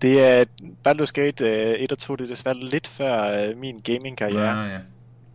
Det 0.01 0.23
er 0.27 0.45
Baldur's 0.87 1.11
Gate 1.13 1.45
øh, 1.49 1.75
1 1.79 1.91
og 1.91 1.97
2, 1.97 2.15
det 2.15 2.23
er 2.23 2.27
desværre 2.27 2.59
lidt 2.59 2.87
før 2.87 3.23
øh, 3.23 3.57
min 3.57 3.79
gaming-karriere. 3.79 4.63
Ah, 4.65 4.69
ja. 4.71 4.79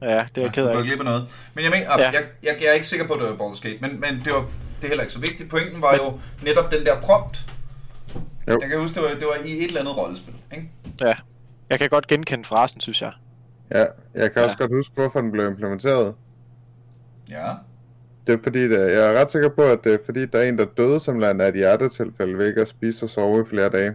Ja, 0.02 0.06
det 0.08 0.12
er 0.14 0.22
jeg 0.36 0.42
Ja, 0.44 0.48
ked 0.50 0.62
du 0.62 0.68
af. 0.68 0.98
af 0.98 1.04
noget. 1.04 1.50
Men 1.54 1.64
jeg, 1.64 1.70
mener, 1.70 1.84
ja. 1.86 1.98
Ja. 1.98 2.04
jeg, 2.10 2.22
jeg, 2.42 2.56
jeg 2.60 2.68
er 2.68 2.72
ikke 2.72 2.88
sikker 2.88 3.06
på, 3.06 3.12
at 3.12 3.20
det 3.20 3.28
var 3.28 3.36
Baldur's 3.46 3.60
Gate, 3.62 3.78
men, 3.80 3.90
men 4.00 4.20
det, 4.24 4.32
var, 4.32 4.44
det 4.78 4.84
er 4.84 4.88
heller 4.88 5.02
ikke 5.04 5.12
så 5.14 5.20
vigtigt. 5.20 5.50
Pointen 5.50 5.82
var 5.82 5.94
jo 5.94 6.18
netop 6.44 6.72
den 6.72 6.86
der 6.86 7.00
prompt. 7.00 7.50
Jo. 8.48 8.58
Jeg 8.60 8.68
kan 8.70 8.80
huske, 8.80 8.94
det 8.94 9.02
var, 9.02 9.08
det 9.08 9.26
var 9.26 9.44
i 9.46 9.50
et 9.58 9.64
eller 9.64 9.80
andet 9.80 9.96
rollespil. 9.96 10.34
Ikke? 10.52 10.70
Ja. 11.04 11.14
Jeg 11.70 11.78
kan 11.78 11.88
godt 11.88 12.06
genkende 12.06 12.44
frasen, 12.44 12.80
synes 12.80 13.02
jeg. 13.02 13.12
Ja, 13.70 13.84
jeg 14.14 14.32
kan 14.32 14.42
Ja. 14.42 14.46
også 14.46 14.58
godt 14.58 14.72
huske, 14.74 14.94
hvorfor 14.94 15.20
den 15.20 15.32
blev 15.32 15.46
implementeret. 15.50 16.14
Ja. 17.30 17.52
Det 18.26 18.34
er 18.34 18.38
fordi, 18.42 18.62
det, 18.68 18.78
jeg 18.78 19.14
er 19.14 19.20
ret 19.20 19.32
sikker 19.32 19.48
på, 19.48 19.62
at 19.62 19.84
det 19.84 19.94
er 19.94 19.98
fordi, 20.04 20.26
der 20.26 20.38
er 20.38 20.48
en, 20.48 20.58
der 20.58 20.64
døde 20.76 21.00
simpelthen 21.00 21.40
af 21.40 21.48
et 21.48 21.54
hjertetilfælde 21.54 22.38
ved 22.38 22.46
ikke 22.48 22.60
at 22.60 22.68
spise 22.68 23.06
og 23.06 23.10
sove 23.10 23.40
i 23.46 23.48
flere 23.48 23.68
dage. 23.68 23.94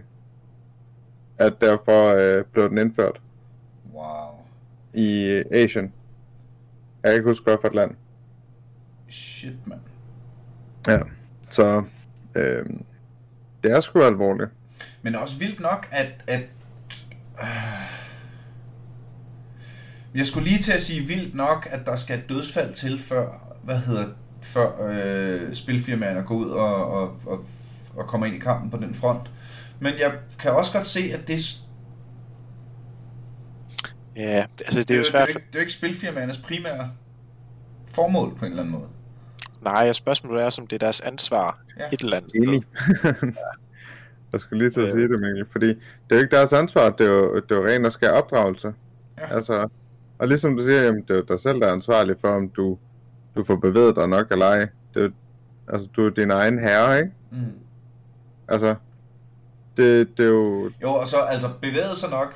At 1.38 1.52
derfor 1.60 2.08
øh, 2.08 2.44
blev 2.44 2.68
den 2.70 2.78
indført 2.78 3.20
Wow. 3.94 4.28
i 4.94 5.22
øh, 5.22 5.44
Asien. 5.50 5.92
Jeg 7.02 7.10
kan 7.10 7.14
ikke 7.14 7.28
huske, 7.30 7.44
hvad 7.44 7.56
for 7.60 7.68
et 7.68 7.74
land. 7.74 7.90
Shit, 9.08 9.66
mand. 9.66 9.80
Ja. 10.86 10.98
Så 11.50 11.82
øh, 12.34 12.66
det 13.62 13.72
er 13.72 13.80
sgu 13.80 14.02
alvorligt. 14.02 14.50
Men 15.02 15.14
også 15.14 15.38
vildt 15.38 15.60
nok, 15.60 15.88
at... 15.90 16.24
at 16.26 16.40
øh, 17.42 17.46
jeg 20.14 20.26
skulle 20.26 20.48
lige 20.48 20.62
til 20.62 20.72
at 20.72 20.82
sige 20.82 21.06
vildt 21.06 21.34
nok, 21.34 21.68
at 21.70 21.86
der 21.86 21.96
skal 21.96 22.18
et 22.18 22.28
dødsfald 22.28 22.74
til, 22.74 22.98
før, 22.98 23.56
hvad 23.62 23.78
hedder, 23.78 24.06
før 24.42 24.88
øh, 24.90 25.54
spilfirmaerne 25.54 26.22
går 26.22 26.34
ud 26.34 26.50
og, 26.50 26.92
og, 26.92 27.20
og, 27.26 27.44
og 27.96 28.06
kommer 28.06 28.26
ind 28.26 28.36
i 28.36 28.38
kampen 28.38 28.70
på 28.70 28.76
den 28.76 28.94
front. 28.94 29.30
Men 29.80 29.92
jeg 29.98 30.12
kan 30.38 30.50
også 30.50 30.72
godt 30.72 30.86
se, 30.86 31.10
at 31.14 31.28
det, 31.28 31.40
Ja, 34.16 34.44
altså 34.64 34.80
det 34.80 34.90
er 34.90 34.94
jo 34.94 35.00
det, 35.02 35.06
er 35.06 35.10
svært. 35.10 35.22
jo 35.22 35.28
ikke, 35.28 35.40
det 35.46 35.54
er 35.54 35.58
jo 35.58 35.60
ikke 35.60 35.72
spilfirmaernes 35.72 36.38
primære 36.38 36.90
formål 37.88 38.36
på 38.36 38.44
en 38.44 38.50
eller 38.52 38.62
anden 38.62 38.78
måde. 38.78 38.88
Nej, 39.64 39.88
og 39.88 39.94
spørgsmålet 39.94 40.42
er, 40.42 40.56
om 40.60 40.66
det 40.66 40.76
er 40.82 40.86
deres 40.86 41.00
ansvar 41.00 41.60
Ja. 41.78 41.84
et 41.92 42.00
eller 42.00 42.16
andet 42.16 42.30
sted. 42.30 42.42
Enig. 42.42 42.64
jeg 44.32 44.40
skulle 44.40 44.64
lige 44.64 44.70
til 44.70 44.80
at 44.80 44.92
sige 44.92 45.08
det, 45.08 45.20
Mikkel. 45.20 45.46
Fordi 45.52 45.68
det 45.68 45.76
er 46.10 46.16
jo 46.16 46.20
ikke 46.22 46.36
deres 46.36 46.52
ansvar, 46.52 46.90
det 46.90 47.06
er 47.06 47.12
jo, 47.12 47.34
det 47.36 47.50
er 47.50 47.56
jo 47.56 47.66
ren 47.66 47.84
og 47.84 47.92
skær 47.92 48.10
opdragelse. 48.10 48.74
Ja. 49.18 49.34
Altså, 49.36 49.68
og 50.18 50.28
ligesom 50.28 50.56
du 50.56 50.62
siger, 50.64 50.82
jamen, 50.82 51.02
det 51.02 51.10
er 51.10 51.14
jo 51.14 51.22
dig 51.28 51.40
selv, 51.40 51.60
der 51.60 51.66
er 51.66 51.72
ansvarlig 51.72 52.16
for, 52.20 52.28
om 52.28 52.48
du, 52.48 52.78
du 53.36 53.44
får 53.44 53.56
bevæget 53.56 53.96
dig 53.96 54.08
nok 54.08 54.26
eller 54.32 54.46
ej. 54.46 54.68
Det 54.94 55.04
er, 55.04 55.08
altså, 55.68 55.88
du 55.96 56.06
er 56.06 56.10
din 56.10 56.30
egen 56.30 56.58
herre, 56.58 56.98
ikke? 56.98 57.12
Mm. 57.30 57.38
Altså, 58.48 58.74
det, 59.76 60.18
det 60.18 60.24
er 60.24 60.30
jo... 60.30 60.70
Jo, 60.82 60.88
og 60.94 61.08
så 61.08 61.16
altså 61.16 61.48
bevæget 61.62 61.96
sig 61.96 62.10
nok, 62.10 62.34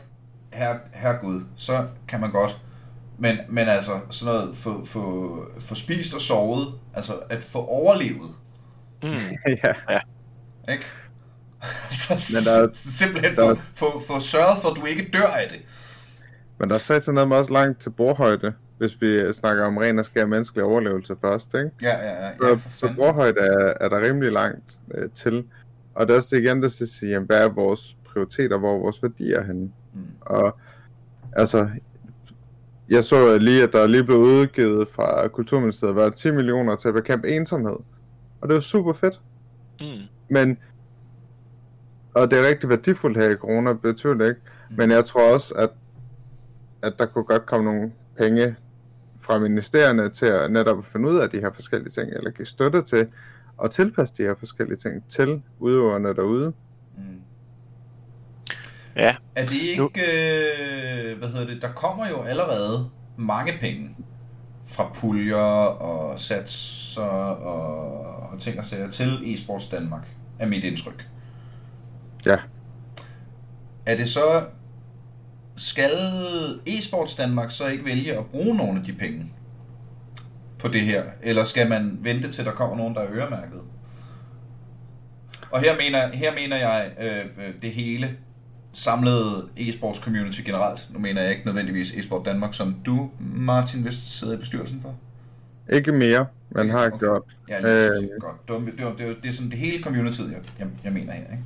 her, 0.52 0.74
her 0.92 1.18
Gud, 1.20 1.40
så 1.56 1.72
kan 2.08 2.20
man 2.20 2.30
godt. 2.30 2.60
Men, 3.18 3.36
men 3.48 3.68
altså 3.68 3.90
sådan 4.10 4.34
noget, 4.34 4.56
få, 4.56 4.84
få, 4.84 5.36
få 5.60 5.74
spist 5.74 6.14
og 6.14 6.20
sovet, 6.20 6.68
altså 6.94 7.12
at 7.30 7.42
få 7.42 7.58
overlevet, 7.64 8.30
Mm. 9.02 9.08
ja, 9.64 9.72
ikke? 10.72 10.84
altså 11.90 12.12
Men 12.34 12.42
der 12.62 12.68
er- 12.68 12.70
simpelthen 12.74 13.36
der 13.36 13.50
er- 13.50 13.54
få, 13.54 13.62
få, 13.74 14.00
få 14.06 14.20
sørget 14.20 14.58
for, 14.62 14.68
at 14.68 14.76
du 14.76 14.84
ikke 14.84 15.10
dør 15.12 15.26
af 15.42 15.48
det. 15.50 15.58
men 16.60 16.68
der 16.68 16.74
er 16.74 16.78
sat 16.78 17.04
sådan 17.04 17.14
noget 17.14 17.28
med 17.28 17.36
også 17.36 17.52
langt 17.52 17.80
til 17.80 17.90
bordhøjde. 17.90 18.52
hvis 18.78 19.00
vi 19.00 19.32
snakker 19.32 19.64
om 19.64 19.76
ren 19.76 19.98
og 19.98 20.04
skær 20.04 20.26
menneskelig 20.26 20.64
overlevelse 20.64 21.14
først, 21.20 21.46
ikke? 21.54 21.70
Ja, 21.82 21.96
ja, 21.96 22.12
ja. 22.12 22.26
ja 22.26 22.56
så, 22.56 22.68
så 22.76 22.92
brorhøjde 22.96 23.40
er, 23.40 23.74
er 23.80 23.88
der 23.88 24.00
rimelig 24.00 24.32
langt 24.32 24.78
øh, 24.94 25.08
til. 25.14 25.44
Og 25.94 26.06
det 26.06 26.12
er 26.14 26.18
også 26.18 26.36
igen, 26.36 26.62
der 26.62 26.68
skal 26.68 26.88
sige, 26.88 27.10
jamen, 27.12 27.26
hvad 27.26 27.44
er 27.44 27.48
vores 27.48 27.96
prioriteter, 28.12 28.58
hvor 28.58 28.74
er 28.74 28.78
vores 28.78 29.02
værdier 29.02 29.42
henne? 29.44 29.70
Mm. 29.94 30.00
Og 30.20 30.58
altså, 31.36 31.68
jeg 32.90 33.04
så 33.04 33.38
lige, 33.38 33.62
at 33.62 33.72
der 33.72 33.86
lige 33.86 34.04
blev 34.04 34.18
udgivet 34.18 34.88
fra 34.88 35.28
Kulturministeriet, 35.28 35.96
var 35.96 36.10
10 36.10 36.30
millioner 36.30 36.76
til 36.76 36.88
at 36.88 36.94
bekæmpe 36.94 37.28
ensomhed. 37.28 37.76
Og 38.40 38.48
det 38.48 38.54
var 38.54 38.60
super 38.60 38.92
fedt. 38.92 39.20
Mm. 39.80 39.86
Men, 40.30 40.58
og 42.14 42.30
det 42.30 42.38
er 42.38 42.48
rigtig 42.48 42.68
værdifuldt 42.68 43.16
her 43.18 43.30
i 43.30 43.34
corona, 43.34 43.72
betyder 43.72 44.14
det 44.14 44.28
ikke. 44.28 44.40
Mm. 44.70 44.76
Men 44.76 44.90
jeg 44.90 45.04
tror 45.04 45.34
også, 45.34 45.54
at, 45.54 45.70
at 46.82 46.94
der 46.98 47.06
kunne 47.06 47.24
godt 47.24 47.46
komme 47.46 47.64
nogle 47.64 47.92
penge 48.18 48.56
fra 49.20 49.38
ministerierne 49.38 50.08
til 50.08 50.26
at 50.26 50.52
netop 50.52 50.86
finde 50.86 51.08
ud 51.08 51.16
af 51.16 51.30
de 51.30 51.40
her 51.40 51.50
forskellige 51.52 51.90
ting, 51.90 52.12
eller 52.12 52.30
give 52.30 52.46
støtte 52.46 52.82
til 52.82 53.06
at 53.64 53.70
tilpasse 53.70 54.14
de 54.18 54.22
her 54.22 54.34
forskellige 54.34 54.76
ting 54.76 55.04
til 55.08 55.42
udøverne 55.58 56.14
derude. 56.14 56.52
Mm. 56.96 57.02
Ja. 58.98 59.14
Er 59.34 59.46
det 59.46 59.60
ikke, 59.60 60.00
øh, 60.00 61.18
hvad 61.18 61.28
hedder 61.28 61.46
det, 61.46 61.62
der 61.62 61.72
kommer 61.72 62.08
jo 62.08 62.22
allerede 62.22 62.90
mange 63.16 63.52
penge 63.60 63.96
fra 64.66 64.90
puljer 64.94 65.36
og 65.36 66.18
satser 66.18 67.02
og, 67.02 68.30
og 68.32 68.40
ting 68.40 68.58
og 68.58 68.64
sager 68.64 68.90
til 68.90 69.34
eSports 69.34 69.68
Danmark, 69.68 70.06
er 70.38 70.46
mit 70.46 70.64
indtryk. 70.64 71.08
Ja. 72.26 72.36
Er 73.86 73.96
det 73.96 74.08
så, 74.08 74.46
skal 75.56 75.92
eSports 76.66 77.14
Danmark 77.14 77.50
så 77.50 77.66
ikke 77.66 77.84
vælge 77.84 78.18
at 78.18 78.26
bruge 78.26 78.56
nogle 78.56 78.78
af 78.78 78.84
de 78.84 78.92
penge 78.92 79.32
på 80.58 80.68
det 80.68 80.80
her, 80.80 81.04
eller 81.22 81.44
skal 81.44 81.68
man 81.68 81.98
vente 82.00 82.32
til 82.32 82.44
der 82.44 82.52
kommer 82.52 82.76
nogen, 82.76 82.94
der 82.94 83.00
er 83.00 83.10
øremærket? 83.10 83.60
Og 85.50 85.60
her 85.60 85.76
mener, 85.76 86.16
her 86.16 86.34
mener 86.34 86.56
jeg 86.56 86.90
øh, 87.00 87.54
det 87.62 87.70
hele 87.70 88.16
samlede 88.78 89.48
e-sports 89.56 90.02
community 90.04 90.40
generelt. 90.44 90.88
Nu 90.90 90.98
mener 90.98 91.22
jeg 91.22 91.30
ikke 91.30 91.46
nødvendigvis 91.46 91.92
e-sport 91.92 92.26
Danmark, 92.26 92.54
som 92.54 92.76
du, 92.86 93.10
Martin, 93.34 93.84
vist 93.84 94.18
sidder 94.18 94.34
i 94.34 94.36
bestyrelsen 94.36 94.80
for. 94.82 94.94
Ikke 95.72 95.92
mere, 95.92 96.26
men 96.50 96.70
har 96.70 96.86
okay. 96.86 96.98
gjort. 96.98 97.22
Ja, 97.48 97.60
lige 97.88 98.14
øh, 98.14 98.20
godt. 98.20 98.48
Det, 98.48 98.54
var, 98.84 98.92
det, 98.92 99.06
var, 99.06 99.14
det, 99.22 99.28
er 99.28 99.32
sådan 99.32 99.50
det 99.50 99.58
hele 99.58 99.82
community, 99.82 100.20
jeg, 100.20 100.40
jeg, 100.58 100.68
jeg 100.84 100.92
mener 100.92 101.12
her, 101.12 101.22
ikke? 101.22 101.44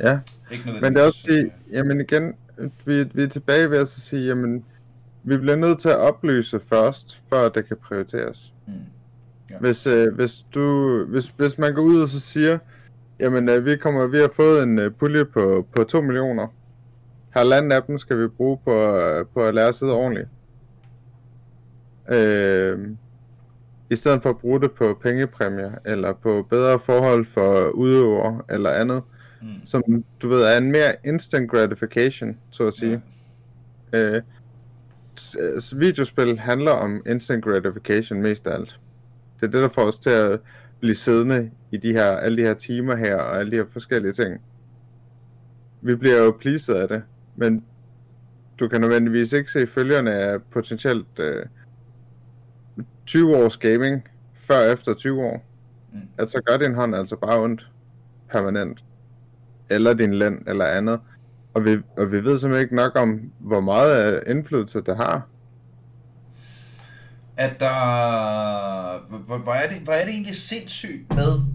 Ja, 0.00 0.18
ikke 0.50 0.80
men 0.80 0.94
det 0.94 1.02
er 1.02 1.06
også 1.06 1.20
sige, 1.20 1.50
jamen 1.72 2.00
igen, 2.00 2.34
vi, 2.84 3.02
vi 3.02 3.22
er 3.22 3.28
tilbage 3.28 3.70
ved 3.70 3.78
at 3.78 3.88
sige, 3.88 4.26
jamen, 4.26 4.64
vi 5.22 5.36
bliver 5.36 5.56
nødt 5.56 5.80
til 5.80 5.88
at 5.88 5.96
oplyse 5.96 6.60
først, 6.68 7.20
før 7.30 7.48
det 7.48 7.68
kan 7.68 7.76
prioriteres. 7.76 8.52
Mm. 8.66 8.72
Ja. 9.50 9.58
Hvis, 9.58 9.86
øh, 9.86 10.14
hvis, 10.14 10.44
du, 10.54 11.04
hvis, 11.04 11.32
hvis 11.36 11.58
man 11.58 11.74
går 11.74 11.82
ud 11.82 12.00
og 12.00 12.08
så 12.08 12.20
siger, 12.20 12.58
Jamen, 13.24 13.48
øh, 13.48 13.64
vi, 13.64 13.76
kommer, 13.76 14.06
vi 14.06 14.18
har 14.18 14.30
fået 14.34 14.62
en 14.62 14.78
øh, 14.78 14.92
pulje 14.92 15.24
på, 15.24 15.66
på 15.76 15.84
2 15.84 16.00
millioner. 16.00 16.46
Halvanden 17.30 17.72
af 17.72 17.82
dem 17.82 17.98
skal 17.98 18.22
vi 18.22 18.28
bruge 18.28 18.58
på, 18.64 18.96
øh, 18.96 19.26
på 19.34 19.42
at 19.42 19.54
lære 19.54 19.68
at 19.68 19.74
sidde 19.74 19.92
ordentligt. 19.92 20.28
Øh, 22.08 22.78
I 23.90 23.96
stedet 23.96 24.22
for 24.22 24.30
at 24.30 24.38
bruge 24.38 24.60
det 24.60 24.72
på 24.72 24.98
pengepræmier, 25.02 25.72
eller 25.84 26.12
på 26.12 26.46
bedre 26.50 26.78
forhold 26.78 27.26
for 27.26 27.68
udøvere, 27.68 28.42
eller 28.48 28.70
andet. 28.70 29.02
Mm. 29.42 29.48
Som, 29.62 29.82
du 30.22 30.28
ved, 30.28 30.42
er 30.42 30.58
en 30.58 30.72
mere 30.72 30.96
instant 31.04 31.50
gratification, 31.50 32.38
så 32.50 32.66
at 32.66 32.74
sige. 32.74 33.02
Ja. 33.92 34.16
Øh, 34.16 34.22
videospil 35.76 36.38
handler 36.38 36.72
om 36.72 37.02
instant 37.06 37.44
gratification 37.44 38.22
mest 38.22 38.46
af 38.46 38.54
alt. 38.54 38.80
Det 39.40 39.46
er 39.46 39.50
det, 39.50 39.62
der 39.62 39.68
får 39.68 39.82
os 39.82 39.98
til 39.98 40.10
at 40.10 40.40
blive 40.80 40.94
siddende 40.94 41.50
i 41.74 41.76
de 41.76 41.92
her, 41.92 42.04
alle 42.04 42.36
de 42.36 42.42
her 42.42 42.54
timer 42.54 42.94
her, 42.94 43.16
og 43.16 43.38
alle 43.38 43.50
de 43.52 43.56
her 43.56 43.64
forskellige 43.72 44.12
ting. 44.12 44.40
Vi 45.80 45.94
bliver 45.94 46.16
jo 46.16 46.36
pleased 46.40 46.74
af 46.74 46.88
det, 46.88 47.02
men 47.36 47.64
du 48.60 48.68
kan 48.68 48.80
nødvendigvis 48.80 49.32
ikke 49.32 49.52
se 49.52 49.66
følgerne 49.66 50.12
af 50.12 50.42
potentielt 50.42 51.18
øh, 51.18 51.46
20 53.06 53.36
års 53.36 53.56
gaming, 53.56 54.08
før 54.34 54.72
efter 54.72 54.94
20 54.94 55.22
år. 55.22 55.44
Mm. 55.92 56.00
At 56.18 56.30
så 56.30 56.42
gør 56.46 56.56
din 56.56 56.74
hånd 56.74 56.96
altså 56.96 57.16
bare 57.16 57.40
ondt 57.40 57.70
permanent. 58.32 58.84
Eller 59.70 59.94
din 59.94 60.14
lænd, 60.14 60.48
eller 60.48 60.64
andet. 60.64 61.00
Og 61.54 61.64
vi, 61.64 61.78
og 61.96 62.12
vi 62.12 62.24
ved 62.24 62.38
simpelthen 62.38 62.64
ikke 62.64 62.76
nok 62.76 62.96
om, 62.96 63.32
hvor 63.38 63.60
meget 63.60 64.22
indflydelse 64.26 64.80
det 64.80 64.96
har 64.96 65.28
at 67.36 67.60
der... 67.60 69.16
Hvor, 69.26 69.38
hvor, 69.38 69.52
er 69.52 69.68
det, 69.68 69.76
hvor 69.76 69.92
er 69.92 70.04
det 70.04 70.14
egentlig 70.14 70.34
sindssygt 70.34 71.14
med... 71.14 71.53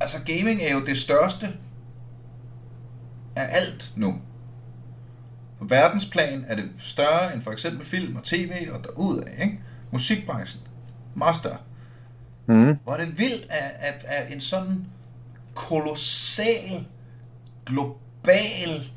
Altså, 0.00 0.24
gaming 0.24 0.62
er 0.62 0.72
jo 0.72 0.84
det 0.84 0.98
største 0.98 1.48
af 3.36 3.48
alt 3.50 3.92
nu. 3.96 4.14
På 5.58 5.64
verdensplan 5.64 6.44
er 6.48 6.56
det 6.56 6.70
større 6.80 7.34
end 7.34 7.42
for 7.42 7.50
eksempel 7.50 7.86
film 7.86 8.16
og 8.16 8.24
tv 8.24 8.68
og 8.72 8.84
derudad, 8.84 9.32
ikke? 9.40 9.60
Musikbranchen. 9.92 10.62
Meget 11.14 11.34
større. 11.34 11.58
Mm. 12.46 12.78
Hvor 12.84 12.92
er 12.92 13.04
det 13.04 13.18
vildt, 13.18 13.46
at, 13.50 13.70
at, 13.78 14.04
at 14.04 14.32
en 14.32 14.40
sådan 14.40 14.86
kolossal, 15.54 16.86
global 17.66 18.90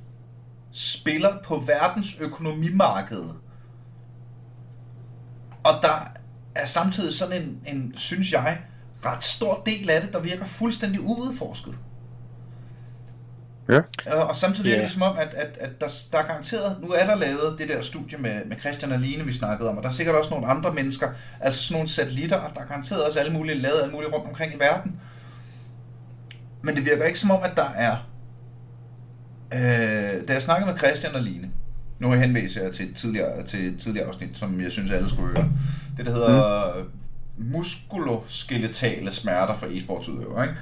spiller 0.71 1.43
på 1.43 1.55
verdens 1.55 2.19
økonomimarked 2.19 3.23
og 5.63 5.79
der 5.81 6.07
er 6.55 6.65
samtidig 6.65 7.13
sådan 7.13 7.41
en, 7.41 7.61
en, 7.65 7.93
synes 7.97 8.33
jeg, 8.33 8.61
ret 9.05 9.23
stor 9.23 9.61
del 9.65 9.89
af 9.89 10.01
det, 10.01 10.13
der 10.13 10.19
virker 10.19 10.45
fuldstændig 10.45 11.01
uudforsket. 11.01 11.73
Ja. 13.69 13.81
Og 14.13 14.35
samtidig 14.35 14.65
virker 14.65 14.77
yeah. 14.77 14.85
det 14.85 14.93
som 14.93 15.01
om, 15.01 15.17
at, 15.17 15.33
at, 15.33 15.57
at 15.59 15.81
der, 15.81 15.87
der 16.11 16.17
er 16.17 16.27
garanteret, 16.27 16.77
nu 16.81 16.87
er 16.87 17.05
der 17.05 17.15
lavet 17.15 17.59
det 17.59 17.69
der 17.69 17.81
studie 17.81 18.17
med, 18.17 18.45
med 18.45 18.59
Christian 18.59 18.91
og 18.91 18.99
Line, 18.99 19.23
vi 19.23 19.33
snakkede 19.33 19.69
om, 19.69 19.77
og 19.77 19.83
der 19.83 19.89
er 19.89 19.93
sikkert 19.93 20.15
også 20.15 20.29
nogle 20.29 20.47
andre 20.47 20.73
mennesker, 20.73 21.09
altså 21.39 21.63
sådan 21.63 21.75
nogle 21.75 21.89
satellitter, 21.89 22.37
og 22.37 22.55
der 22.55 22.61
er 22.61 22.65
garanteret 22.65 23.05
også 23.05 23.19
alle 23.19 23.33
mulige 23.33 23.55
lavet 23.55 23.81
alle 23.81 23.93
mulige 23.93 24.11
rundt 24.11 24.27
omkring 24.27 24.53
i 24.53 24.59
verden. 24.59 24.99
Men 26.61 26.75
det 26.75 26.85
virker 26.85 27.03
ikke 27.03 27.19
som 27.19 27.31
om, 27.31 27.39
at 27.43 27.51
der 27.55 27.69
er... 27.75 28.07
Øh, 29.53 30.27
da 30.27 30.33
jeg 30.33 30.41
snakkede 30.41 30.71
med 30.71 30.79
Christian 30.79 31.15
og 31.15 31.21
Line, 31.21 31.51
nu 31.99 32.11
henviser 32.11 32.63
jeg 32.63 32.71
til 32.71 32.93
tidligere, 32.93 33.43
til 33.43 33.77
tidligere 33.77 34.07
afsnit, 34.07 34.37
som 34.37 34.61
jeg 34.61 34.71
synes, 34.71 34.91
alle 34.91 35.09
skulle 35.09 35.27
høre. 35.27 35.49
Det, 35.97 36.05
der 36.05 36.11
hedder 36.11 36.73
mm 36.75 36.89
muskuloskeletale 37.37 39.11
smerter 39.11 39.55
for 39.57 39.65
e-sportsudøvere. 39.65 40.43
Ikke? 40.43 40.55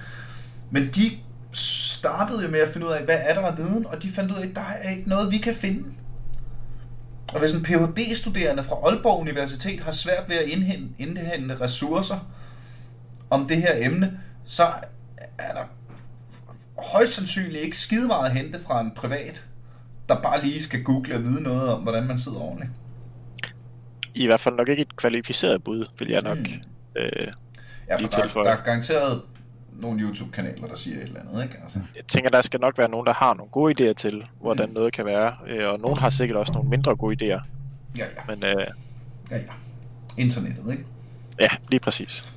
Men 0.71 0.89
de 0.95 1.11
startede 1.51 2.43
jo 2.43 2.49
med 2.49 2.59
at 2.59 2.69
finde 2.69 2.87
ud 2.87 2.91
af, 2.91 3.03
hvad 3.03 3.17
er 3.19 3.33
der 3.33 3.47
af 3.47 3.57
viden, 3.57 3.85
og 3.85 4.03
de 4.03 4.09
fandt 4.11 4.31
ud 4.31 4.37
af, 4.37 4.47
at 4.47 4.55
der 4.55 4.61
er 4.61 4.89
ikke 4.89 5.09
noget, 5.09 5.31
vi 5.31 5.37
kan 5.37 5.55
finde. 5.55 5.83
Og 7.33 7.39
hvis 7.39 7.51
en 7.51 7.63
Ph.D.-studerende 7.63 8.63
fra 8.63 8.75
Aalborg 8.75 9.19
Universitet 9.19 9.81
har 9.81 9.91
svært 9.91 10.29
ved 10.29 10.35
at 10.35 10.45
indhente, 10.45 10.93
indhente 10.97 11.61
ressourcer 11.61 12.29
om 13.29 13.47
det 13.47 13.57
her 13.57 13.85
emne, 13.85 14.19
så 14.45 14.63
er 15.37 15.53
der 15.53 15.63
højst 16.77 17.13
sandsynligt 17.13 17.63
ikke 17.63 17.77
skide 17.77 18.07
meget 18.07 18.29
at 18.29 18.35
hente 18.35 18.59
fra 18.59 18.81
en 18.81 18.91
privat 18.95 19.49
der 20.09 20.21
bare 20.21 20.43
lige 20.43 20.63
skal 20.63 20.83
google 20.83 21.15
og 21.15 21.23
vide 21.23 21.43
noget 21.43 21.73
om, 21.73 21.81
hvordan 21.81 22.07
man 22.07 22.19
sidder 22.19 22.39
ordentligt. 22.39 22.71
I 24.15 24.25
hvert 24.25 24.39
fald 24.39 24.55
nok 24.55 24.69
ikke 24.69 24.81
et 24.81 24.95
kvalificeret 24.95 25.63
bud, 25.63 25.85
vil 25.99 26.09
jeg 26.09 26.21
nok 26.21 26.37
mm. 26.37 27.01
øh, 27.01 27.27
ja, 27.87 27.95
for 27.95 28.07
der, 28.07 28.27
der 28.43 28.51
er 28.51 28.63
garanteret 28.63 29.21
nogle 29.81 30.01
YouTube-kanaler, 30.01 30.67
der 30.67 30.75
siger 30.75 30.97
et 30.97 31.03
eller 31.03 31.19
andet, 31.19 31.43
ikke? 31.43 31.57
Altså. 31.63 31.79
Jeg 31.95 32.03
tænker, 32.07 32.29
der 32.29 32.41
skal 32.41 32.59
nok 32.59 32.77
være 32.77 32.89
nogen, 32.89 33.05
der 33.05 33.13
har 33.13 33.33
nogle 33.33 33.51
gode 33.51 33.89
idéer 33.89 33.93
til, 33.93 34.25
hvordan 34.41 34.67
mm. 34.67 34.73
noget 34.73 34.93
kan 34.93 35.05
være, 35.05 35.35
øh, 35.47 35.69
og 35.69 35.79
nogen 35.79 35.97
har 35.97 36.09
sikkert 36.09 36.37
også 36.37 36.53
nogle 36.53 36.69
mindre 36.69 36.95
gode 36.95 37.15
idéer. 37.15 37.41
Ja, 37.97 38.05
ja. 38.05 38.35
Men, 38.35 38.43
øh, 38.43 38.67
ja, 39.31 39.37
ja. 39.37 39.41
Internettet, 40.17 40.71
ikke? 40.71 40.85
Ja, 41.39 41.49
lige 41.69 41.79
præcis. 41.79 42.33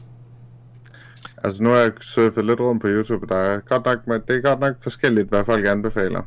Altså 1.45 1.63
nu 1.63 1.69
har 1.69 1.77
jeg 1.77 1.93
surfet 2.01 2.45
lidt 2.47 2.61
rundt 2.61 2.83
på 2.83 2.89
YouTube, 2.89 3.27
der 3.27 3.37
er 3.37 3.61
godt 3.61 4.07
nok, 4.07 4.29
det 4.29 4.37
er 4.37 4.41
godt 4.41 4.61
nok 4.61 4.83
forskelligt, 4.83 5.29
hvad 5.29 5.45
folk 5.45 5.67
anbefaler. 5.67 6.23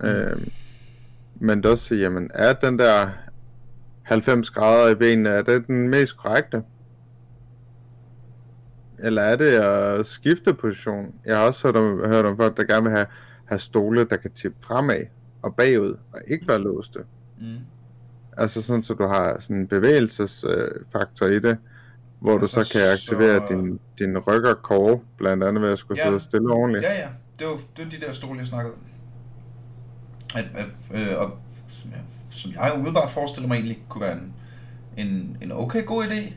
Mm. 0.00 0.06
Øh, 0.06 0.36
men 1.34 1.62
det 1.62 1.66
også 1.66 1.84
sige, 1.84 2.00
jamen, 2.00 2.30
er 2.34 2.52
den 2.52 2.78
der 2.78 3.08
90 4.04 4.50
grader 4.50 4.90
i 4.90 4.94
benene, 4.94 5.28
er 5.28 5.42
det 5.42 5.66
den 5.66 5.88
mest 5.88 6.16
korrekte? 6.16 6.62
Eller 8.98 9.22
er 9.22 9.36
det 9.36 9.50
at 9.50 10.06
skifte 10.06 10.54
position? 10.54 11.14
Jeg 11.24 11.36
har 11.36 11.46
også 11.46 11.66
hørt 11.68 11.76
om, 11.76 12.08
hørt 12.08 12.24
om 12.24 12.36
folk, 12.36 12.56
der 12.56 12.64
gerne 12.64 12.82
vil 12.82 12.92
have, 12.92 13.06
have 13.44 13.58
stole, 13.58 14.04
der 14.04 14.16
kan 14.16 14.30
tippe 14.30 14.56
fremad 14.66 15.06
og 15.42 15.56
bagud, 15.56 15.96
og 16.12 16.20
ikke 16.26 16.48
være 16.48 16.58
låste. 16.58 16.98
Mm. 17.40 17.58
Altså 18.36 18.62
sådan, 18.62 18.82
så 18.82 18.94
du 18.94 19.06
har 19.06 19.40
sådan 19.40 19.56
en 19.56 19.68
bevægelsesfaktor 19.68 21.26
i 21.26 21.38
det, 21.38 21.56
hvor 22.20 22.38
altså, 22.38 22.60
du 22.60 22.64
så 22.64 22.72
kan 22.72 22.92
aktivere 22.92 23.48
så... 23.48 23.54
din, 23.54 23.80
din 23.98 24.18
ryg 24.18 24.44
og 24.44 24.62
kår, 24.62 25.04
blandt 25.18 25.44
andet 25.44 25.62
ved 25.62 25.72
at 25.72 25.78
skulle 25.78 26.00
ja. 26.02 26.08
sidde 26.08 26.20
stille 26.20 26.52
ordentligt. 26.52 26.84
Ja, 26.84 26.92
ja. 26.92 27.08
Det 27.38 27.46
var, 27.46 27.52
det 27.76 27.84
var 27.84 27.90
de 27.90 28.00
der 28.00 28.12
stole, 28.12 28.38
jeg 28.38 28.46
snakkede 28.46 28.74
om 28.74 28.80
at, 30.34 30.44
at, 30.54 30.66
øh, 30.94 31.20
og, 31.20 31.38
som, 32.34 32.52
jeg, 32.52 32.72
umiddelbart 32.74 33.10
forestiller 33.10 33.48
mig 33.48 33.54
egentlig 33.54 33.78
kunne 33.88 34.00
være 34.00 34.12
en, 34.12 34.32
en, 34.96 35.36
en 35.42 35.52
okay 35.52 35.84
god 35.86 36.04
idé, 36.04 36.32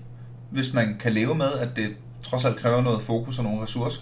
hvis 0.50 0.74
man 0.74 0.98
kan 1.00 1.14
leve 1.14 1.36
med, 1.36 1.54
at 1.54 1.76
det 1.76 1.96
trods 2.24 2.46
alt 2.46 2.58
kræver 2.58 2.82
noget 2.82 3.02
fokus 3.02 3.38
og 3.38 3.44
nogle 3.44 3.62
ressourcer. 3.62 4.02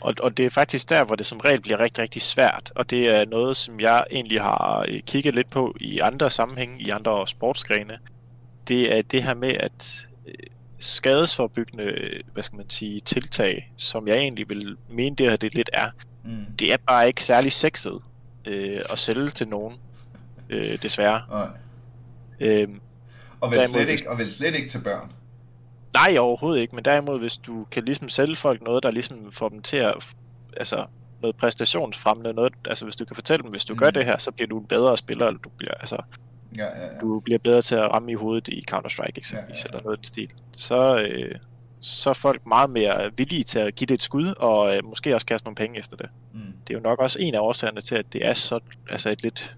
Og, 0.00 0.14
og 0.20 0.36
det 0.36 0.46
er 0.46 0.50
faktisk 0.50 0.90
der, 0.90 1.04
hvor 1.04 1.16
det 1.16 1.26
som 1.26 1.38
regel 1.38 1.60
bliver 1.60 1.80
rigtig, 1.80 2.02
rigtig 2.02 2.22
svært. 2.22 2.72
Og 2.74 2.90
det 2.90 3.16
er 3.16 3.24
noget, 3.24 3.56
som 3.56 3.80
jeg 3.80 4.04
egentlig 4.10 4.40
har 4.40 4.84
øh, 4.88 5.00
kigget 5.00 5.34
lidt 5.34 5.50
på 5.50 5.76
i 5.80 5.98
andre 5.98 6.30
sammenhænge, 6.30 6.80
i 6.80 6.90
andre 6.90 7.28
sportsgrene. 7.28 7.98
Det 8.68 8.96
er 8.96 9.02
det 9.02 9.22
her 9.22 9.34
med, 9.34 9.52
at 9.60 10.08
øh, 10.26 10.34
skadesforbyggende, 10.78 11.92
hvad 12.32 12.42
skal 12.42 12.56
man 12.56 12.70
sige, 12.70 13.00
tiltag, 13.00 13.72
som 13.76 14.08
jeg 14.08 14.16
egentlig 14.16 14.48
vil 14.48 14.76
mene, 14.90 15.16
det 15.16 15.28
her 15.30 15.36
det 15.36 15.54
lidt 15.54 15.70
er, 15.72 15.90
mm. 16.24 16.44
det 16.58 16.72
er 16.72 16.76
bare 16.88 17.06
ikke 17.06 17.24
særlig 17.24 17.52
sexet 17.52 17.98
øh, 18.46 18.80
at 18.90 18.98
sælge 18.98 19.30
til 19.30 19.48
nogen, 19.48 19.74
øh, 20.50 20.82
desværre. 20.82 21.22
Nej. 21.30 21.48
Øhm, 22.40 22.80
og, 23.40 23.50
vel 23.50 23.68
slet 23.68 23.88
ikke, 23.88 24.10
og 24.10 24.18
vel 24.18 24.30
slet 24.30 24.54
ikke 24.54 24.68
til 24.68 24.80
børn. 24.84 25.12
Nej, 25.94 26.16
overhovedet 26.18 26.60
ikke, 26.60 26.74
men 26.74 26.84
derimod, 26.84 27.18
hvis 27.18 27.36
du 27.36 27.66
kan 27.70 27.84
ligesom 27.84 28.08
sælge 28.08 28.36
folk 28.36 28.62
noget, 28.62 28.82
der 28.82 28.90
ligesom 28.90 29.32
får 29.32 29.48
dem 29.48 29.62
til 29.62 29.76
at, 29.76 30.14
altså 30.56 30.86
noget 31.22 31.36
præstationsfremmende, 31.36 32.32
noget, 32.32 32.52
altså 32.64 32.84
hvis 32.84 32.96
du 32.96 33.04
kan 33.04 33.16
fortælle 33.16 33.42
dem, 33.42 33.50
hvis 33.50 33.64
du 33.64 33.74
mm. 33.74 33.78
gør 33.78 33.90
det 33.90 34.04
her, 34.04 34.18
så 34.18 34.30
bliver 34.30 34.48
du 34.48 34.58
en 34.58 34.66
bedre 34.66 34.96
spiller, 34.96 35.26
eller 35.26 35.40
du 35.40 35.48
bliver, 35.58 35.74
altså, 35.74 35.96
ja, 36.56 36.64
ja, 36.64 36.86
ja. 36.86 36.98
du 37.00 37.20
bliver 37.20 37.38
bedre 37.38 37.62
til 37.62 37.74
at 37.74 37.90
ramme 37.90 38.12
i 38.12 38.14
hovedet 38.14 38.48
i 38.48 38.64
Counter-Strike 38.70 39.12
eksempelvis, 39.16 39.64
ja, 39.64 39.68
ja, 39.68 39.72
ja. 39.72 39.78
eller 39.78 39.82
noget 39.82 39.96
i 39.96 39.98
den 39.98 40.04
stil. 40.04 40.28
Så, 40.52 40.98
øh, 40.98 41.34
så 41.80 42.10
er 42.10 42.14
folk 42.14 42.46
meget 42.46 42.70
mere 42.70 43.10
villige 43.16 43.44
til 43.44 43.58
at 43.58 43.74
give 43.74 43.86
det 43.86 43.94
et 43.94 44.02
skud, 44.02 44.34
og 44.36 44.76
øh, 44.76 44.84
måske 44.84 45.14
også 45.14 45.26
kaste 45.26 45.46
nogle 45.46 45.56
penge 45.56 45.78
efter 45.78 45.96
det. 45.96 46.08
Mm. 46.34 46.40
Det 46.66 46.74
er 46.74 46.78
jo 46.78 46.82
nok 46.82 46.98
også 46.98 47.18
en 47.20 47.34
af 47.34 47.40
årsagerne 47.40 47.80
til, 47.80 47.94
at 47.94 48.12
det 48.12 48.26
er 48.26 48.32
så, 48.32 48.60
altså 48.90 49.10
et 49.10 49.22
lidt 49.22 49.56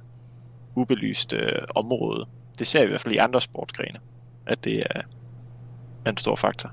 ubelyst 0.78 1.32
øh, 1.32 1.62
område. 1.74 2.26
Det 2.58 2.66
ser 2.66 2.80
vi 2.80 2.84
i 2.84 2.88
hvert 2.88 3.00
fald 3.00 3.14
i 3.14 3.16
andre 3.16 3.40
sportsgrene, 3.40 3.98
at 4.46 4.64
det 4.64 4.82
er, 4.90 5.02
en 6.06 6.16
stor 6.16 6.36
faktor. 6.36 6.72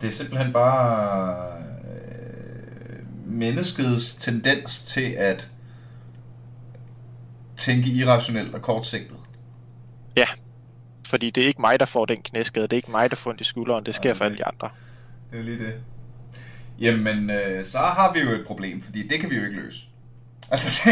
Det 0.00 0.04
er 0.04 0.10
simpelthen 0.10 0.52
bare 0.52 1.52
øh, 1.58 2.98
menneskets 3.26 4.14
tendens 4.14 4.82
til 4.82 5.10
at 5.10 5.50
tænke 7.56 7.90
irrationelt 7.90 8.54
og 8.54 8.62
kortsigtet. 8.62 9.16
Ja, 10.16 10.26
fordi 11.06 11.30
det 11.30 11.42
er 11.42 11.48
ikke 11.48 11.60
mig, 11.60 11.80
der 11.80 11.86
får 11.86 12.04
den 12.04 12.22
knæskade, 12.22 12.62
det 12.62 12.72
er 12.72 12.76
ikke 12.76 12.90
mig, 12.90 13.10
der 13.10 13.16
får 13.16 13.32
den 13.32 13.40
i 13.40 13.44
skulderen, 13.44 13.86
det 13.86 13.94
sker 13.94 14.14
for 14.14 14.24
alle 14.24 14.36
de 14.36 14.46
andre. 14.46 14.68
Det 15.30 15.38
er 15.38 15.42
lige 15.42 15.58
det. 15.58 15.74
Jamen, 16.80 17.30
øh, 17.30 17.64
så 17.64 17.78
har 17.78 18.12
vi 18.12 18.20
jo 18.20 18.30
et 18.30 18.46
problem, 18.46 18.80
fordi 18.80 19.08
det 19.08 19.20
kan 19.20 19.30
vi 19.30 19.36
jo 19.36 19.42
ikke 19.42 19.56
løse. 19.56 19.86
Altså, 20.50 20.82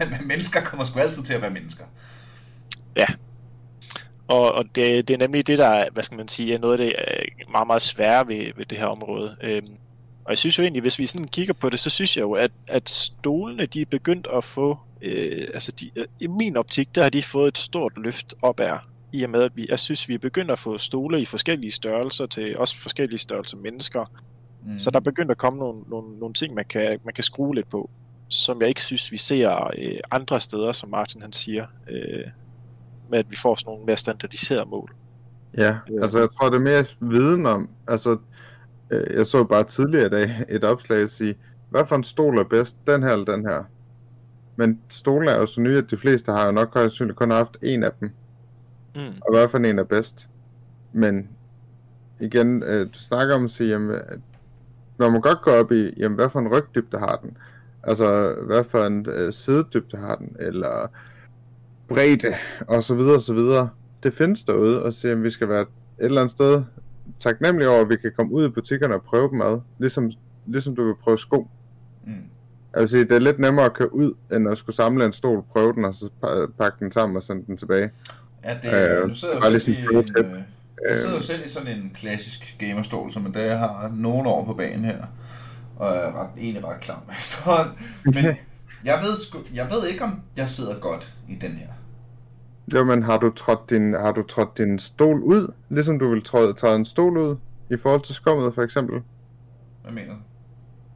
det, 0.00 0.26
mennesker 0.26 0.60
kommer 0.60 0.84
sgu 0.84 0.98
altid 0.98 1.22
til 1.22 1.34
at 1.34 1.42
være 1.42 1.50
mennesker. 1.50 1.84
Ja, 2.96 3.06
og, 4.30 4.52
og 4.52 4.64
det, 4.74 5.08
det 5.08 5.14
er 5.14 5.18
nemlig 5.18 5.46
det, 5.46 5.58
der 5.58 5.86
hvad 5.92 6.02
skal 6.02 6.16
man 6.16 6.28
sige, 6.28 6.54
er 6.54 6.58
noget 6.58 6.80
af 6.80 6.86
det 6.86 6.92
øh, 7.08 7.50
meget, 7.52 7.66
meget 7.66 7.82
svære 7.82 8.28
ved, 8.28 8.52
ved 8.56 8.66
det 8.66 8.78
her 8.78 8.86
område. 8.86 9.36
Øhm, 9.42 9.74
og 10.24 10.30
jeg 10.30 10.38
synes 10.38 10.58
jo 10.58 10.62
egentlig, 10.62 10.82
hvis 10.82 10.98
vi 10.98 11.06
sådan 11.06 11.28
kigger 11.28 11.54
på 11.54 11.70
det, 11.70 11.80
så 11.80 11.90
synes 11.90 12.16
jeg 12.16 12.22
jo, 12.22 12.32
at, 12.32 12.50
at 12.66 12.88
stolene, 12.88 13.66
de 13.66 13.80
er 13.80 13.86
begyndt 13.86 14.26
at 14.36 14.44
få, 14.44 14.78
øh, 15.02 15.48
altså 15.54 15.72
de, 15.72 15.90
øh, 15.96 16.06
i 16.20 16.26
min 16.26 16.56
optik, 16.56 16.94
der 16.94 17.02
har 17.02 17.10
de 17.10 17.22
fået 17.22 17.48
et 17.48 17.58
stort 17.58 17.92
løft 17.96 18.34
op 18.42 18.60
af, 18.60 18.78
i 19.12 19.22
og 19.22 19.30
med, 19.30 19.42
at 19.42 19.56
vi, 19.56 19.66
jeg 19.68 19.78
synes, 19.78 20.08
vi 20.08 20.14
er 20.14 20.18
begyndt 20.18 20.50
at 20.50 20.58
få 20.58 20.78
stole 20.78 21.20
i 21.20 21.24
forskellige 21.24 21.72
størrelser 21.72 22.26
til 22.26 22.58
også 22.58 22.76
forskellige 22.76 23.18
størrelser 23.18 23.56
mennesker. 23.56 24.04
Mm. 24.66 24.78
Så 24.78 24.90
der 24.90 24.96
er 24.96 25.00
begyndt 25.00 25.30
at 25.30 25.38
komme 25.38 25.58
nogle, 25.58 25.80
nogle, 25.88 26.18
nogle 26.18 26.34
ting, 26.34 26.54
man 26.54 26.64
kan, 26.64 26.98
man 27.04 27.14
kan 27.14 27.24
skrue 27.24 27.54
lidt 27.54 27.68
på, 27.68 27.90
som 28.30 28.60
jeg 28.60 28.68
ikke 28.68 28.82
synes, 28.82 29.12
vi 29.12 29.16
ser 29.16 29.70
øh, 29.78 30.00
andre 30.10 30.40
steder, 30.40 30.72
som 30.72 30.90
Martin 30.90 31.22
han 31.22 31.32
siger. 31.32 31.66
Øh, 31.90 32.24
med, 33.10 33.18
at 33.18 33.30
vi 33.30 33.36
får 33.36 33.54
sådan 33.54 33.70
nogle 33.70 33.86
mere 33.86 33.96
standardiserede 33.96 34.70
mål. 34.70 34.94
Ja, 35.56 35.78
altså 36.02 36.18
jeg 36.18 36.28
tror, 36.30 36.50
det 36.50 36.56
er 36.56 36.60
mere 36.60 36.84
viden 37.00 37.46
om, 37.46 37.70
altså 37.86 38.18
øh, 38.90 39.16
jeg 39.16 39.26
så 39.26 39.44
bare 39.44 39.64
tidligere 39.64 40.06
i 40.06 40.10
dag 40.10 40.44
et 40.56 40.64
opslag 40.64 41.02
at 41.02 41.10
sige, 41.10 41.34
hvad 41.70 41.86
for 41.86 41.96
en 41.96 42.04
stol 42.04 42.38
er 42.38 42.44
bedst, 42.44 42.76
den 42.86 43.02
her 43.02 43.12
eller 43.12 43.36
den 43.36 43.46
her? 43.46 43.64
Men 44.56 44.80
stolen 44.88 45.28
er 45.28 45.36
jo 45.36 45.46
så 45.46 45.60
nye, 45.60 45.78
at 45.78 45.90
de 45.90 45.96
fleste 45.96 46.32
har 46.32 46.46
jo 46.46 46.52
nok 46.52 46.74
højst 46.74 47.02
kun 47.16 47.30
haft 47.30 47.56
en 47.62 47.82
af 47.82 47.90
dem. 48.00 48.10
Mm. 48.94 49.00
Og 49.20 49.34
hvad 49.34 49.48
for 49.48 49.58
en 49.58 49.78
er 49.78 49.84
bedst? 49.84 50.28
Men 50.92 51.28
igen, 52.20 52.62
øh, 52.62 52.86
du 52.86 52.98
snakker 52.98 53.34
om 53.34 53.44
at 53.44 53.50
sige, 53.50 53.70
jamen, 53.70 53.96
man 54.98 55.12
må 55.12 55.20
godt 55.20 55.42
gå 55.42 55.50
op 55.50 55.72
i, 55.72 55.90
jamen, 55.96 56.16
hvad 56.16 56.30
for 56.30 56.38
en 56.38 56.52
rygdybde 56.52 56.98
har 56.98 57.16
den? 57.16 57.36
Altså, 57.82 58.34
hvad 58.46 58.64
for 58.64 58.84
en 58.84 59.06
øh, 59.08 59.32
sidedybde 59.32 59.96
har 59.96 60.16
den? 60.16 60.36
Eller 60.38 60.86
bredde, 61.88 62.34
og 62.66 62.82
så 62.82 62.94
videre, 62.94 63.14
og 63.14 63.20
så 63.20 63.34
videre. 63.34 63.70
Det 64.02 64.14
findes 64.14 64.44
derude, 64.44 64.82
og 64.82 64.94
siger, 64.94 65.12
at 65.12 65.22
vi 65.22 65.30
skal 65.30 65.48
være 65.48 65.60
et 65.60 65.66
eller 65.98 66.20
andet 66.20 66.34
sted 66.34 66.62
taknemmelige 67.18 67.70
over, 67.70 67.80
at 67.80 67.88
vi 67.88 67.96
kan 67.96 68.12
komme 68.16 68.32
ud 68.32 68.46
i 68.46 68.48
butikkerne 68.48 68.94
og 68.94 69.02
prøve 69.02 69.30
dem 69.30 69.40
ad, 69.40 69.60
ligesom, 69.78 70.10
ligesom 70.46 70.76
du 70.76 70.84
vil 70.84 70.94
prøve 70.94 71.18
sko. 71.18 71.48
Mm. 72.06 72.12
Altså, 72.74 72.96
det 72.96 73.12
er 73.12 73.18
lidt 73.18 73.38
nemmere 73.38 73.64
at 73.64 73.74
køre 73.74 73.94
ud, 73.94 74.14
end 74.32 74.48
at 74.48 74.58
skulle 74.58 74.76
samle 74.76 75.04
en 75.04 75.12
stol, 75.12 75.42
prøve 75.52 75.72
den, 75.72 75.84
og 75.84 75.94
så 75.94 76.08
pakke 76.58 76.76
den 76.80 76.92
sammen 76.92 77.16
og 77.16 77.22
sende 77.22 77.46
den 77.46 77.56
tilbage. 77.56 77.90
Ja, 78.44 78.58
det, 78.62 79.02
øh, 79.02 79.08
du 79.08 79.14
sidder 79.14 79.34
jo 79.34 79.58
selv, 79.58 79.74
i, 79.74 79.80
en, 79.80 79.96
øh, 79.96 80.42
jeg 80.88 80.96
sidder 80.96 81.14
jo 81.14 81.20
selv 81.20 81.46
i 81.46 81.48
sådan 81.48 81.68
en 81.68 81.90
klassisk 81.94 82.56
gamerstol, 82.58 83.10
som 83.10 83.34
jeg 83.34 83.58
har 83.58 83.92
nogle 83.94 84.28
år 84.28 84.44
på 84.44 84.54
banen 84.54 84.84
her, 84.84 85.04
og 85.80 85.96
er 85.96 86.22
ret, 86.22 86.28
egentlig 86.38 86.64
ret 86.64 86.80
klam 86.80 86.98
Men 88.14 88.24
jeg 88.84 88.98
ved, 89.02 89.18
sku, 89.18 89.38
jeg 89.54 89.70
ved 89.70 89.86
ikke, 89.86 90.04
om 90.04 90.20
jeg 90.36 90.48
sidder 90.48 90.80
godt 90.80 91.14
i 91.28 91.34
den 91.34 91.52
her. 91.52 91.68
Jo, 92.74 92.84
men 92.84 93.02
har 93.02 93.18
du 93.18 93.30
trådt 93.30 93.70
din, 93.70 93.94
har 93.94 94.12
du 94.12 94.22
trådt 94.22 94.58
din 94.58 94.78
stol 94.78 95.22
ud, 95.22 95.52
ligesom 95.68 95.98
du 95.98 96.10
vil 96.10 96.24
tråde, 96.24 96.52
træde 96.52 96.76
en 96.76 96.84
stol 96.84 97.16
ud, 97.16 97.36
i 97.70 97.76
forhold 97.76 98.02
til 98.02 98.14
skummet 98.14 98.54
for 98.54 98.62
eksempel? 98.62 99.02
Hvad 99.82 99.92
mener 99.92 100.12
du? 100.14 100.18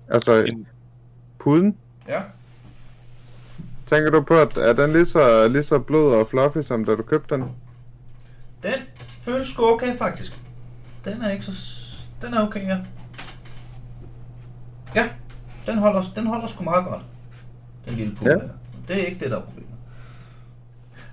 Altså, 0.08 0.34
en... 0.34 0.66
puden? 1.38 1.76
Ja. 2.08 2.22
Tænker 3.86 4.10
du 4.10 4.20
på, 4.20 4.34
at 4.34 4.56
er 4.56 4.72
den 4.72 4.92
lige 4.92 5.06
så, 5.06 5.48
lige 5.48 5.62
så 5.62 5.78
blød 5.78 6.14
og 6.14 6.28
fluffy, 6.28 6.58
som 6.62 6.84
da 6.84 6.94
du 6.94 7.02
købte 7.02 7.34
den? 7.34 7.44
Den 8.62 8.80
føles 9.22 9.48
sgu 9.48 9.66
okay, 9.66 9.96
faktisk. 9.96 10.40
Den 11.04 11.22
er 11.22 11.30
ikke 11.30 11.44
så... 11.44 11.52
Den 12.22 12.34
er 12.34 12.46
okay, 12.46 12.66
ja. 12.66 12.78
Ja, 14.94 15.08
den 15.66 15.78
holder, 15.78 16.02
den 16.16 16.26
holder 16.26 16.46
sgu 16.46 16.64
meget 16.64 16.86
godt. 16.86 17.02
Den 17.86 17.94
lille 17.94 18.16
pude 18.16 18.30
ja. 18.30 18.38
her. 18.38 18.48
Det 18.88 19.02
er 19.02 19.06
ikke 19.06 19.20
det, 19.20 19.30
der 19.30 19.36
er 19.36 19.42
problemet. 19.42 19.70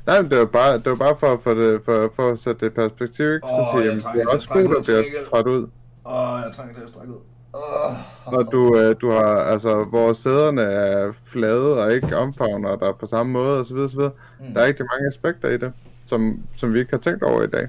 Nej, 0.08 0.22
det 0.22 0.38
var 0.38 0.46
bare, 0.46 0.74
det 0.78 0.86
var 0.86 0.96
bare 0.96 1.16
for, 1.20 1.40
for, 1.44 1.54
det, 1.54 1.82
for, 1.86 2.12
for 2.16 2.32
at 2.32 2.40
sætte 2.40 2.66
det 2.66 2.72
i 2.72 2.76
perspektiv, 2.76 3.26
ikke? 3.26 3.48
Så 3.48 3.54
oh, 3.74 3.82
siger, 3.82 3.94
det 4.14 4.22
er 4.22 4.36
også 4.36 4.50
god, 4.50 4.64
der 4.64 4.82
bliver 4.84 5.04
træt 5.30 5.48
ud. 5.48 5.68
Åh, 6.06 6.34
oh, 6.34 6.42
jeg 6.46 6.52
trænger 6.56 6.74
til 6.74 6.82
at 6.82 6.90
strække 6.90 7.14
ud. 7.14 7.20
Oh. 7.54 8.34
Og 8.34 8.52
du, 8.52 8.78
øh, 8.78 8.96
du 9.02 9.12
har, 9.12 9.36
altså, 9.36 9.84
hvor 9.84 10.14
sæderne 10.14 10.62
er 10.62 11.12
flade 11.24 11.84
og 11.84 11.94
ikke 11.94 12.18
omfavner 12.18 12.76
der 12.76 12.94
på 12.94 13.08
samme 13.08 13.32
måde, 13.32 13.60
og 13.60 13.66
så 13.66 13.74
videre, 13.74 13.90
så 13.90 13.96
videre. 13.96 14.12
Mm. 14.40 14.54
Der 14.54 14.62
er 14.62 14.66
rigtig 14.66 14.86
mange 14.94 15.08
aspekter 15.08 15.50
i 15.50 15.58
det, 15.58 15.74
som, 16.06 16.40
som 16.58 16.74
vi 16.74 16.80
ikke 16.80 16.92
har 16.92 16.98
tænkt 16.98 17.24
over 17.24 17.42
i 17.42 17.48
dag. 17.48 17.68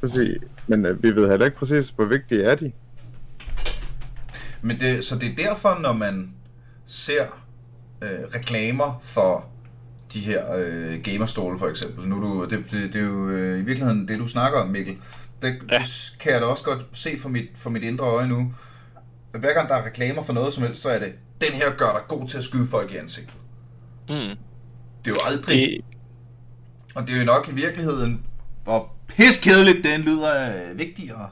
Præcis. 0.00 0.36
Men 0.66 0.86
øh, 0.86 1.02
vi 1.02 1.10
ved 1.16 1.30
heller 1.30 1.46
ikke 1.46 1.58
præcis, 1.58 1.88
hvor 1.88 2.04
vigtige 2.04 2.42
er 2.42 2.54
de. 2.54 2.72
Men 4.62 4.80
det, 4.80 5.04
så 5.04 5.18
det 5.18 5.30
er 5.30 5.48
derfor, 5.48 5.78
når 5.80 5.92
man 5.92 6.34
ser 6.86 7.24
øh, 8.02 8.18
reklamer 8.34 8.98
for 9.02 9.46
de 10.12 10.20
her 10.20 10.54
øh, 10.56 11.02
gamerstole 11.02 11.58
for 11.58 11.68
eksempel. 11.68 12.08
Nu 12.08 12.22
du, 12.22 12.44
det, 12.44 12.70
det, 12.70 12.92
det 12.92 13.00
er 13.00 13.06
jo 13.06 13.28
øh, 13.28 13.58
i 13.58 13.62
virkeligheden 13.62 14.08
det, 14.08 14.18
du 14.18 14.26
snakker 14.26 14.60
om, 14.60 14.68
Mikkel. 14.68 14.96
Det, 15.42 15.58
ja. 15.70 15.78
det 15.78 16.16
kan 16.20 16.32
jeg 16.32 16.40
da 16.40 16.46
også 16.46 16.64
godt 16.64 16.86
se 16.92 17.18
for 17.18 17.28
mit, 17.28 17.48
for 17.54 17.70
mit 17.70 17.82
indre 17.82 18.04
øje 18.06 18.28
nu. 18.28 18.54
Hver 19.30 19.54
gang 19.54 19.68
der 19.68 19.74
er 19.74 19.86
reklamer 19.86 20.22
for 20.22 20.32
noget 20.32 20.52
som 20.52 20.62
helst, 20.62 20.82
så 20.82 20.88
er 20.90 20.98
det, 20.98 21.12
den 21.40 21.52
her 21.52 21.70
gør 21.76 21.92
dig 21.92 22.02
god 22.08 22.28
til 22.28 22.38
at 22.38 22.44
skyde 22.44 22.68
folk 22.68 22.92
i 22.92 22.96
ansigtet. 22.96 23.34
Mm. 24.08 24.14
Det 25.04 25.06
er 25.06 25.10
jo 25.10 25.16
aldrig... 25.26 25.56
Det... 25.56 25.84
Og 26.94 27.06
det 27.06 27.14
er 27.14 27.18
jo 27.18 27.24
nok 27.24 27.48
i 27.48 27.54
virkeligheden, 27.54 28.22
hvor 28.64 28.92
piskedeligt 29.08 29.84
den 29.84 30.00
lyder 30.00 30.54
øh, 30.54 30.78
vigtigere, 30.78 31.28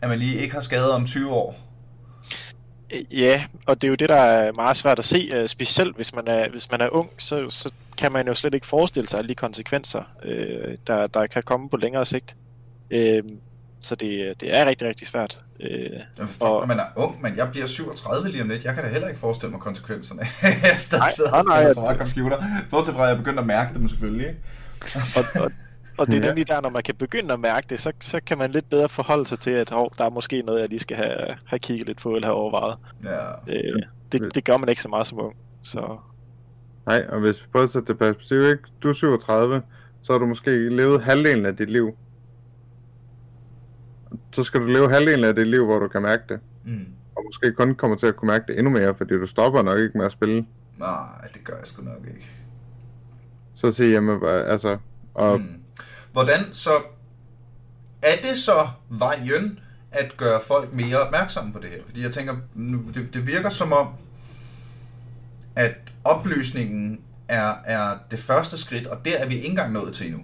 at 0.00 0.08
man 0.08 0.18
lige 0.18 0.36
ikke 0.36 0.54
har 0.54 0.60
skadet 0.60 0.90
om 0.90 1.06
20 1.06 1.30
år. 1.30 1.65
Ja, 3.10 3.44
og 3.66 3.76
det 3.76 3.84
er 3.84 3.88
jo 3.88 3.94
det, 3.94 4.08
der 4.08 4.14
er 4.14 4.52
meget 4.52 4.76
svært 4.76 4.98
at 4.98 5.04
se, 5.04 5.30
øh, 5.32 5.48
specielt 5.48 5.96
hvis 5.96 6.14
man 6.14 6.28
er, 6.28 6.50
hvis 6.50 6.70
man 6.70 6.80
er 6.80 6.88
ung, 6.88 7.10
så, 7.18 7.50
så 7.50 7.72
kan 7.98 8.12
man 8.12 8.26
jo 8.26 8.34
slet 8.34 8.54
ikke 8.54 8.66
forestille 8.66 9.08
sig 9.08 9.18
alle 9.18 9.28
de 9.28 9.34
konsekvenser, 9.34 10.02
øh, 10.24 10.76
der, 10.86 11.06
der 11.06 11.26
kan 11.26 11.42
komme 11.42 11.68
på 11.68 11.76
længere 11.76 12.04
sigt. 12.04 12.36
Øh, 12.90 13.22
så 13.80 13.94
det, 13.94 14.40
det 14.40 14.56
er 14.56 14.66
rigtig, 14.66 14.88
rigtig 14.88 15.06
svært. 15.06 15.40
Øh, 15.60 15.70
Jamen, 16.18 16.30
og, 16.40 16.60
når 16.60 16.66
man 16.66 16.78
er 16.78 16.84
ung, 16.96 17.22
men 17.22 17.36
jeg 17.36 17.50
bliver 17.50 17.66
37 17.66 18.28
lige 18.28 18.42
om 18.42 18.48
lidt. 18.48 18.64
Jeg 18.64 18.74
kan 18.74 18.84
da 18.84 18.90
heller 18.90 19.08
ikke 19.08 19.20
forestille 19.20 19.50
mig 19.50 19.60
konsekvenserne. 19.60 20.20
jeg 20.42 20.74
stadig 20.78 21.00
nej, 21.00 21.10
sidder 21.10 21.42
nej, 21.42 21.62
nej, 21.62 21.74
så 21.74 21.80
meget 21.80 21.98
computer. 21.98 22.42
Bortset 22.70 22.94
fra, 22.94 23.02
at 23.02 23.08
jeg 23.08 23.16
begynder 23.16 23.40
at 23.40 23.46
mærke 23.46 23.74
dem 23.74 23.88
selvfølgelig. 23.88 24.26
Ikke? 24.26 24.40
og, 24.94 25.42
og, 25.42 25.50
og 25.98 26.06
det 26.06 26.14
er 26.14 26.20
nemlig 26.20 26.48
der, 26.48 26.60
når 26.60 26.70
man 26.70 26.82
kan 26.82 26.94
begynde 26.94 27.34
at 27.34 27.40
mærke 27.40 27.66
det, 27.70 27.80
så, 27.80 27.92
så 28.00 28.20
kan 28.26 28.38
man 28.38 28.50
lidt 28.50 28.70
bedre 28.70 28.88
forholde 28.88 29.26
sig 29.26 29.38
til, 29.40 29.50
at 29.50 29.72
oh, 29.72 29.88
der 29.98 30.04
er 30.04 30.10
måske 30.10 30.42
noget, 30.42 30.60
jeg 30.60 30.68
lige 30.68 30.78
skal 30.78 30.96
have, 30.96 31.36
have 31.46 31.58
kigget 31.58 31.86
lidt 31.86 31.98
på 31.98 32.14
eller 32.14 32.28
have 32.28 32.36
overvejet. 32.36 32.78
Ja. 33.04 33.52
Øh, 33.52 33.82
det, 34.12 34.34
det 34.34 34.44
gør 34.44 34.56
man 34.56 34.68
ikke 34.68 34.82
så 34.82 34.88
meget 34.88 35.06
som 35.06 35.20
ung. 35.20 35.36
Så. 35.62 35.98
Nej, 36.86 37.06
og 37.08 37.20
hvis 37.20 37.42
vi 37.42 37.48
prøver 37.52 37.64
at 37.64 37.70
sætte 37.70 37.88
det 37.88 37.98
perspektiv, 37.98 38.36
ikke? 38.36 38.62
Du 38.82 38.88
er 38.88 38.92
37, 38.92 39.62
så 40.00 40.12
har 40.12 40.18
du 40.18 40.26
måske 40.26 40.68
levet 40.68 41.02
halvdelen 41.02 41.46
af 41.46 41.56
dit 41.56 41.70
liv. 41.70 41.96
Så 44.32 44.42
skal 44.44 44.60
du 44.60 44.66
leve 44.66 44.90
halvdelen 44.90 45.24
af 45.24 45.34
dit 45.34 45.48
liv, 45.48 45.64
hvor 45.64 45.78
du 45.78 45.88
kan 45.88 46.02
mærke 46.02 46.22
det. 46.28 46.40
Mm. 46.64 46.86
Og 47.16 47.24
måske 47.26 47.52
kun 47.52 47.74
kommer 47.74 47.96
til 47.96 48.06
at 48.06 48.16
kunne 48.16 48.26
mærke 48.26 48.44
det 48.48 48.58
endnu 48.58 48.72
mere, 48.72 48.94
fordi 48.94 49.14
du 49.14 49.26
stopper 49.26 49.62
nok 49.62 49.78
ikke 49.78 49.98
med 49.98 50.06
at 50.06 50.12
spille. 50.12 50.46
Nej, 50.78 51.28
det 51.34 51.44
gør 51.44 51.54
jeg 51.56 51.66
sgu 51.66 51.82
nok 51.82 52.06
ikke. 52.08 52.30
Så 53.54 53.72
siger 53.72 54.00
jeg, 54.00 54.22
altså... 54.46 54.78
Og, 55.14 55.40
Mm. 55.40 55.46
Hvordan 56.16 56.54
så... 56.54 56.82
Er 58.02 58.16
det 58.22 58.38
så 58.38 58.68
vejen 58.88 59.60
at 59.92 60.16
gøre 60.16 60.40
folk 60.46 60.72
mere 60.72 61.00
opmærksomme 61.00 61.52
på 61.52 61.58
det 61.58 61.70
her? 61.70 61.78
Fordi 61.86 62.02
jeg 62.02 62.12
tænker, 62.12 62.36
det, 62.94 63.14
det 63.14 63.26
virker 63.26 63.48
som 63.48 63.72
om, 63.72 63.88
at 65.56 65.74
oplysningen 66.04 67.00
er, 67.28 67.54
er 67.64 67.98
det 68.10 68.18
første 68.18 68.58
skridt, 68.58 68.86
og 68.86 69.04
det 69.04 69.22
er 69.22 69.26
vi 69.26 69.34
ikke 69.34 69.46
engang 69.46 69.72
nået 69.72 69.94
til 69.94 70.06
endnu. 70.06 70.22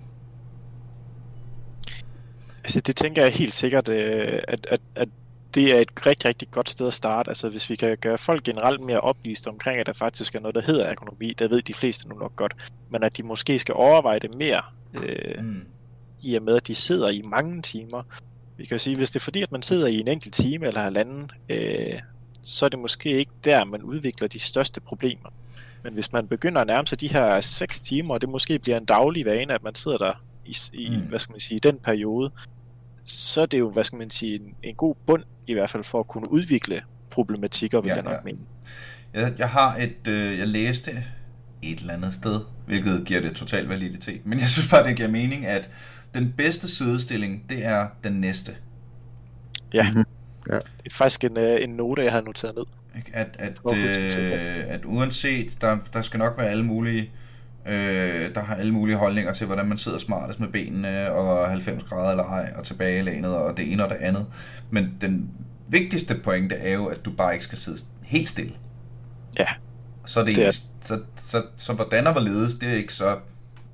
Altså, 2.64 2.80
det 2.80 2.96
tænker 2.96 3.22
jeg 3.22 3.32
helt 3.32 3.54
sikkert, 3.54 3.88
øh, 3.88 4.42
at, 4.48 4.66
at, 4.70 4.80
at 4.94 5.08
det 5.54 5.76
er 5.76 5.80
et 5.80 6.06
rigtig, 6.06 6.28
rigtig 6.28 6.50
godt 6.50 6.70
sted 6.70 6.86
at 6.86 6.94
starte. 6.94 7.28
Altså, 7.28 7.48
hvis 7.48 7.70
vi 7.70 7.76
kan 7.76 7.96
gøre 8.00 8.18
folk 8.18 8.42
generelt 8.42 8.80
mere 8.80 9.00
oplyst 9.00 9.46
omkring, 9.46 9.80
at 9.80 9.86
der 9.86 9.92
faktisk 9.92 10.34
er 10.34 10.40
noget, 10.40 10.54
der 10.54 10.62
hedder 10.62 10.84
ergonomi, 10.84 11.34
der 11.38 11.48
ved 11.48 11.62
de 11.62 11.74
fleste 11.74 12.08
nu 12.08 12.14
nok 12.14 12.36
godt, 12.36 12.54
men 12.90 13.02
at 13.02 13.16
de 13.16 13.22
måske 13.22 13.58
skal 13.58 13.74
overveje 13.74 14.18
det 14.18 14.34
mere, 14.34 14.62
øh, 15.02 15.44
Mm. 15.44 15.66
I 16.22 16.34
og 16.34 16.42
med, 16.42 16.56
at 16.56 16.66
de 16.66 16.74
sidder 16.74 17.08
i 17.08 17.22
mange 17.22 17.62
timer. 17.62 18.02
Vi 18.56 18.64
kan 18.64 18.74
jo 18.74 18.78
sige, 18.78 18.96
hvis 18.96 19.10
det 19.10 19.16
er 19.20 19.24
fordi, 19.24 19.42
at 19.42 19.52
man 19.52 19.62
sidder 19.62 19.86
i 19.86 20.00
en 20.00 20.08
enkelt 20.08 20.34
time 20.34 20.66
eller 20.66 20.80
halvanden, 20.82 21.30
øh, 21.48 22.00
så 22.42 22.64
er 22.64 22.68
det 22.68 22.78
måske 22.78 23.18
ikke 23.18 23.32
der, 23.44 23.64
man 23.64 23.82
udvikler 23.82 24.28
de 24.28 24.38
største 24.38 24.80
problemer. 24.80 25.28
Men 25.84 25.94
hvis 25.94 26.12
man 26.12 26.26
begynder 26.26 26.60
at 26.60 26.66
nærme 26.66 26.86
sig 26.86 27.00
de 27.00 27.08
her 27.12 27.40
6 27.40 27.80
timer, 27.80 28.14
og 28.14 28.20
det 28.20 28.28
måske 28.28 28.58
bliver 28.58 28.76
en 28.76 28.84
daglig 28.84 29.24
vane, 29.26 29.54
at 29.54 29.62
man 29.62 29.74
sidder 29.74 29.98
der 29.98 30.12
i, 30.46 30.56
i 30.72 30.88
Mm. 30.90 30.96
hvad 30.96 31.18
skal 31.18 31.32
man 31.32 31.40
sige, 31.40 31.60
den 31.60 31.78
periode, 31.78 32.30
så 33.04 33.42
er 33.42 33.46
det 33.46 33.58
jo, 33.58 33.70
hvad 33.70 33.84
skal 33.84 33.98
man 33.98 34.10
sige, 34.10 34.34
en, 34.34 34.54
en 34.62 34.74
god 34.74 34.94
bund 35.06 35.22
i 35.46 35.52
hvert 35.52 35.70
fald 35.70 35.84
for 35.84 36.00
at 36.00 36.08
kunne 36.08 36.30
udvikle 36.32 36.82
problematikker, 37.10 37.80
vil 37.80 37.88
Ja, 37.88 37.94
jeg 37.94 38.02
nok 38.04 38.12
ja. 38.12 38.18
mene. 38.24 38.38
Jeg, 39.14 39.32
jeg 39.38 39.48
har 39.48 39.76
et, 39.76 40.08
øh, 40.08 40.38
jeg 40.38 40.48
læste 40.48 40.90
et 41.62 41.78
eller 41.80 41.94
andet 41.94 42.14
sted, 42.14 42.40
hvilket 42.66 43.02
giver 43.06 43.20
det 43.20 43.36
total 43.36 43.66
validitet. 43.66 44.26
Men 44.26 44.38
jeg 44.38 44.48
synes 44.48 44.70
bare, 44.70 44.88
det 44.88 44.96
giver 44.96 45.08
mening, 45.08 45.46
at 45.46 45.70
den 46.14 46.34
bedste 46.36 46.68
sidestilling, 46.68 47.42
det 47.50 47.64
er 47.64 47.86
den 48.04 48.12
næste. 48.12 48.52
Ja, 49.74 49.92
Mhm. 49.92 50.04
det 50.46 50.52
er 50.92 50.94
faktisk 50.94 51.24
en, 51.24 51.36
øh, 51.36 51.58
en 51.62 51.70
note, 51.70 52.04
jeg 52.04 52.12
har 52.12 52.20
noteret 52.20 52.54
ned. 52.54 52.64
Ikke? 52.96 53.10
At, 53.14 53.36
at, 53.38 53.58
øh, 53.74 54.64
at 54.68 54.84
uanset, 54.84 55.56
der, 55.60 55.78
der 55.92 56.02
skal 56.02 56.18
nok 56.18 56.38
være 56.38 56.48
alle 56.48 56.64
mulige, 56.64 57.10
øh, 57.66 58.34
der 58.34 58.40
har 58.42 58.54
alle 58.54 58.72
mulige 58.72 58.96
holdninger 58.96 59.32
til, 59.32 59.46
hvordan 59.46 59.66
man 59.66 59.78
sidder 59.78 59.98
smartest 59.98 60.40
med 60.40 60.48
benene, 60.48 61.12
og 61.12 61.48
90 61.48 61.82
grader 61.84 62.10
eller 62.10 62.24
ej, 62.24 62.52
og 62.56 62.64
tilbagelænet, 62.64 63.36
og 63.36 63.56
det 63.56 63.72
ene 63.72 63.84
og 63.84 63.90
det 63.90 63.96
andet. 63.96 64.26
Men 64.70 64.94
den 65.00 65.30
vigtigste 65.68 66.14
pointe 66.14 66.54
er 66.54 66.72
jo, 66.74 66.86
at 66.86 67.04
du 67.04 67.10
bare 67.10 67.32
ikke 67.32 67.44
skal 67.44 67.58
sidde 67.58 67.78
helt 68.02 68.28
stille. 68.28 68.52
Ja, 69.38 69.46
Så, 70.04 70.20
er 70.20 70.24
det 70.24 70.36
Det 70.36 70.42
er- 70.44 70.46
egentlig, 70.46 70.62
så, 70.80 71.00
så, 71.16 71.42
så 71.56 71.72
hvordan 71.72 72.06
og 72.06 72.12
hvorledes, 72.12 72.54
det 72.54 72.68
er 72.68 72.74
ikke 72.74 72.94
så 72.94 73.18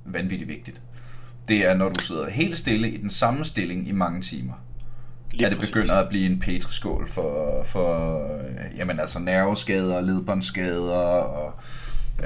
vanvittigt 0.04 0.48
vigtigt. 0.48 0.80
Det 1.48 1.66
er, 1.66 1.74
når 1.74 1.88
du 1.88 2.02
sidder 2.04 2.30
helt 2.30 2.58
stille 2.58 2.90
i 2.90 2.96
den 2.96 3.10
samme 3.10 3.44
stilling 3.44 3.88
i 3.88 3.92
mange 3.92 4.20
timer, 4.22 4.52
lige 5.30 5.46
at 5.46 5.50
det 5.52 5.58
præcis. 5.58 5.72
begynder 5.72 5.94
at 5.94 6.08
blive 6.08 6.26
en 6.26 6.40
petriskål 6.40 7.08
for, 7.08 7.62
for 7.64 8.20
jamen 8.76 9.00
altså 9.00 9.18
nerveskader, 9.18 10.00
ledbåndsskader 10.00 10.94
og 10.96 11.52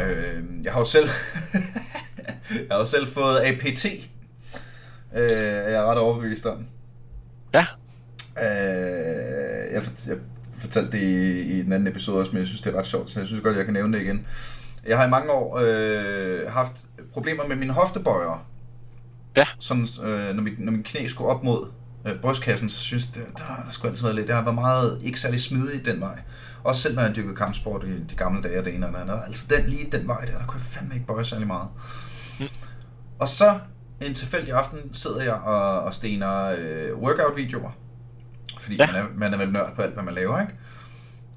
øh, 0.00 0.42
jeg 0.64 0.72
har 0.72 0.80
jo 0.80 0.86
selv 0.86 1.08
jeg 2.50 2.66
har 2.70 2.78
jo 2.78 2.84
selv 2.84 3.06
fået 3.08 3.40
APT 3.44 3.84
øh, 5.14 5.30
jeg 5.32 5.72
er 5.72 5.82
ret 5.90 5.98
overbevist 5.98 6.46
om. 6.46 6.66
Ja, 7.54 7.66
øh, 8.42 9.72
jeg, 9.74 9.82
fort- 9.82 10.06
jeg 10.08 10.16
fortalte 10.60 10.92
det 10.92 11.02
i, 11.02 11.40
i 11.58 11.62
den 11.62 11.72
anden 11.72 11.88
episode 11.88 12.18
også, 12.18 12.30
men 12.30 12.38
jeg 12.38 12.46
synes 12.46 12.60
det 12.60 12.74
er 12.74 12.78
ret 12.78 12.86
sjovt 12.86 13.10
så 13.10 13.20
jeg 13.20 13.26
synes 13.26 13.42
godt 13.42 13.56
jeg 13.56 13.64
kan 13.64 13.74
nævne 13.74 13.98
det 13.98 14.04
igen. 14.04 14.26
Jeg 14.86 14.98
har 14.98 15.06
i 15.06 15.10
mange 15.10 15.30
år 15.32 15.58
øh, 15.64 16.52
haft 16.52 16.72
problemer 17.12 17.46
med 17.46 17.56
mine 17.56 17.72
hoftebøjer 17.72 18.46
Ja. 19.37 19.47
sådan, 19.59 19.87
øh, 20.03 20.35
når, 20.35 20.43
mit, 20.43 20.59
når 20.59 20.72
min 20.72 20.83
knæ 20.83 21.07
skulle 21.07 21.30
op 21.30 21.45
mod 21.45 21.68
øh, 22.07 22.20
brystkassen, 22.20 22.68
så 22.68 22.80
synes 22.80 23.09
jeg, 23.16 23.24
der 23.39 23.45
har 23.45 23.66
sgu 23.70 23.89
altid 23.89 24.03
været 24.03 24.16
lidt, 24.16 24.30
har 24.30 24.43
været 24.43 24.55
meget, 24.55 25.01
ikke 25.03 25.20
særlig 25.20 25.41
smidig 25.41 25.85
den 25.85 26.01
vej. 26.01 26.22
Også 26.64 26.80
selv 26.83 26.95
når 26.95 27.03
jeg 27.03 27.16
dyrkede 27.16 27.37
kampsport 27.37 27.85
i 27.85 28.05
de 28.05 28.16
gamle 28.16 28.43
dage, 28.43 28.59
og 28.59 28.64
det 28.64 28.74
ene 28.74 28.87
og 28.87 28.93
det 28.93 28.99
andet. 28.99 29.20
Altså 29.26 29.55
den 29.57 29.68
lige 29.68 29.91
den 29.91 30.09
vej 30.09 30.24
der, 30.24 30.39
der 30.39 30.47
kunne 30.47 30.61
jeg 30.61 30.66
fandme 30.66 30.95
ikke 30.95 31.07
bøje 31.07 31.24
særlig 31.24 31.47
meget. 31.47 31.68
Mm. 32.41 32.47
Og 33.18 33.28
så 33.28 33.59
en 34.01 34.14
tilfældig 34.14 34.53
aften 34.53 34.95
sidder 34.95 35.22
jeg 35.22 35.35
og, 35.35 35.80
og 35.80 35.95
stener 35.95 36.55
øh, 36.59 36.99
workout-videoer. 36.99 37.70
Fordi 38.61 38.76
ja. 38.76 38.87
Man, 38.87 38.97
er, 38.97 39.07
man 39.14 39.35
er 39.35 39.39
vel 39.39 39.53
nørd 39.53 39.74
på 39.76 39.83
alt, 39.83 39.95
hvad 39.95 40.03
man 40.03 40.14
laver, 40.14 40.41
ikke? 40.41 40.55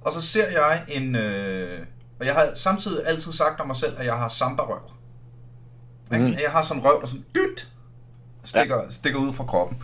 Og 0.01 0.11
så 0.11 0.21
ser 0.21 0.47
jeg 0.51 0.83
en... 0.87 1.15
Øh, 1.15 1.79
og 2.19 2.25
jeg 2.25 2.33
har 2.33 2.51
samtidig 2.55 3.07
altid 3.07 3.31
sagt 3.31 3.59
om 3.59 3.67
mig 3.67 3.75
selv, 3.75 3.93
at 3.97 4.05
jeg 4.05 4.17
har 4.17 4.27
samba-røv. 4.27 4.91
Mhm. 6.11 6.27
Jeg 6.27 6.51
har 6.51 6.61
sådan 6.61 6.83
røv, 6.83 7.01
der 7.01 7.07
sådan 7.07 7.25
dyt 7.35 7.71
stikker, 8.45 8.75
ja. 8.75 8.89
stikker 8.89 9.19
ud 9.19 9.33
fra 9.33 9.43
kroppen. 9.43 9.77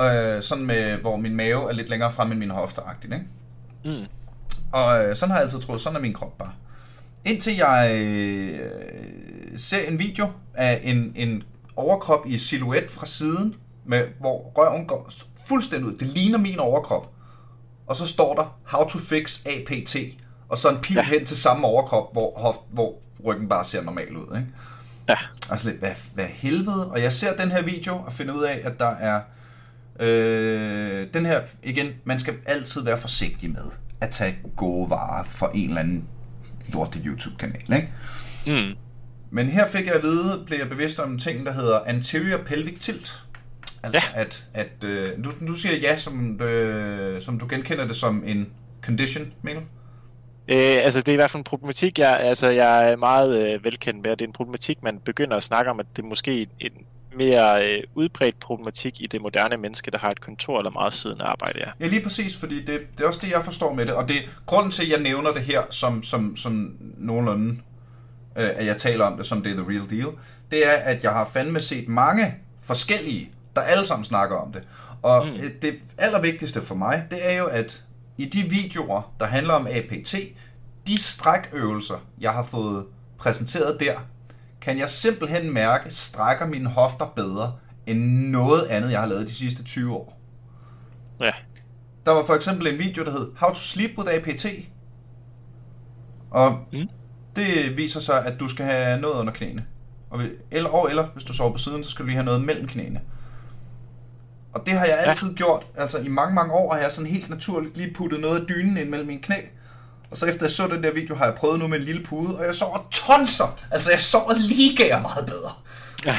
Øh, 0.00 0.42
sådan 0.42 0.64
med, 0.64 0.96
hvor 0.96 1.16
min 1.16 1.34
mave 1.34 1.68
er 1.68 1.72
lidt 1.72 1.88
længere 1.88 2.12
frem 2.12 2.32
end 2.32 2.38
min 2.38 2.50
hofte 2.50 2.80
ikke? 3.04 3.22
mm. 3.84 4.06
Og 4.72 5.04
øh, 5.04 5.16
sådan 5.16 5.30
har 5.30 5.38
jeg 5.38 5.44
altid 5.44 5.60
troet, 5.60 5.80
sådan 5.80 5.96
er 5.96 6.00
min 6.00 6.12
krop 6.12 6.38
bare. 6.38 6.52
Indtil 7.24 7.56
jeg 7.56 7.90
øh, 7.94 8.58
ser 9.56 9.88
en 9.88 9.98
video 9.98 10.30
af 10.54 10.80
en, 10.84 11.12
en 11.16 11.42
overkrop 11.76 12.26
i 12.26 12.38
silhuet 12.38 12.90
fra 12.90 13.06
siden, 13.06 13.54
med, 13.84 14.04
hvor 14.20 14.52
røven 14.56 14.86
går 14.86 15.10
fuldstændig 15.48 15.88
ud. 15.88 15.96
Det 15.96 16.06
ligner 16.06 16.38
min 16.38 16.58
overkrop. 16.58 17.10
Og 17.86 17.96
så 17.96 18.06
står 18.06 18.34
der, 18.34 18.58
how 18.64 18.88
to 18.88 18.98
fix 18.98 19.46
APT. 19.46 19.96
Og 20.48 20.58
så 20.58 20.68
en 20.68 20.78
pil 20.82 20.96
ja. 20.96 21.02
Hen 21.02 21.24
til 21.24 21.36
samme 21.36 21.66
overkrop, 21.66 22.12
hvor, 22.12 22.32
hoft, 22.36 22.60
hvor 22.70 22.94
ryggen 23.24 23.48
bare 23.48 23.64
ser 23.64 23.82
normal 23.82 24.16
ud. 24.16 24.36
Ikke? 24.36 24.48
Ja. 25.08 25.16
Altså 25.50 25.68
lidt, 25.68 25.78
hvad, 25.78 25.90
hvad 26.14 26.24
helvede? 26.24 26.90
Og 26.90 27.02
jeg 27.02 27.12
ser 27.12 27.36
den 27.36 27.50
her 27.50 27.62
video 27.62 27.96
og 27.96 28.12
finder 28.12 28.34
ud 28.34 28.42
af, 28.44 28.60
at 28.64 28.80
der 28.80 28.90
er... 28.90 29.20
Øh, 30.00 31.06
den 31.14 31.26
her, 31.26 31.40
igen, 31.62 31.92
man 32.04 32.18
skal 32.18 32.34
altid 32.46 32.82
være 32.82 32.98
forsigtig 32.98 33.50
med 33.50 33.64
at 34.00 34.10
tage 34.10 34.38
gode 34.56 34.90
varer 34.90 35.24
for 35.24 35.50
en 35.54 35.68
eller 35.68 35.80
anden 35.80 36.08
lortet 36.72 37.02
YouTube-kanal, 37.06 37.74
ikke? 37.76 37.88
Mm. 38.46 38.76
Men 39.30 39.48
her 39.48 39.68
fik 39.68 39.86
jeg 39.86 39.94
at 39.94 40.02
vide, 40.02 40.42
blev 40.46 40.58
jeg 40.58 40.68
bevidst 40.68 40.98
om 40.98 41.12
en 41.12 41.18
ting, 41.18 41.46
der 41.46 41.52
hedder 41.52 41.80
anterior 41.86 42.38
pelvic 42.38 42.78
tilt. 42.80 43.22
Altså 43.82 44.02
ja. 44.14 44.20
at, 44.20 44.46
at 44.54 44.84
øh, 44.84 45.24
du, 45.24 45.30
du 45.46 45.52
siger 45.52 45.76
ja, 45.76 45.96
som, 45.96 46.42
øh, 46.42 47.22
som 47.22 47.38
du 47.38 47.46
genkender 47.50 47.86
det 47.86 47.96
som 47.96 48.22
en 48.26 48.46
condition, 48.82 49.32
Mikkel? 49.42 49.64
Øh, 50.50 50.84
altså, 50.84 51.00
det 51.00 51.08
er 51.08 51.12
i 51.12 51.16
hvert 51.16 51.30
fald 51.30 51.40
en 51.40 51.44
problematik, 51.44 51.98
jeg, 51.98 52.20
altså, 52.20 52.48
jeg 52.48 52.90
er 52.90 52.96
meget 52.96 53.42
øh, 53.42 53.64
velkendt 53.64 54.02
med, 54.02 54.10
og 54.10 54.18
det 54.18 54.24
er 54.24 54.28
en 54.28 54.32
problematik, 54.32 54.82
man 54.82 54.98
begynder 54.98 55.36
at 55.36 55.42
snakke 55.42 55.70
om, 55.70 55.80
at 55.80 55.86
det 55.96 56.02
er 56.02 56.06
måske 56.06 56.48
en 56.60 56.72
mere 57.16 57.68
øh, 57.68 57.82
udbredt 57.94 58.40
problematik 58.40 59.00
i 59.00 59.06
det 59.06 59.20
moderne 59.20 59.56
menneske, 59.56 59.90
der 59.90 59.98
har 59.98 60.10
et 60.10 60.20
kontor 60.20 60.58
eller 60.58 60.70
meget 60.70 60.94
siden 60.94 61.20
arbejde, 61.20 61.58
ja. 61.58 61.70
Ja, 61.80 61.86
lige 61.86 62.02
præcis, 62.02 62.36
fordi 62.36 62.64
det, 62.64 62.80
det 62.96 63.00
er 63.00 63.06
også 63.06 63.20
det, 63.22 63.32
jeg 63.32 63.44
forstår 63.44 63.74
med 63.74 63.86
det. 63.86 63.94
Og 63.94 64.08
det 64.08 64.16
grunden 64.46 64.70
til, 64.70 64.82
at 64.82 64.90
jeg 64.90 65.00
nævner 65.00 65.32
det 65.32 65.42
her 65.42 65.62
som, 65.70 66.02
som, 66.02 66.36
som 66.36 66.76
nogenlunde, 66.96 67.50
øh, 68.36 68.50
at 68.56 68.66
jeg 68.66 68.76
taler 68.76 69.04
om 69.04 69.16
det 69.16 69.26
som 69.26 69.42
det 69.42 69.52
er 69.52 69.56
the 69.62 69.72
real 69.72 69.90
deal, 69.90 70.08
det 70.50 70.66
er, 70.66 70.72
at 70.72 71.04
jeg 71.04 71.12
har 71.12 71.30
fandme 71.32 71.60
set 71.60 71.88
mange 71.88 72.34
forskellige, 72.62 73.30
der 73.56 73.60
alle 73.60 73.84
sammen 73.84 74.04
snakker 74.04 74.36
om 74.36 74.52
det. 74.52 74.62
Og 75.02 75.26
mm. 75.26 75.32
det 75.62 75.74
allervigtigste 75.98 76.62
for 76.62 76.74
mig, 76.74 77.04
det 77.10 77.32
er 77.32 77.38
jo, 77.38 77.46
at 77.46 77.84
i 78.18 78.24
de 78.24 78.42
videoer, 78.50 79.14
der 79.20 79.26
handler 79.26 79.54
om 79.54 79.66
APT, 79.66 80.14
de 80.86 80.98
strækøvelser, 80.98 82.06
jeg 82.20 82.32
har 82.32 82.42
fået 82.42 82.86
præsenteret 83.18 83.80
der, 83.80 83.94
kan 84.60 84.78
jeg 84.78 84.90
simpelthen 84.90 85.52
mærke, 85.52 85.90
strækker 85.90 86.46
mine 86.46 86.68
hofter 86.68 87.06
bedre 87.16 87.52
end 87.86 88.30
noget 88.30 88.66
andet, 88.66 88.90
jeg 88.90 89.00
har 89.00 89.06
lavet 89.06 89.28
de 89.28 89.34
sidste 89.34 89.64
20 89.64 89.94
år. 89.94 90.20
Ja, 91.20 91.30
Der 92.06 92.12
var 92.12 92.22
for 92.22 92.34
eksempel 92.34 92.66
en 92.66 92.78
video, 92.78 93.04
der 93.04 93.10
hed 93.10 93.30
How 93.36 93.48
to 93.48 93.54
Sleep 93.54 93.98
with 93.98 94.14
APT. 94.14 94.46
Og 96.30 96.58
mm. 96.72 96.88
Det 97.36 97.76
viser 97.76 98.00
sig, 98.00 98.26
at 98.26 98.40
du 98.40 98.48
skal 98.48 98.66
have 98.66 99.00
noget 99.00 99.14
under 99.14 99.32
knæene. 99.32 99.64
Og, 100.10 100.22
eller, 100.50 100.70
og 100.70 100.90
eller 100.90 101.06
hvis 101.06 101.24
du 101.24 101.32
sover 101.32 101.52
på 101.52 101.58
siden, 101.58 101.84
så 101.84 101.90
skal 101.90 102.02
du 102.02 102.06
lige 102.06 102.16
have 102.16 102.24
noget 102.24 102.42
mellem 102.42 102.66
knæene. 102.66 103.00
Og 104.54 104.66
det 104.66 104.74
har 104.74 104.84
jeg 104.86 104.94
Ja. 105.04 105.10
altid 105.10 105.34
gjort. 105.34 105.66
Altså 105.76 105.98
i 105.98 106.08
mange, 106.08 106.34
mange 106.34 106.52
år 106.52 106.74
har 106.74 106.80
jeg 106.80 106.92
sådan 106.92 107.10
helt 107.10 107.30
naturligt 107.30 107.76
lige 107.76 107.94
puttet 107.94 108.20
noget 108.20 108.40
af 108.40 108.46
dynen 108.46 108.76
ind 108.76 108.88
mellem 108.88 109.06
mine 109.06 109.22
knæ. 109.22 109.36
Og 110.10 110.16
så 110.16 110.26
efter 110.26 110.44
jeg 110.46 110.50
så 110.50 110.66
den 110.66 110.82
der 110.82 110.92
video, 110.94 111.14
har 111.16 111.24
jeg 111.24 111.34
prøvet 111.34 111.58
nu 111.60 111.66
med 111.68 111.78
en 111.78 111.84
lille 111.84 112.04
pude, 112.04 112.38
og 112.38 112.44
jeg 112.44 112.54
sover 112.54 112.88
tonser. 112.90 113.58
Altså 113.70 113.90
jeg 113.90 114.00
sover 114.00 114.32
ligaer 114.34 115.00
meget 115.00 115.26
bedre. 115.26 115.52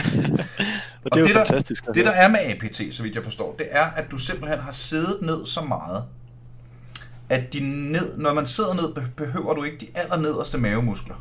og 1.06 1.12
det 1.12 1.16
er 1.16 1.20
jo 1.20 1.26
det, 1.26 1.36
der, 1.36 1.46
fantastisk. 1.46 1.86
at 1.88 1.96
det 1.96 2.06
der 2.06 2.12
er 2.12 2.28
med 2.28 2.40
APT, 2.46 2.82
så 2.92 3.04
vidt 3.04 3.16
jeg 3.16 3.24
forstår, 3.24 3.56
det 3.60 3.68
er, 3.72 3.86
at 3.86 4.12
du 4.12 4.18
simpelthen 4.18 4.60
har 4.60 4.72
siddet 4.72 5.18
ned 5.22 5.46
så 5.46 5.62
meget, 5.62 6.04
at 7.30 7.54
de 7.54 7.60
ned, 7.92 8.18
når 8.18 8.34
man 8.34 8.46
sidder 8.48 8.74
ned, 8.74 8.94
be- 8.94 9.08
behøver 9.18 9.54
du 9.54 9.64
ikke 9.64 9.78
de 9.78 9.88
allernederste 9.96 10.58
mavemuskler. 10.58 11.16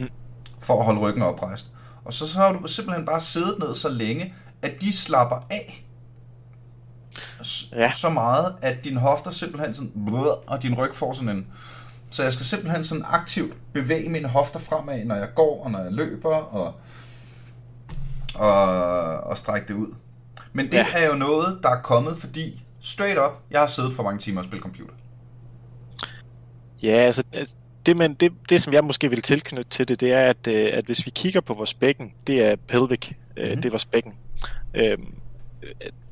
Mm. 0.00 0.06
for 0.60 0.78
at 0.78 0.84
holde 0.84 1.00
ryggen 1.00 1.22
oprejst. 1.22 1.66
Og 2.04 2.12
så, 2.12 2.28
så 2.28 2.38
har 2.38 2.52
du 2.52 2.68
simpelthen 2.68 3.06
bare 3.06 3.20
siddet 3.20 3.54
ned 3.58 3.74
så 3.74 3.88
længe, 3.88 4.34
at 4.62 4.80
de 4.80 4.96
slapper 4.96 5.46
af. 5.50 5.85
Ja. 7.72 7.90
Så 7.90 8.08
meget, 8.08 8.54
at 8.62 8.84
dine 8.84 9.00
hofter 9.00 9.30
simpelthen 9.30 9.74
sådan, 9.74 9.92
og 10.46 10.62
din 10.62 10.74
ryg 10.74 10.94
får 10.94 11.12
sådan 11.12 11.28
en... 11.28 11.46
Så 12.10 12.22
jeg 12.22 12.32
skal 12.32 12.46
simpelthen 12.46 12.84
sådan 12.84 13.04
aktivt 13.08 13.56
bevæge 13.72 14.08
mine 14.08 14.28
hofter 14.28 14.58
fremad, 14.58 15.04
når 15.04 15.14
jeg 15.14 15.28
går 15.34 15.64
og 15.64 15.70
når 15.70 15.78
jeg 15.78 15.92
løber, 15.92 16.36
og, 16.36 16.74
og, 18.34 19.20
og 19.20 19.38
strække 19.38 19.68
det 19.68 19.74
ud. 19.74 19.94
Men 20.52 20.66
det 20.66 20.74
ja. 20.74 20.86
er 20.94 21.08
jo 21.08 21.14
noget, 21.14 21.58
der 21.62 21.68
er 21.68 21.82
kommet, 21.82 22.18
fordi 22.18 22.64
straight 22.80 23.18
up, 23.18 23.32
jeg 23.50 23.60
har 23.60 23.66
siddet 23.66 23.94
for 23.94 24.02
mange 24.02 24.18
timer 24.18 24.40
og 24.40 24.44
spillet 24.44 24.62
computer. 24.62 24.94
Ja, 26.82 26.92
altså, 26.92 27.22
det, 27.86 27.96
men 27.96 28.14
det, 28.14 28.32
det, 28.48 28.62
som 28.62 28.72
jeg 28.72 28.84
måske 28.84 29.10
vil 29.10 29.22
tilknytte 29.22 29.70
til 29.70 29.88
det, 29.88 30.00
det 30.00 30.12
er, 30.12 30.20
at, 30.20 30.46
øh, 30.48 30.70
at 30.72 30.84
hvis 30.84 31.06
vi 31.06 31.10
kigger 31.10 31.40
på 31.40 31.54
vores 31.54 31.74
bækken, 31.74 32.12
det 32.26 32.46
er 32.46 32.56
pelvic, 32.68 33.08
mm-hmm. 33.08 33.56
det 33.56 33.64
er 33.64 33.70
vores 33.70 33.84
bækken. 33.84 34.12
Øhm, 34.74 35.14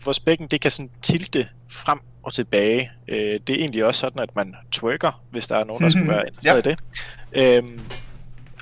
vores 0.04 0.20
bækken, 0.20 0.46
det 0.46 0.60
kan 0.60 0.70
sådan 0.70 0.90
tilte 1.02 1.48
frem 1.68 1.98
og 2.22 2.32
tilbage. 2.32 2.90
Øh, 3.08 3.40
det 3.46 3.50
er 3.50 3.58
egentlig 3.58 3.84
også 3.84 4.00
sådan, 4.00 4.22
at 4.22 4.36
man 4.36 4.54
twerker, 4.72 5.22
hvis 5.30 5.48
der 5.48 5.56
er 5.56 5.64
nogen, 5.64 5.82
der 5.82 5.90
skulle 5.90 6.08
være 6.08 6.26
interesseret 6.28 6.66
ja. 6.66 6.70
i 6.70 6.74
det. 6.74 7.58
Øhm, 7.64 7.80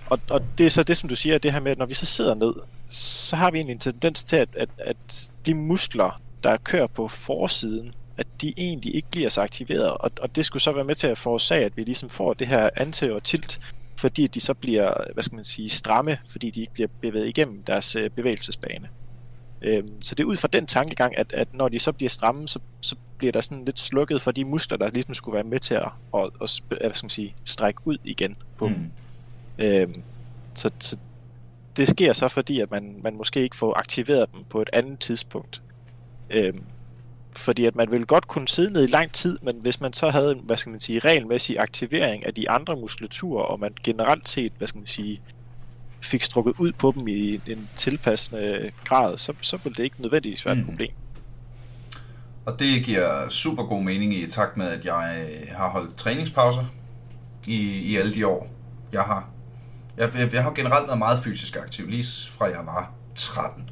og, 0.06 0.20
og 0.30 0.42
det 0.58 0.66
er 0.66 0.70
så 0.70 0.82
det, 0.82 0.96
som 0.96 1.08
du 1.08 1.16
siger, 1.16 1.38
det 1.38 1.52
her 1.52 1.60
med, 1.60 1.72
at 1.72 1.78
når 1.78 1.86
vi 1.86 1.94
så 1.94 2.06
sidder 2.06 2.34
ned, 2.34 2.54
så 2.88 3.36
har 3.36 3.50
vi 3.50 3.58
egentlig 3.58 3.72
en 3.72 3.78
tendens 3.78 4.24
til, 4.24 4.36
at, 4.36 4.48
at, 4.56 4.68
at 4.78 5.30
de 5.46 5.54
muskler, 5.54 6.20
der 6.42 6.56
kører 6.56 6.86
på 6.86 7.08
forsiden, 7.08 7.94
at 8.16 8.26
de 8.40 8.54
egentlig 8.56 8.94
ikke 8.94 9.08
bliver 9.10 9.28
så 9.28 9.40
aktiveret, 9.40 9.90
og, 9.90 10.10
og 10.20 10.36
det 10.36 10.46
skulle 10.46 10.62
så 10.62 10.72
være 10.72 10.84
med 10.84 10.94
til 10.94 11.06
at 11.06 11.18
forårsage, 11.18 11.64
at 11.64 11.76
vi 11.76 11.82
ligesom 11.82 12.08
får 12.08 12.32
det 12.34 12.46
her 12.46 12.70
anti- 12.80 13.10
og 13.10 13.22
tilt, 13.22 13.60
fordi 13.96 14.26
de 14.26 14.40
så 14.40 14.54
bliver, 14.54 15.12
hvad 15.12 15.22
skal 15.22 15.34
man 15.36 15.44
sige, 15.44 15.68
stramme, 15.68 16.18
fordi 16.28 16.50
de 16.50 16.60
ikke 16.60 16.72
bliver 16.72 16.88
bevæget 17.00 17.28
igennem 17.28 17.62
deres 17.62 17.96
øh, 17.96 18.10
bevægelsesbane. 18.10 18.88
Øhm, 19.62 20.00
så 20.00 20.14
det 20.14 20.22
er 20.22 20.26
ud 20.26 20.36
fra 20.36 20.48
den 20.52 20.66
tankegang, 20.66 21.18
at, 21.18 21.32
at 21.32 21.54
når 21.54 21.68
de 21.68 21.78
så 21.78 21.92
bliver 21.92 22.10
stramme, 22.10 22.48
så, 22.48 22.58
så 22.80 22.96
bliver 23.18 23.32
der 23.32 23.40
sådan 23.40 23.64
lidt 23.64 23.78
slukket 23.78 24.22
for 24.22 24.30
de 24.30 24.44
muskler, 24.44 24.78
der 24.78 24.88
ligesom 24.88 25.14
skulle 25.14 25.34
være 25.34 25.44
med 25.44 25.58
til 25.58 25.74
at, 25.74 25.88
at, 26.14 26.30
at, 26.42 26.60
at 26.70 26.78
hvad 26.78 26.94
skal 26.94 27.04
man 27.04 27.10
sige, 27.10 27.34
strække 27.44 27.80
ud 27.84 27.96
igen 28.04 28.36
på 28.58 28.68
mm. 28.68 28.90
Øhm, 29.58 30.02
så, 30.54 30.70
så 30.78 30.96
det 31.76 31.88
sker 31.88 32.12
så 32.12 32.28
fordi, 32.28 32.60
at 32.60 32.70
man, 32.70 33.00
man 33.02 33.16
måske 33.16 33.42
ikke 33.42 33.56
får 33.56 33.74
aktiveret 33.78 34.32
dem 34.32 34.44
på 34.50 34.62
et 34.62 34.70
andet 34.72 34.98
tidspunkt. 34.98 35.62
Øhm, 36.30 36.62
fordi 37.36 37.64
at 37.64 37.76
man 37.76 37.90
vil 37.90 38.06
godt 38.06 38.28
kunne 38.28 38.48
sidde 38.48 38.72
ned 38.72 38.84
i 38.84 38.90
lang 38.90 39.12
tid, 39.12 39.38
men 39.42 39.56
hvis 39.56 39.80
man 39.80 39.92
så 39.92 40.10
havde 40.10 40.32
en, 40.32 40.38
hvad 40.38 40.56
skal 40.56 40.70
man 40.70 40.80
sige, 40.80 40.98
regelmæssig 40.98 41.58
aktivering 41.58 42.26
af 42.26 42.34
de 42.34 42.50
andre 42.50 42.76
muskulaturer, 42.76 43.44
og 43.44 43.60
man 43.60 43.74
generelt 43.84 44.28
set, 44.28 44.52
hvad 44.58 44.68
skal 44.68 44.78
man 44.78 44.86
sige, 44.86 45.20
fik 46.02 46.22
strukket 46.22 46.54
ud 46.58 46.72
på 46.72 46.92
dem 46.96 47.08
i 47.08 47.40
en 47.46 47.68
tilpassende 47.76 48.70
grad, 48.84 49.18
så, 49.18 49.32
så 49.40 49.56
ville 49.64 49.76
det 49.76 49.84
ikke 49.84 50.02
nødvendigvis 50.02 50.46
være 50.46 50.54
et 50.54 50.60
mm. 50.60 50.66
problem. 50.66 50.90
Og 52.46 52.58
det 52.58 52.84
giver 52.84 53.28
super 53.28 53.62
god 53.62 53.82
mening 53.82 54.14
i 54.14 54.26
takt 54.26 54.56
med, 54.56 54.68
at 54.68 54.84
jeg 54.84 55.26
har 55.56 55.68
holdt 55.68 55.96
træningspauser 55.96 56.64
i, 57.46 57.56
i 57.62 57.96
alle 57.96 58.14
de 58.14 58.26
år, 58.26 58.50
jeg 58.92 59.02
har. 59.02 59.28
Jeg, 59.96 60.10
jeg, 60.14 60.34
jeg 60.34 60.42
har 60.42 60.50
generelt 60.50 60.86
været 60.86 60.98
meget 60.98 61.24
fysisk 61.24 61.56
aktiv, 61.56 61.88
lige 61.88 62.04
fra 62.30 62.44
jeg 62.44 62.66
var 62.66 62.92
13 63.14 63.70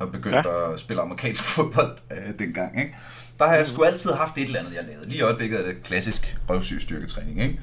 og 0.00 0.12
begyndte 0.12 0.48
ja. 0.48 0.72
at 0.72 0.80
spille 0.80 1.02
amerikansk 1.02 1.44
fodbold 1.54 1.96
øh, 2.10 2.38
dengang. 2.38 2.80
Ikke? 2.80 2.96
Der 3.38 3.46
har 3.46 3.54
jeg 3.54 3.66
sgu 3.66 3.82
altid 3.82 4.12
haft 4.12 4.38
et 4.38 4.44
eller 4.44 4.58
andet, 4.58 4.74
jeg 4.74 4.84
lavede. 4.84 5.08
Lige 5.08 5.18
i 5.18 5.22
øjeblikket 5.22 5.60
er 5.60 5.66
det 5.66 5.82
klassisk 5.82 6.38
røvsyg 6.50 6.80
styrketræning. 6.80 7.42
Ikke? 7.42 7.60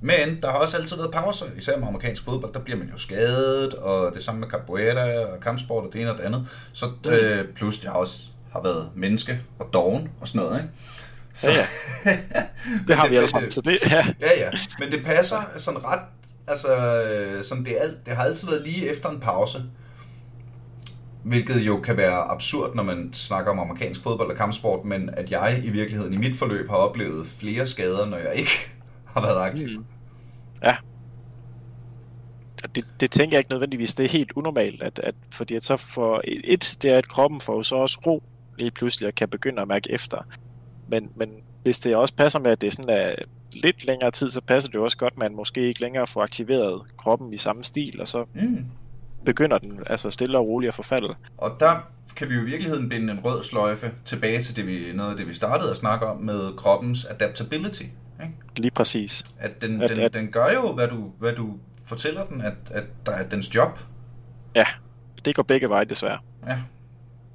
Men 0.00 0.42
der 0.42 0.50
har 0.50 0.58
også 0.58 0.76
altid 0.76 0.96
været 0.96 1.12
pauser, 1.12 1.46
især 1.56 1.78
med 1.78 1.88
amerikansk 1.88 2.24
fodbold. 2.24 2.52
Der 2.52 2.60
bliver 2.60 2.78
man 2.78 2.88
jo 2.88 2.98
skadet, 2.98 3.74
og 3.74 4.14
det 4.14 4.22
samme 4.22 4.40
med 4.40 4.48
capoeira 4.48 5.24
og 5.24 5.40
kampsport 5.40 5.84
og 5.84 5.92
det 5.92 6.00
ene 6.00 6.12
og 6.12 6.18
det 6.18 6.24
andet. 6.24 6.48
Så 6.72 6.90
øh, 7.06 7.44
plus 7.54 7.84
jeg 7.84 7.92
også 7.92 8.22
har 8.52 8.62
været 8.62 8.90
menneske 8.94 9.40
og 9.58 9.68
doven 9.72 10.08
og 10.20 10.28
sådan 10.28 10.42
noget. 10.46 10.60
Ikke? 10.60 10.72
Så, 11.32 11.50
ja, 11.50 11.66
ja. 12.06 12.42
det 12.88 12.96
har 12.96 13.08
vi 13.08 13.16
alle 13.16 13.28
sammen, 13.28 13.50
så 13.50 13.60
det 13.60 13.78
ja. 13.90 14.06
ja, 14.20 14.38
ja. 14.38 14.50
Men 14.78 14.90
det 14.90 15.04
passer 15.04 15.50
sådan 15.56 15.84
ret, 15.84 16.00
altså 16.46 16.68
sådan 17.42 17.64
det, 17.64 17.76
er 17.78 17.82
alt, 17.82 18.06
det 18.06 18.16
har 18.16 18.24
altid 18.24 18.48
været 18.48 18.62
lige 18.62 18.88
efter 18.88 19.08
en 19.08 19.20
pause. 19.20 19.62
Hvilket 21.24 21.60
jo 21.60 21.80
kan 21.80 21.96
være 21.96 22.30
absurd, 22.30 22.74
når 22.74 22.82
man 22.82 23.10
snakker 23.12 23.50
om 23.50 23.58
amerikansk 23.58 24.02
fodbold 24.02 24.30
og 24.30 24.36
kampsport, 24.36 24.84
men 24.84 25.10
at 25.12 25.30
jeg 25.30 25.60
i 25.64 25.70
virkeligheden 25.70 26.14
i 26.14 26.16
mit 26.16 26.36
forløb 26.36 26.68
har 26.68 26.76
oplevet 26.76 27.26
flere 27.26 27.66
skader, 27.66 28.06
når 28.06 28.16
jeg 28.16 28.34
ikke 28.34 28.72
har 29.20 29.26
været 29.26 29.50
aktiv. 29.50 29.78
Mm. 29.78 29.84
Ja. 30.62 30.76
Det, 32.74 32.84
det 33.00 33.10
tænker 33.10 33.36
jeg 33.36 33.40
ikke 33.40 33.50
nødvendigvis, 33.50 33.94
det 33.94 34.04
er 34.04 34.08
helt 34.08 34.32
unormalt, 34.32 34.82
at, 34.82 34.98
at 34.98 35.14
fordi 35.30 35.54
at 35.54 35.64
så 35.64 35.76
for 35.76 36.22
et, 36.24 36.76
det 36.82 36.90
er, 36.90 36.98
at 36.98 37.08
kroppen 37.08 37.40
får 37.40 37.62
så 37.62 37.76
også 37.76 37.98
ro 38.06 38.22
lige 38.58 38.70
pludselig 38.70 39.06
og 39.06 39.14
kan 39.14 39.28
begynde 39.28 39.62
at 39.62 39.68
mærke 39.68 39.90
efter. 39.90 40.18
Men, 40.88 41.10
men 41.16 41.30
hvis 41.62 41.78
det 41.78 41.96
også 41.96 42.14
passer 42.14 42.38
med, 42.38 42.50
at 42.50 42.60
det 42.60 42.66
er 42.66 42.70
sådan 42.70 42.90
at 42.90 43.24
lidt 43.52 43.86
længere 43.86 44.10
tid, 44.10 44.30
så 44.30 44.40
passer 44.40 44.70
det 44.70 44.74
jo 44.74 44.84
også 44.84 44.96
godt, 44.96 45.12
at 45.12 45.18
man 45.18 45.34
måske 45.34 45.68
ikke 45.68 45.80
længere 45.80 46.06
får 46.06 46.22
aktiveret 46.22 46.82
kroppen 46.96 47.32
i 47.32 47.36
samme 47.36 47.64
stil, 47.64 48.00
og 48.00 48.08
så 48.08 48.24
mm 48.34 48.66
begynder 49.24 49.58
den 49.58 49.80
altså 49.86 50.10
stille 50.10 50.38
og 50.38 50.46
roligt 50.46 50.68
at 50.68 50.74
forfalde. 50.74 51.14
Og 51.38 51.56
der 51.60 51.88
kan 52.16 52.28
vi 52.28 52.34
jo 52.34 52.40
i 52.40 52.44
virkeligheden 52.44 52.88
binde 52.88 53.12
en 53.12 53.20
rød 53.24 53.42
sløjfe 53.42 53.90
tilbage 54.04 54.42
til 54.42 54.56
det, 54.56 54.66
vi, 54.66 54.92
noget 54.94 55.10
af 55.10 55.16
det, 55.16 55.28
vi 55.28 55.32
startede 55.32 55.70
at 55.70 55.76
snakke 55.76 56.06
om 56.06 56.20
med 56.20 56.56
kroppens 56.56 57.04
adaptability. 57.04 57.82
Ikke? 58.22 58.34
Lige 58.56 58.70
præcis. 58.70 59.24
At 59.38 59.62
den, 59.62 59.82
at, 59.82 59.90
den, 59.90 59.98
at, 59.98 60.14
den 60.14 60.32
gør 60.32 60.52
jo, 60.54 60.72
hvad 60.72 60.88
du, 60.88 61.10
hvad 61.18 61.32
du 61.32 61.58
fortæller 61.86 62.24
den, 62.24 62.40
at, 62.40 62.54
at 62.70 62.84
der 63.06 63.12
er 63.12 63.28
dens 63.28 63.54
job. 63.54 63.78
Ja, 64.54 64.64
det 65.24 65.36
går 65.36 65.42
begge 65.42 65.68
veje 65.68 65.84
desværre. 65.84 66.18
Ja. 66.46 66.56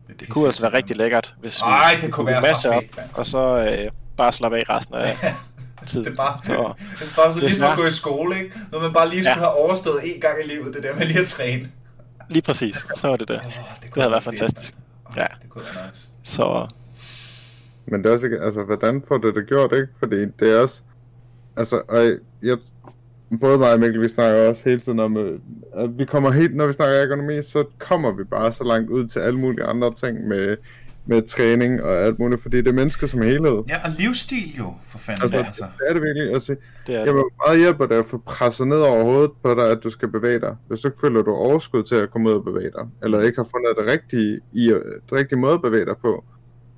Det, 0.07 0.19
det 0.19 0.29
kunne 0.29 0.45
altså 0.45 0.61
være 0.61 0.73
rigtig 0.73 0.97
lækkert, 0.97 1.35
hvis 1.39 1.61
Ej, 1.61 1.97
det 2.01 2.11
kunne 2.11 2.25
være 2.25 2.55
så 2.55 2.71
fedt, 2.81 2.97
op, 2.97 3.17
og 3.17 3.25
så 3.25 3.57
øh, 3.57 3.91
bare 4.17 4.33
slappe 4.33 4.57
af 4.57 4.69
resten 4.69 4.95
af 4.95 5.17
tid. 5.85 6.05
Det 6.05 6.11
er 6.11 6.15
bare, 6.15 6.39
så, 6.43 6.73
det 6.99 7.11
er 7.11 7.15
bare 7.15 7.33
så 7.33 7.39
ligesom 7.39 7.71
at 7.71 7.77
gå 7.77 7.85
i 7.85 7.91
skole, 7.91 8.43
ikke? 8.43 8.55
Når 8.71 8.79
man 8.79 8.93
bare 8.93 9.09
lige 9.09 9.23
skulle 9.23 9.29
ja. 9.29 9.39
have 9.39 9.57
overstået 9.57 10.15
en 10.15 10.21
gang 10.21 10.35
i 10.45 10.47
livet, 10.47 10.73
det 10.73 10.83
der 10.83 10.95
med 10.95 11.05
lige 11.05 11.19
at 11.19 11.27
træne. 11.27 11.71
Lige 12.29 12.41
præcis, 12.41 12.85
så 12.95 13.07
var 13.07 13.15
det 13.15 13.27
det. 13.27 13.35
Oh, 13.37 13.45
det, 13.45 13.93
det 13.95 14.03
havde 14.03 14.11
været 14.11 14.23
fantastisk. 14.23 14.75
Oh, 15.05 15.13
ja. 15.17 15.25
Det 15.41 15.49
kunne 15.49 15.63
være 15.75 15.87
nice. 15.87 16.07
Så... 16.23 16.67
Men 17.85 18.03
det 18.03 18.09
er 18.09 18.13
også 18.13 18.25
ikke, 18.25 18.39
altså, 18.41 18.63
hvordan 18.63 19.03
får 19.07 19.17
det 19.17 19.35
det 19.35 19.47
gjort, 19.47 19.73
ikke? 19.73 19.87
Fordi 19.99 20.15
det 20.15 20.57
er 20.57 20.61
også, 20.61 20.81
altså, 21.57 21.81
og 21.87 22.03
jeg, 22.43 22.57
både 23.39 23.57
mig 23.57 23.73
og 23.73 23.79
Mikkel, 23.79 24.01
vi 24.01 24.09
snakker 24.09 24.49
også 24.49 24.61
hele 24.65 24.79
tiden 24.79 24.99
om, 24.99 25.17
øh, 25.17 25.39
at 25.75 25.97
vi 25.97 26.05
kommer 26.05 26.31
helt, 26.31 26.55
når 26.55 26.67
vi 26.67 26.73
snakker 26.73 27.03
økonomi, 27.03 27.41
så 27.41 27.65
kommer 27.79 28.11
vi 28.11 28.23
bare 28.23 28.53
så 28.53 28.63
langt 28.63 28.89
ud 28.89 29.07
til 29.07 29.19
alle 29.19 29.39
mulige 29.39 29.65
andre 29.65 29.93
ting 29.93 30.27
med 30.27 30.57
med 31.05 31.21
træning 31.27 31.83
og 31.83 31.95
alt 31.95 32.19
muligt, 32.19 32.41
fordi 32.41 32.57
det 32.57 32.67
er 32.67 32.73
mennesker 32.73 33.07
som 33.07 33.21
helhed. 33.21 33.63
Ja, 33.69 33.77
og 33.83 33.89
livsstil 33.99 34.55
jo, 34.57 34.73
for 34.87 34.97
fanden. 34.97 35.23
Altså, 35.23 35.37
altså. 35.37 35.65
Det 35.79 35.89
er 35.89 35.93
det 35.93 36.01
virkelig. 36.01 36.33
Altså, 36.33 36.55
det 36.87 36.95
er 36.95 36.99
det. 36.99 37.07
Jamen, 37.07 37.23
meget 37.45 37.59
hjælper 37.59 37.85
det 37.85 37.95
at 37.95 38.05
få 38.05 38.17
presset 38.17 38.67
ned 38.67 38.77
over 38.77 39.03
hovedet 39.03 39.31
på 39.43 39.53
dig, 39.55 39.71
at 39.71 39.83
du 39.83 39.89
skal 39.89 40.07
bevæge 40.07 40.39
dig. 40.39 40.55
Hvis 40.67 40.79
du 40.79 40.87
ikke 40.87 40.99
føler, 41.01 41.21
du 41.21 41.31
overskud 41.31 41.83
til 41.83 41.95
at 41.95 42.11
komme 42.11 42.29
ud 42.29 42.35
og 42.35 42.43
bevæge 42.43 42.71
dig, 42.71 42.87
eller 43.03 43.21
ikke 43.21 43.35
har 43.35 43.47
fundet 43.55 43.73
det 43.77 43.85
rigtige, 43.91 44.39
i, 44.53 44.67
det 45.09 45.13
rigtige 45.13 45.39
måde 45.39 45.53
at 45.53 45.61
bevæge 45.61 45.85
dig 45.85 45.97
på. 46.01 46.23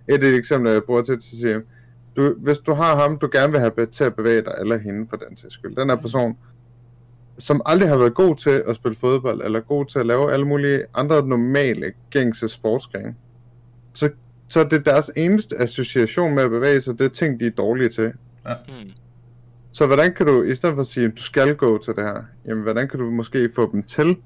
Et 0.07 0.13
af 0.13 0.19
de 0.19 0.35
eksempler, 0.37 0.71
jeg 0.71 0.83
bruger 0.83 1.01
til 1.01 1.13
at 1.13 1.23
sige, 1.23 1.61
du, 2.15 2.33
hvis 2.37 2.57
du 2.57 2.73
har 2.73 2.95
ham, 2.95 3.17
du 3.17 3.29
gerne 3.31 3.51
vil 3.51 3.59
have 3.59 3.85
til 3.85 4.03
at 4.03 4.15
bevæge 4.15 4.41
dig, 4.41 4.53
eller 4.59 4.77
hende 4.77 5.07
for 5.09 5.17
den 5.17 5.35
til 5.35 5.51
skyld, 5.51 5.75
den 5.75 5.89
her 5.89 5.95
person, 5.95 6.37
som 7.37 7.61
aldrig 7.65 7.89
har 7.89 7.97
været 7.97 8.13
god 8.13 8.35
til 8.35 8.63
at 8.67 8.75
spille 8.75 8.97
fodbold, 8.97 9.41
eller 9.41 9.59
god 9.59 9.85
til 9.85 9.99
at 9.99 10.05
lave 10.05 10.33
alle 10.33 10.45
mulige 10.45 10.83
andre 10.93 11.27
normale, 11.27 11.93
gængse 12.09 12.49
sportsgrene, 12.49 13.15
så, 13.93 14.09
så 14.47 14.63
det 14.63 14.73
er 14.73 14.91
deres 14.91 15.11
eneste 15.15 15.57
association 15.57 16.35
med 16.35 16.43
at 16.43 16.49
bevæge 16.49 16.81
sig, 16.81 16.99
det 16.99 17.05
er 17.05 17.09
ting, 17.09 17.39
de 17.39 17.45
er 17.45 17.51
dårlige 17.51 17.89
til. 17.89 18.11
Ja. 18.45 18.53
Mm. 18.67 18.91
Så 19.71 19.87
hvordan 19.87 20.13
kan 20.13 20.25
du, 20.25 20.43
i 20.43 20.55
stedet 20.55 20.75
for 20.75 20.81
at 20.81 20.87
sige, 20.87 21.05
at 21.05 21.11
du 21.17 21.21
skal 21.21 21.55
gå 21.55 21.77
til 21.77 21.95
det 21.95 22.03
her, 22.03 22.23
jamen 22.47 22.63
hvordan 22.63 22.87
kan 22.87 22.99
du 22.99 23.11
måske 23.11 23.49
få 23.55 23.71
dem 23.71 23.83
til 23.83 24.17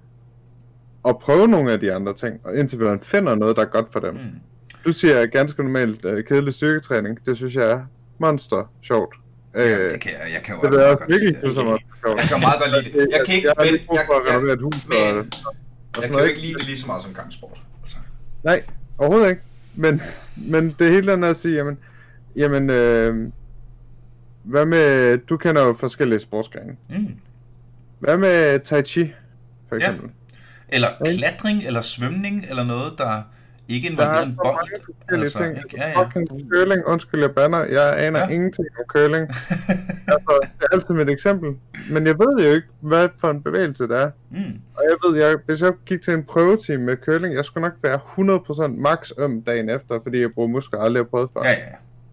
at 1.08 1.20
prøve 1.20 1.48
nogle 1.48 1.72
af 1.72 1.80
de 1.80 1.94
andre 1.94 2.14
ting, 2.14 2.40
og 2.44 2.56
indtil 2.56 2.80
man 2.80 3.00
finder 3.00 3.36
noget, 3.36 3.56
der 3.56 3.62
er 3.62 3.70
godt 3.70 3.94
for 3.94 4.00
dem. 4.00 4.14
Mm. 4.14 4.20
Du 4.86 4.94
siger 4.94 5.26
ganske 5.26 5.64
normalt 5.64 6.06
uh, 6.06 6.24
kedelig 6.28 6.54
styrketræning, 6.54 7.26
det 7.26 7.38
synes 7.38 7.56
jeg 7.56 7.72
er 7.72 7.82
monster 8.20 8.72
sjovt. 8.82 9.16
Ja, 9.54 9.78
øh, 9.78 9.92
det 9.92 10.02
kan 10.02 10.12
jeg. 10.12 10.34
Jeg 10.34 10.44
kan 10.44 10.56
jo 10.56 10.62
det 10.62 10.68
også 10.70 10.80
meget 10.80 11.00
godt 11.00 11.12
lide 11.12 11.26
det. 11.26 11.34
Jeg 11.34 12.30
kan 12.30 12.40
meget 12.40 12.60
godt 12.60 12.84
lide 12.84 13.00
det. 13.00 13.08
Jeg 13.12 13.22
kan 13.26 13.36
ikke, 13.36 13.48
jeg, 13.48 13.56
men, 13.58 13.66
jeg, 13.66 13.74
jeg, 13.74 14.06
jeg, 14.30 14.42
men, 15.16 15.30
jeg 16.02 16.10
kan 16.10 16.20
jo 16.20 16.26
ikke 16.26 16.42
lide 16.42 16.54
det 16.54 16.66
lige 16.66 16.78
så 16.78 16.88
meget 16.88 17.04
som 17.04 17.14
kampsport. 17.14 17.62
Altså. 17.82 17.96
Nej, 18.44 18.64
overhovedet 18.98 19.30
ikke. 19.30 19.42
Men, 19.76 20.02
men 20.36 20.76
det 20.80 20.92
hele 20.92 21.14
andet 21.14 21.28
at 21.30 21.38
sige, 21.38 21.56
jamen, 21.56 21.78
jamen 22.36 22.70
øh, 22.70 23.32
hvad 24.44 24.66
med, 24.66 25.18
du 25.18 25.38
kender 25.38 25.62
jo 25.66 25.74
forskellige 25.74 26.20
sportsgrene. 26.20 26.76
Mm. 26.90 27.08
Hvad 28.00 28.18
med 28.18 28.60
Tai 28.60 28.84
Chi, 28.84 29.14
for 29.70 29.76
eksempel? 29.76 30.04
Ja. 30.04 30.76
Eller 30.76 30.88
klatring, 31.18 31.64
eller 31.64 31.82
svømning, 31.82 32.46
eller 32.50 32.64
noget, 32.64 32.94
der 32.98 33.22
Ikke 33.70 33.96
Der 33.96 34.04
er 34.06 34.22
involveret 34.22 34.28
en 34.28 34.36
bold. 34.36 34.56
mange 34.56 34.72
forskellige 34.86 35.24
altså, 35.24 35.38
ting. 35.40 35.58
ikke? 35.58 35.78
Ja, 35.78 35.88
ja. 35.90 36.04
Fucking 36.04 36.28
curling, 36.54 36.86
undskyld 36.86 37.22
jeg 37.22 37.32
banner, 37.36 37.58
jeg 37.64 38.00
aner 38.06 38.20
Ja. 38.20 38.28
ingenting 38.28 38.68
om 38.80 38.86
curling. 38.88 39.28
altså, 40.14 40.40
det 40.60 40.62
er 40.62 40.74
altid 40.76 40.94
mit 40.94 41.10
eksempel. 41.10 41.50
Men 41.92 42.08
jeg 42.08 42.16
ved 42.20 42.46
jo 42.48 42.54
ikke, 42.56 42.68
hvad 42.82 43.10
for 43.20 43.30
en 43.30 43.44
bevægelse 43.44 43.84
det 43.84 43.98
er. 44.02 44.12
Mm. 44.32 44.38
Og 44.78 44.82
jeg 44.90 44.96
ved, 45.04 45.18
jeg, 45.20 45.38
hvis 45.46 45.62
jeg 45.62 45.74
gik 45.86 46.02
til 46.02 46.14
en 46.14 46.24
prøvetime 46.24 46.84
med 46.84 46.96
curling, 47.06 47.36
jeg 47.36 47.46
skulle 47.46 47.62
nok 47.62 47.74
være 47.84 48.00
100% 48.78 48.82
max 48.82 49.12
øm 49.18 49.42
dagen 49.42 49.70
efter, 49.70 50.00
fordi 50.04 50.20
jeg 50.22 50.32
bruger 50.34 50.48
muskler, 50.50 50.80
aldrig 50.80 51.04
har 51.04 51.08
prøvet 51.08 51.30
før. 51.34 51.42
Ja, 51.44 51.50
ja. 51.52 51.56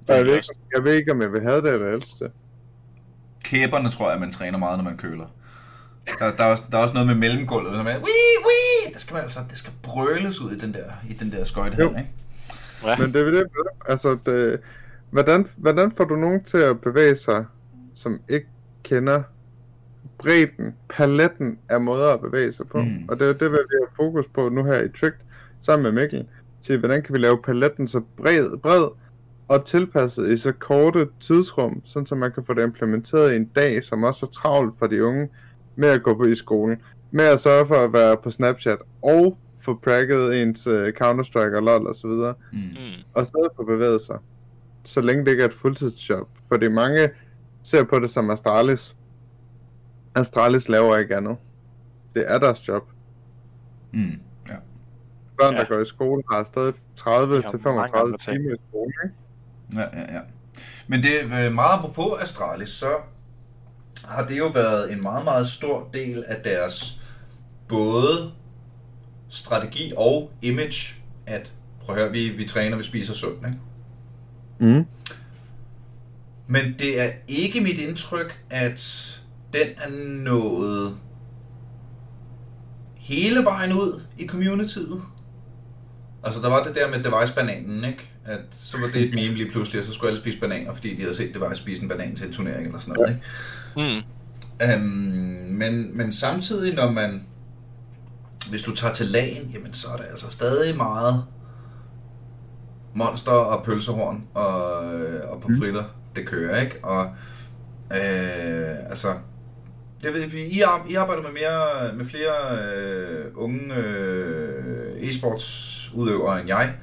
Og 0.09 0.16
jeg, 0.16 0.24
ved 0.26 0.34
ikke, 0.34 0.48
jeg 0.74 0.84
ved 0.84 0.92
ikke, 0.92 1.12
om 1.12 1.22
jeg 1.22 1.32
vil 1.32 1.42
have 1.42 1.62
det 1.62 1.72
eller 1.72 1.90
helst 1.90 2.18
det. 2.20 2.30
Kæberne 3.44 3.88
tror 3.90 4.11
jeg, 4.11 4.20
man 4.20 4.32
træner 4.32 4.59
meget, 4.59 4.78
når 4.78 4.84
man 4.84 4.96
køler. 4.96 5.26
Der, 6.18 6.36
der, 6.36 6.44
er, 6.44 6.50
også, 6.50 6.62
der 6.70 6.78
er 6.78 6.82
også 6.82 6.94
noget 6.94 7.07
med 7.07 7.14
mellemgulvet, 7.14 7.72
som 7.72 7.86
er, 7.86 7.96
wii, 7.96 8.36
wii! 8.46 8.92
Det 8.92 9.00
skal 9.00 9.14
man 9.14 9.22
altså, 9.22 9.40
det 9.50 9.59
skal 9.59 9.72
brøles 9.82 10.40
ud 10.40 10.50
i 10.50 10.59
den 10.59 10.74
der, 10.74 10.84
i 11.09 11.12
den 11.12 11.32
der 11.32 11.44
skøjtehal, 11.44 11.82
Jo. 11.82 11.88
ikke? 11.88 12.11
Ja. 12.84 12.96
Men 12.98 13.12
det 13.12 13.26
er 13.26 13.30
det, 13.30 13.46
altså, 13.88 14.18
det, 14.26 14.61
hvordan, 15.11 15.46
hvordan 15.57 15.92
får 15.96 16.04
du 16.04 16.16
nogen 16.16 16.44
til 16.44 16.59
at 16.59 16.80
bevæge 16.80 17.16
sig, 17.16 17.44
som 17.94 18.20
ikke 18.28 18.46
kender 18.82 19.22
bredden, 20.18 20.74
paletten 20.88 21.59
af 21.68 21.80
måder 21.80 22.12
at 22.12 22.20
bevæge 22.20 22.52
sig 22.52 22.68
på? 22.68 22.78
Mm. 22.78 22.84
Mm. 22.84 23.04
Og 23.09 23.18
det 23.18 23.28
er 23.28 23.32
det, 23.32 23.52
vi 23.52 23.57
har 23.57 23.94
fokus 23.96 24.24
på 24.34 24.48
nu 24.48 24.64
her 24.64 24.82
i 24.82 24.88
Tricked, 24.88 25.20
sammen 25.62 25.94
med 25.94 26.02
Mikkel, 26.02 26.26
til 26.62 26.78
hvordan 26.78 27.02
kan 27.02 27.14
vi 27.14 27.18
lave 27.18 27.42
paletten 27.42 27.88
så 27.88 28.00
bred, 28.16 28.57
bred 28.62 28.88
og 29.48 29.64
tilpasset 29.64 30.30
i 30.30 30.36
så 30.36 30.52
korte 30.52 31.09
tidsrum, 31.20 31.82
sådan 31.84 32.07
så 32.07 32.14
man 32.14 32.32
kan 32.32 32.44
få 32.44 32.54
det 32.54 32.62
implementeret 32.62 33.32
i 33.32 33.36
en 33.36 33.44
dag, 33.44 33.84
som 33.84 34.02
også 34.02 34.26
er 34.26 34.30
travlt 34.30 34.74
for 34.78 34.86
de 34.86 35.04
unge, 35.04 35.28
med 35.76 35.88
at 35.88 36.02
gå 36.02 36.14
på 36.14 36.24
i 36.24 36.34
skolen, 36.36 36.82
med 37.10 37.24
at 37.24 37.40
sørge 37.40 37.66
for 37.66 37.74
at 37.74 37.92
være 37.92 38.16
på 38.16 38.30
Snapchat, 38.30 38.78
og 39.02 39.38
få 39.60 39.74
pragget 39.84 40.42
ens 40.42 40.66
uh, 40.66 40.88
Counter-Strike 40.88 41.56
og 41.56 41.62
LoL 41.62 41.86
og 41.86 41.94
så 41.94 42.08
videre, 42.08 42.34
Mm. 42.52 42.58
Mm. 42.58 43.02
og 43.14 43.26
stadig 43.26 43.50
få 43.56 43.64
bevæget 43.64 44.00
sig, 44.02 44.18
så 44.84 45.00
længe 45.00 45.24
det 45.24 45.30
ikke 45.30 45.42
er 45.42 45.48
et 45.48 45.54
fuldtidsjob. 45.54 46.28
Fordi 46.48 46.68
mange 46.68 47.10
ser 47.62 47.84
på 47.84 47.98
det 47.98 48.10
som 48.10 48.30
Astralis. 48.30 48.96
Astralis 50.14 50.68
laver 50.68 50.96
ikke 50.96 51.16
andet. 51.16 51.36
Det 52.14 52.24
er 52.26 52.38
deres 52.38 52.68
job. 52.68 52.82
Mm. 53.92 54.00
Ja. 54.48 54.54
Børn, 55.38 55.54
Ja. 55.54 55.58
der 55.60 55.64
går 55.66 55.78
i 55.78 55.84
skole, 55.84 56.22
har 56.32 56.44
stadig 56.44 56.74
30 56.96 57.36
De 57.36 57.42
har 57.42 57.50
til 57.50 57.60
mange 57.64 57.88
35 57.88 58.04
andre 58.06 58.18
ting. 58.18 58.36
timer 58.42 58.54
i 58.54 58.58
skole, 58.70 58.92
ikke? 59.04 59.14
Ja, 59.74 60.00
ja, 60.00 60.14
ja. 60.14 60.20
Men 60.86 61.02
det 61.02 61.22
er 61.24 61.50
meget 61.50 61.78
apropos 61.78 62.22
Astralis, 62.22 62.68
så 62.68 62.86
har 64.09 64.26
det 64.26 64.38
jo 64.38 64.46
været 64.46 64.92
en 64.92 65.02
meget, 65.02 65.24
meget 65.24 65.48
stor 65.48 65.88
del 65.94 66.24
af 66.28 66.42
deres 66.42 67.00
både 67.68 68.32
strategi 69.28 69.92
og 69.96 70.30
image, 70.42 70.94
at 71.26 71.52
prøv 71.80 71.96
at 71.96 72.02
høre, 72.02 72.12
vi, 72.12 72.28
vi 72.28 72.48
træner, 72.48 72.76
vi 72.76 72.82
spiser 72.82 73.14
sundt, 73.14 73.46
ikke? 73.46 73.59
Mm. 74.59 74.86
Men 76.46 76.74
det 76.78 77.00
er 77.00 77.11
ikke 77.28 77.61
mit 77.61 77.78
indtryk, 77.78 78.44
at 78.50 79.12
den 79.52 79.66
er 79.76 79.90
nået 80.22 80.98
hele 82.94 83.44
vejen 83.44 83.72
ud 83.72 84.00
i 84.18 84.26
communityet. 84.26 85.02
Altså, 86.24 86.40
der 86.40 86.48
var 86.48 86.62
det 86.62 86.74
der 86.74 86.90
med 86.90 87.04
device-bananen, 87.04 87.84
ikke? 87.84 88.11
At 88.26 88.40
så 88.60 88.78
var 88.78 88.86
det 88.86 89.02
et 89.02 89.14
meme 89.14 89.34
lige 89.34 89.50
pludselig, 89.50 89.80
og 89.80 89.84
så 89.84 89.92
skulle 89.92 90.10
alle 90.10 90.20
spise 90.20 90.40
bananer, 90.40 90.74
fordi 90.74 90.94
de 90.94 91.02
havde 91.02 91.14
set 91.14 91.34
Device 91.34 91.62
spise 91.62 91.82
en 91.82 91.88
banan 91.88 92.16
til 92.16 92.26
en 92.26 92.32
turnering 92.32 92.66
eller 92.66 92.78
sådan 92.78 92.94
noget, 92.98 93.20
ikke? 93.76 93.96
Mm. 93.96 94.02
Øhm, 94.62 94.82
men, 95.50 95.96
men 95.96 96.12
samtidig, 96.12 96.74
når 96.74 96.90
man... 96.90 97.22
Hvis 98.50 98.62
du 98.62 98.74
tager 98.74 98.94
til 98.94 99.06
lagen, 99.06 99.50
jamen 99.54 99.72
så 99.72 99.88
er 99.88 99.96
der 99.96 100.04
altså 100.04 100.30
stadig 100.30 100.76
meget 100.76 101.24
monster 102.94 103.32
og 103.32 103.64
pølsehorn 103.64 104.24
og, 104.34 104.94
øh, 104.94 105.30
og 105.30 105.40
pomfritter, 105.40 105.84
det 106.16 106.26
kører, 106.26 106.60
ikke? 106.62 106.84
Og 106.84 107.04
øh, 107.90 108.90
altså... 108.90 109.14
Jeg 110.02 110.12
ved, 110.12 110.20
ikke, 110.20 110.46
I, 110.46 110.62
I 110.88 110.94
arbejder 110.94 111.22
med, 111.22 111.30
mere, 111.32 111.94
med 111.94 112.04
flere 112.04 112.58
øh, 112.62 113.24
unge 113.34 113.74
øh, 113.74 115.02
e-sports 115.02 115.90
udøvere 115.94 116.40
end 116.40 116.48
jeg. 116.48 116.74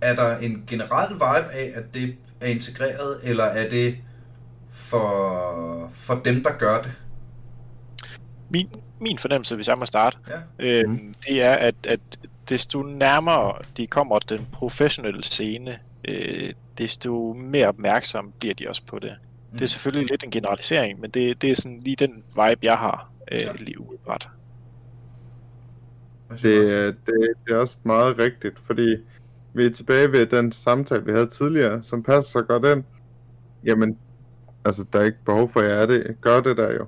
Er 0.00 0.14
der 0.14 0.38
en 0.38 0.64
generel 0.66 1.14
vibe 1.14 1.52
af, 1.52 1.72
at 1.74 1.94
det 1.94 2.14
er 2.40 2.46
integreret, 2.46 3.20
eller 3.22 3.44
er 3.44 3.70
det 3.70 3.96
for, 4.70 5.88
for 5.92 6.14
dem, 6.24 6.42
der 6.42 6.50
gør 6.58 6.82
det? 6.82 6.92
Min, 8.50 8.68
min 9.00 9.18
fornemmelse, 9.18 9.54
hvis 9.54 9.68
jeg 9.68 9.78
må 9.78 9.86
starte, 9.86 10.16
Ja. 10.28 10.34
øhm, 10.58 11.14
det 11.28 11.42
er, 11.42 11.52
at, 11.52 11.74
at 11.88 12.00
desto 12.48 12.82
nærmere 12.82 13.52
de 13.76 13.86
kommer 13.86 14.18
den 14.18 14.46
professionelle 14.52 15.24
scene, 15.24 15.78
øh, 16.08 16.52
desto 16.78 17.32
mere 17.32 17.68
opmærksom 17.68 18.32
bliver 18.40 18.54
de 18.54 18.68
også 18.68 18.82
på 18.86 18.98
det. 18.98 19.12
Det 19.52 19.60
er 19.62 19.66
selvfølgelig 19.66 20.10
lidt 20.10 20.24
en 20.24 20.30
generalisering, 20.30 21.00
men 21.00 21.10
det, 21.10 21.42
det 21.42 21.50
er 21.50 21.54
sådan 21.54 21.80
lige 21.80 21.96
den 21.96 22.12
vibe, 22.28 22.58
jeg 22.62 22.76
har 22.78 23.10
øh, 23.32 23.40
Ja. 23.40 23.52
lige 23.58 23.80
umiddelbart. 23.80 24.28
Det, 26.42 26.72
er- 26.74 26.86
det, 27.06 27.28
det 27.46 27.52
er 27.54 27.56
også 27.56 27.76
meget 27.82 28.18
rigtigt, 28.18 28.58
fordi 28.66 28.96
vi 29.58 29.66
er 29.66 29.70
tilbage 29.70 30.12
ved 30.12 30.26
den 30.26 30.52
samtale, 30.52 31.04
vi 31.04 31.12
havde 31.12 31.26
tidligere, 31.26 31.80
som 31.82 32.02
passer 32.02 32.30
så 32.30 32.42
godt 32.42 32.64
ind. 32.76 32.84
Jamen, 33.64 33.98
altså, 34.64 34.84
der 34.92 35.00
er 35.00 35.04
ikke 35.04 35.18
behov 35.26 35.50
for, 35.52 35.60
at 35.60 35.70
jeg 35.70 35.82
er 35.82 35.86
det. 35.86 36.16
Gør 36.20 36.40
det 36.40 36.56
der 36.56 36.74
jo. 36.74 36.86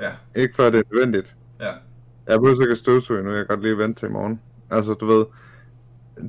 Ja, 0.00 0.10
Ikke 0.36 0.54
før 0.56 0.70
det 0.70 0.78
er 0.78 0.82
nødvendigt. 0.92 1.36
ja. 1.60 1.72
Jeg 2.26 2.38
behøver 2.40 2.60
ikke 2.62 2.72
at 2.72 2.78
støvsuge 2.78 3.22
nu, 3.22 3.30
jeg 3.30 3.38
kan 3.38 3.46
godt 3.46 3.62
lige 3.62 3.78
vente 3.78 4.00
til 4.00 4.08
i 4.08 4.12
morgen. 4.12 4.40
Altså, 4.70 4.94
du 4.94 5.06
ved, 5.06 5.24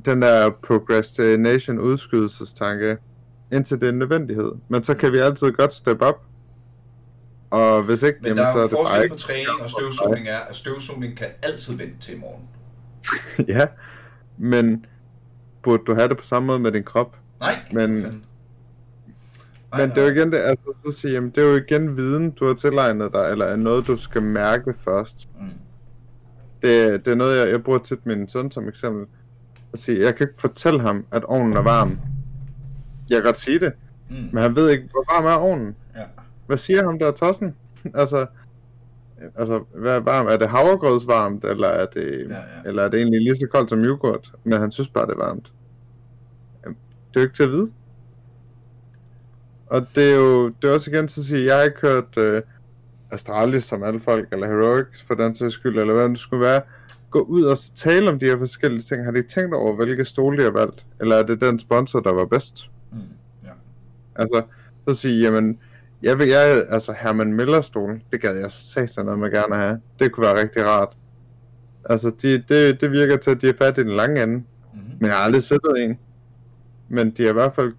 den 0.04 0.22
der 0.22 0.50
procrastination 0.50 1.78
udskydelsestanke, 1.78 2.96
indtil 3.52 3.80
det 3.80 3.86
er 3.86 3.92
en 3.92 3.98
nødvendighed. 3.98 4.52
Men 4.68 4.84
så 4.84 4.94
kan 4.94 5.12
vi 5.12 5.18
altid 5.18 5.52
godt 5.52 5.74
step 5.74 6.02
up. 6.02 6.14
Og 7.50 7.82
hvis 7.82 8.02
ikke, 8.02 8.18
Men 8.20 8.26
jamen, 8.26 8.38
der 8.38 8.46
er 8.46 8.52
så 8.52 8.58
er 8.58 8.62
det 8.62 8.70
bare 8.70 8.86
forskel 8.86 9.08
på 9.08 9.16
træning 9.16 9.62
og 9.62 9.70
støvsugning 9.70 10.28
er, 10.28 10.38
at 10.38 10.56
støvsugning 10.56 11.16
kan 11.16 11.26
altid 11.42 11.76
vente 11.76 11.98
til 12.00 12.16
i 12.16 12.18
morgen. 12.18 12.42
ja, 13.56 13.66
men 14.38 14.86
burde 15.62 15.82
du 15.86 15.94
have 15.94 16.08
det 16.08 16.16
på 16.18 16.24
samme 16.24 16.46
måde 16.46 16.58
med 16.58 16.72
din 16.72 16.82
krop? 16.84 17.16
Nej, 17.40 17.52
Men- 17.72 18.02
for. 18.02 18.12
Men 19.78 19.90
det 19.90 19.98
er 19.98 20.02
jo 20.02 20.08
igen 20.14 20.32
det, 20.32 20.38
altså, 20.38 20.72
så 20.86 20.92
sige, 21.00 21.12
jamen, 21.12 21.30
det 21.30 21.38
er 21.44 21.48
jo 21.50 21.56
igen 21.56 21.96
viden, 21.96 22.30
du 22.30 22.46
har 22.46 22.54
tilegnet 22.54 23.12
dig, 23.12 23.28
eller 23.30 23.44
er 23.44 23.56
noget, 23.56 23.86
du 23.86 23.96
skal 23.96 24.22
mærke 24.22 24.74
først. 24.78 25.28
Mm. 25.40 25.46
Det, 26.62 27.04
det 27.04 27.10
er 27.10 27.14
noget, 27.14 27.38
jeg, 27.40 27.50
jeg 27.50 27.62
bruger 27.64 27.78
tit 27.78 28.06
min 28.06 28.28
søn 28.28 28.50
som 28.50 28.68
eksempel. 28.68 29.06
At 29.72 29.78
sige, 29.78 30.00
jeg 30.00 30.14
kan 30.16 30.28
ikke 30.28 30.40
fortælle 30.40 30.80
ham, 30.80 31.04
at 31.10 31.24
ovnen 31.24 31.56
er 31.56 31.60
varm. 31.60 31.98
Jeg 33.10 33.16
kan 33.16 33.24
godt 33.24 33.38
sige 33.38 33.60
det, 33.60 33.72
Mm. 34.10 34.16
men 34.32 34.42
han 34.42 34.56
ved 34.56 34.70
ikke, 34.70 34.88
hvor 34.90 35.14
varm 35.14 35.24
er 35.26 35.32
ovnen. 35.50 35.76
Ja. 35.96 36.02
Hvad 36.46 36.56
siger 36.58 36.84
ham 36.84 36.98
der 36.98 37.10
tossen? 37.10 37.54
altså, 37.94 38.26
altså, 39.36 39.64
hvad 39.74 39.96
er 39.96 40.00
varmt? 40.00 40.30
Er 40.30 40.36
det 40.36 40.48
havregrødsvarmt, 40.48 41.44
eller 41.44 41.68
er 41.68 41.86
det, 41.86 42.26
Ja, 42.28 42.34
ja. 42.34 42.40
eller 42.66 42.82
er 42.82 42.88
det 42.88 42.98
egentlig 42.98 43.20
lige 43.20 43.36
så 43.36 43.46
koldt 43.52 43.70
som 43.70 43.84
yoghurt? 43.84 44.32
Men 44.44 44.60
han 44.60 44.72
synes 44.72 44.88
bare, 44.88 45.06
det 45.06 45.12
er 45.12 45.16
varmt. 45.24 45.52
Det 46.64 47.16
er 47.16 47.20
jo 47.20 47.20
ikke 47.20 47.36
til 47.36 47.42
at 47.42 47.50
vide. 47.50 47.72
Og 49.66 49.86
det 49.94 50.12
er 50.12 50.16
jo 50.16 50.48
det 50.48 50.70
er 50.70 50.74
også 50.74 50.90
igen 50.90 51.08
til 51.08 51.20
at 51.20 51.26
sige, 51.26 51.44
jeg 51.46 51.56
har 51.56 51.62
ikke 51.62 51.80
hørt 51.80 52.16
øh, 52.18 52.42
Astralis 53.10 53.64
som 53.64 53.82
alle 53.82 54.00
folk, 54.00 54.28
eller 54.32 54.46
Heroics 54.46 55.02
for 55.02 55.14
den 55.14 55.34
sags 55.34 55.54
skyld, 55.54 55.78
eller 55.78 55.94
hvad 55.94 56.08
det 56.08 56.18
skulle 56.18 56.40
være, 56.40 56.60
gå 57.10 57.20
ud 57.20 57.42
og 57.42 57.58
tale 57.76 58.10
om 58.10 58.18
de 58.18 58.26
her 58.26 58.38
forskellige 58.38 58.82
ting. 58.82 59.04
Har 59.04 59.10
de 59.12 59.22
tænkt 59.22 59.54
over, 59.54 59.76
hvilke 59.76 60.04
stole 60.04 60.38
de 60.38 60.42
har 60.42 60.50
valgt? 60.50 60.84
Eller 61.00 61.16
er 61.16 61.22
det 61.22 61.40
den 61.40 61.58
sponsor, 61.58 62.00
der 62.00 62.12
var 62.12 62.24
bedst? 62.24 62.70
Mm. 62.92 62.98
Ja. 63.44 63.50
Altså, 64.16 64.42
så 64.88 64.94
sige, 64.94 65.20
jamen, 65.22 65.58
jeg 66.02 66.18
vil, 66.18 66.28
jeg, 66.28 66.66
altså 66.68 66.92
Herman 66.92 67.32
Miller 67.32 67.60
stol, 67.60 68.02
det 68.12 68.20
gad 68.20 68.36
jeg 68.36 68.52
satan 68.52 69.18
med 69.18 69.30
gerne 69.30 69.56
have. 69.56 69.80
Det 69.98 70.12
kunne 70.12 70.26
være 70.26 70.40
rigtig 70.40 70.66
rart. 70.66 70.96
Altså, 71.84 72.12
de, 72.22 72.44
det, 72.48 72.80
det 72.80 72.90
virker 72.90 73.16
til, 73.16 73.30
at 73.30 73.40
de 73.40 73.48
er 73.48 73.56
fat 73.58 73.78
i 73.78 73.80
den 73.80 73.96
lange 73.96 74.22
ende. 74.22 74.34
Mm. 74.34 74.44
Men 75.00 75.06
jeg 75.06 75.16
har 75.16 75.24
aldrig 75.24 75.42
sættet 75.42 75.84
en. 75.84 75.98
Men 76.88 77.10
de 77.10 77.22
har 77.22 77.30
i 77.30 77.32
hvert 77.32 77.54
fald 77.54 77.72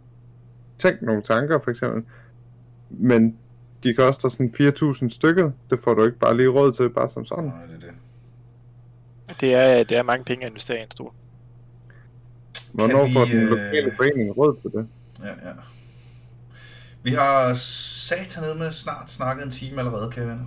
tænkt 0.77 1.01
nogle 1.01 1.21
tanker, 1.21 1.59
for 1.63 1.71
eksempel. 1.71 2.03
Men 2.89 3.37
de 3.83 3.93
koster 3.93 4.29
sådan 4.29 4.53
4.000 4.59 5.09
stykket. 5.09 5.53
Det 5.69 5.79
får 5.79 5.93
du 5.93 6.05
ikke 6.05 6.19
bare 6.19 6.37
lige 6.37 6.49
råd 6.49 6.73
til, 6.73 6.89
bare 6.89 7.09
som 7.09 7.25
sådan. 7.25 7.43
Nej, 7.43 7.65
det 7.65 7.75
er 7.75 7.79
det. 7.79 7.91
Det 9.41 9.53
er, 9.55 9.83
det 9.83 9.97
er 9.97 10.03
mange 10.03 10.25
penge 10.25 10.43
at 10.43 10.49
investere 10.49 10.79
i 10.79 10.81
en 10.81 10.91
stol. 10.91 11.11
Hvornår 12.71 13.07
vi, 13.07 13.13
får 13.13 13.25
den 13.25 13.37
øh, 13.37 13.49
lokale 13.49 13.93
forening 13.95 14.37
råd 14.37 14.55
til 14.61 14.71
det? 14.71 14.87
Ja, 15.23 15.27
ja. 15.27 15.53
Vi 17.03 17.11
har 17.11 17.53
satan 18.11 18.43
ned 18.43 18.53
med 18.53 18.71
snart 18.71 19.09
snakket 19.09 19.45
en 19.45 19.51
time 19.51 19.79
allerede, 19.79 20.11
kære 20.11 20.27
venner. 20.27 20.45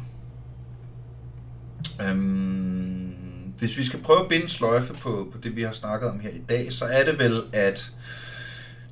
Øhm, 2.03 3.55
hvis 3.59 3.79
vi 3.79 3.85
skal 3.85 4.03
prøve 4.03 4.21
at 4.21 4.29
binde 4.29 4.49
sløjfe 4.49 4.95
på, 4.95 5.29
på 5.33 5.39
det, 5.39 5.57
vi 5.57 5.63
har 5.63 5.73
snakket 5.73 6.11
om 6.11 6.21
her 6.21 6.31
i 6.31 6.43
dag, 6.49 6.73
så 6.73 6.85
er 6.85 7.05
det 7.05 7.19
vel, 7.19 7.43
at 7.53 7.93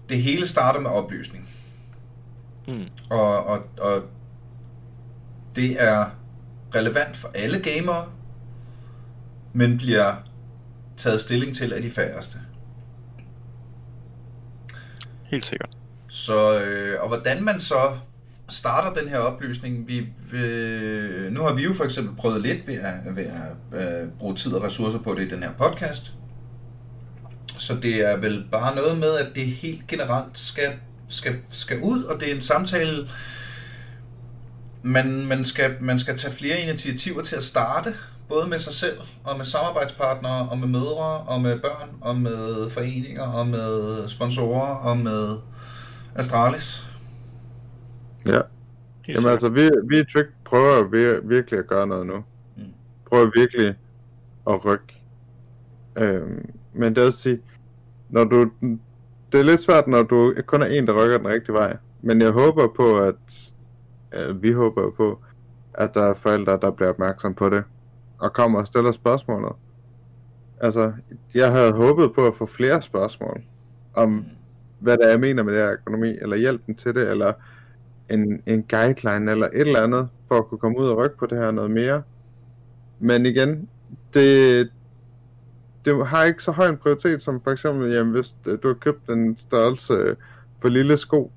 det 0.08 0.22
hele 0.22 0.48
starter 0.48 0.80
med 0.80 0.90
oplysning. 0.90 1.48
Mm. 2.68 2.88
Og, 3.10 3.44
og, 3.46 3.60
og 3.78 4.02
det 5.56 5.82
er 5.82 6.06
relevant 6.74 7.16
for 7.16 7.30
alle 7.34 7.60
gamere, 7.60 8.06
men 9.52 9.78
bliver 9.78 10.14
taget 10.96 11.20
stilling 11.20 11.56
til 11.56 11.72
af 11.72 11.82
de 11.82 11.90
færreste. 11.90 12.38
helt 15.24 15.44
sikkert. 15.44 15.70
Så, 16.08 16.60
øh, 16.60 17.02
og 17.02 17.08
hvordan 17.08 17.44
man 17.44 17.60
så 17.60 17.96
starter 18.52 19.00
den 19.00 19.08
her 19.08 19.18
oplysning, 19.18 19.88
vi, 19.88 20.08
øh, 20.36 21.32
nu 21.32 21.42
har 21.42 21.54
vi 21.54 21.62
jo 21.62 21.74
for 21.74 21.84
eksempel 21.84 22.16
prøvet 22.16 22.42
lidt 22.42 22.66
ved 22.66 22.74
at, 22.74 23.16
ved 23.16 23.24
at 23.24 24.02
øh, 24.02 24.08
bruge 24.18 24.34
tid 24.34 24.52
og 24.52 24.62
ressourcer 24.62 24.98
på 24.98 25.14
det 25.14 25.26
i 25.26 25.28
den 25.28 25.42
her 25.42 25.50
podcast. 25.52 26.14
Så 27.58 27.74
det 27.82 28.10
er 28.10 28.16
vel 28.16 28.44
bare 28.52 28.74
noget 28.74 28.98
med, 28.98 29.18
at 29.18 29.26
det 29.34 29.46
helt 29.46 29.86
generelt 29.86 30.38
skal, 30.38 30.72
skal, 31.08 31.36
skal 31.48 31.80
ud, 31.80 32.02
og 32.02 32.20
det 32.20 32.30
er 32.30 32.34
en 32.34 32.40
samtale, 32.40 33.08
man, 34.82 35.26
man, 35.26 35.44
skal, 35.44 35.76
man 35.80 35.98
skal 35.98 36.18
tage 36.18 36.34
flere 36.34 36.60
initiativer 36.60 37.22
til 37.22 37.36
at 37.36 37.42
starte, 37.42 37.94
både 38.28 38.48
med 38.48 38.58
sig 38.58 38.74
selv, 38.74 38.98
og 39.24 39.36
med 39.36 39.44
samarbejdspartnere, 39.44 40.48
og 40.48 40.58
med 40.58 40.68
mødre, 40.68 41.18
og 41.18 41.40
med 41.40 41.58
børn, 41.60 41.88
og 42.00 42.16
med 42.16 42.70
foreninger, 42.70 43.22
og 43.22 43.46
med 43.46 44.08
sponsorer, 44.08 44.74
og 44.74 44.96
med 44.96 45.36
Astralis. 46.14 46.91
Ja. 48.26 48.40
Helt 49.06 49.18
Jamen 49.18 49.32
altså, 49.32 49.48
vi, 49.48 49.70
vi 49.84 49.98
i 50.00 50.04
Trick 50.04 50.28
prøver 50.44 50.84
vir- 50.84 51.26
virkelig 51.26 51.58
at 51.58 51.66
gøre 51.66 51.86
noget 51.86 52.06
nu. 52.06 52.24
Mm. 52.56 52.62
Prøver 53.08 53.30
virkelig 53.36 53.74
at 54.50 54.64
rykke. 54.64 55.02
Øhm, 55.96 56.50
men 56.72 56.94
det 56.94 57.02
er 57.02 57.08
at 57.08 57.14
sige, 57.14 57.40
når 58.08 58.24
du, 58.24 58.50
det 59.32 59.40
er 59.40 59.42
lidt 59.42 59.62
svært, 59.62 59.86
når 59.86 60.02
du 60.02 60.34
kun 60.46 60.62
er 60.62 60.66
en, 60.66 60.86
der 60.86 61.04
rykker 61.04 61.18
den 61.18 61.28
rigtige 61.28 61.54
vej. 61.54 61.76
Men 62.02 62.20
jeg 62.20 62.30
håber 62.30 62.66
på, 62.76 62.98
at, 63.00 63.14
at 64.10 64.42
vi 64.42 64.52
håber 64.52 64.90
på, 64.90 65.20
at 65.74 65.94
der 65.94 66.02
er 66.02 66.14
forældre, 66.14 66.58
der 66.62 66.70
bliver 66.70 66.88
opmærksom 66.88 67.34
på 67.34 67.48
det, 67.48 67.64
og 68.18 68.32
kommer 68.32 68.58
og 68.58 68.66
stiller 68.66 68.92
spørgsmålet. 68.92 69.52
Altså, 70.60 70.92
jeg 71.34 71.52
havde 71.52 71.72
håbet 71.72 72.14
på 72.14 72.26
at 72.26 72.36
få 72.36 72.46
flere 72.46 72.82
spørgsmål 72.82 73.42
om, 73.94 74.24
hvad 74.78 74.98
det 74.98 75.06
er, 75.06 75.10
jeg 75.10 75.20
mener 75.20 75.42
med 75.42 75.52
det 75.54 75.62
her 75.62 75.72
økonomi, 75.72 76.08
eller 76.22 76.36
hjælpen 76.36 76.74
til 76.74 76.94
det, 76.94 77.10
eller 77.10 77.32
en, 78.12 78.42
en 78.46 78.62
guideline, 78.62 79.30
eller 79.30 79.46
et 79.46 79.60
eller 79.60 79.82
andet, 79.82 80.08
for 80.28 80.34
at 80.38 80.46
kunne 80.48 80.58
komme 80.58 80.78
ud 80.78 80.88
og 80.88 80.96
rykke 80.98 81.16
på 81.16 81.26
det 81.26 81.38
her 81.38 81.50
noget 81.50 81.70
mere. 81.70 82.02
Men 82.98 83.26
igen, 83.26 83.68
det, 84.14 84.68
det 85.84 86.06
har 86.06 86.24
ikke 86.24 86.42
så 86.42 86.50
høj 86.52 86.68
en 86.68 86.76
prioritet 86.76 87.22
som 87.22 87.40
for 87.40 87.50
eksempel, 87.50 87.92
jamen, 87.92 88.12
hvis 88.12 88.34
du 88.62 88.68
har 88.68 88.74
købt 88.74 89.08
en 89.10 89.38
størrelse 89.38 90.16
for 90.60 90.68
lille 90.68 90.96
sko 90.96 91.32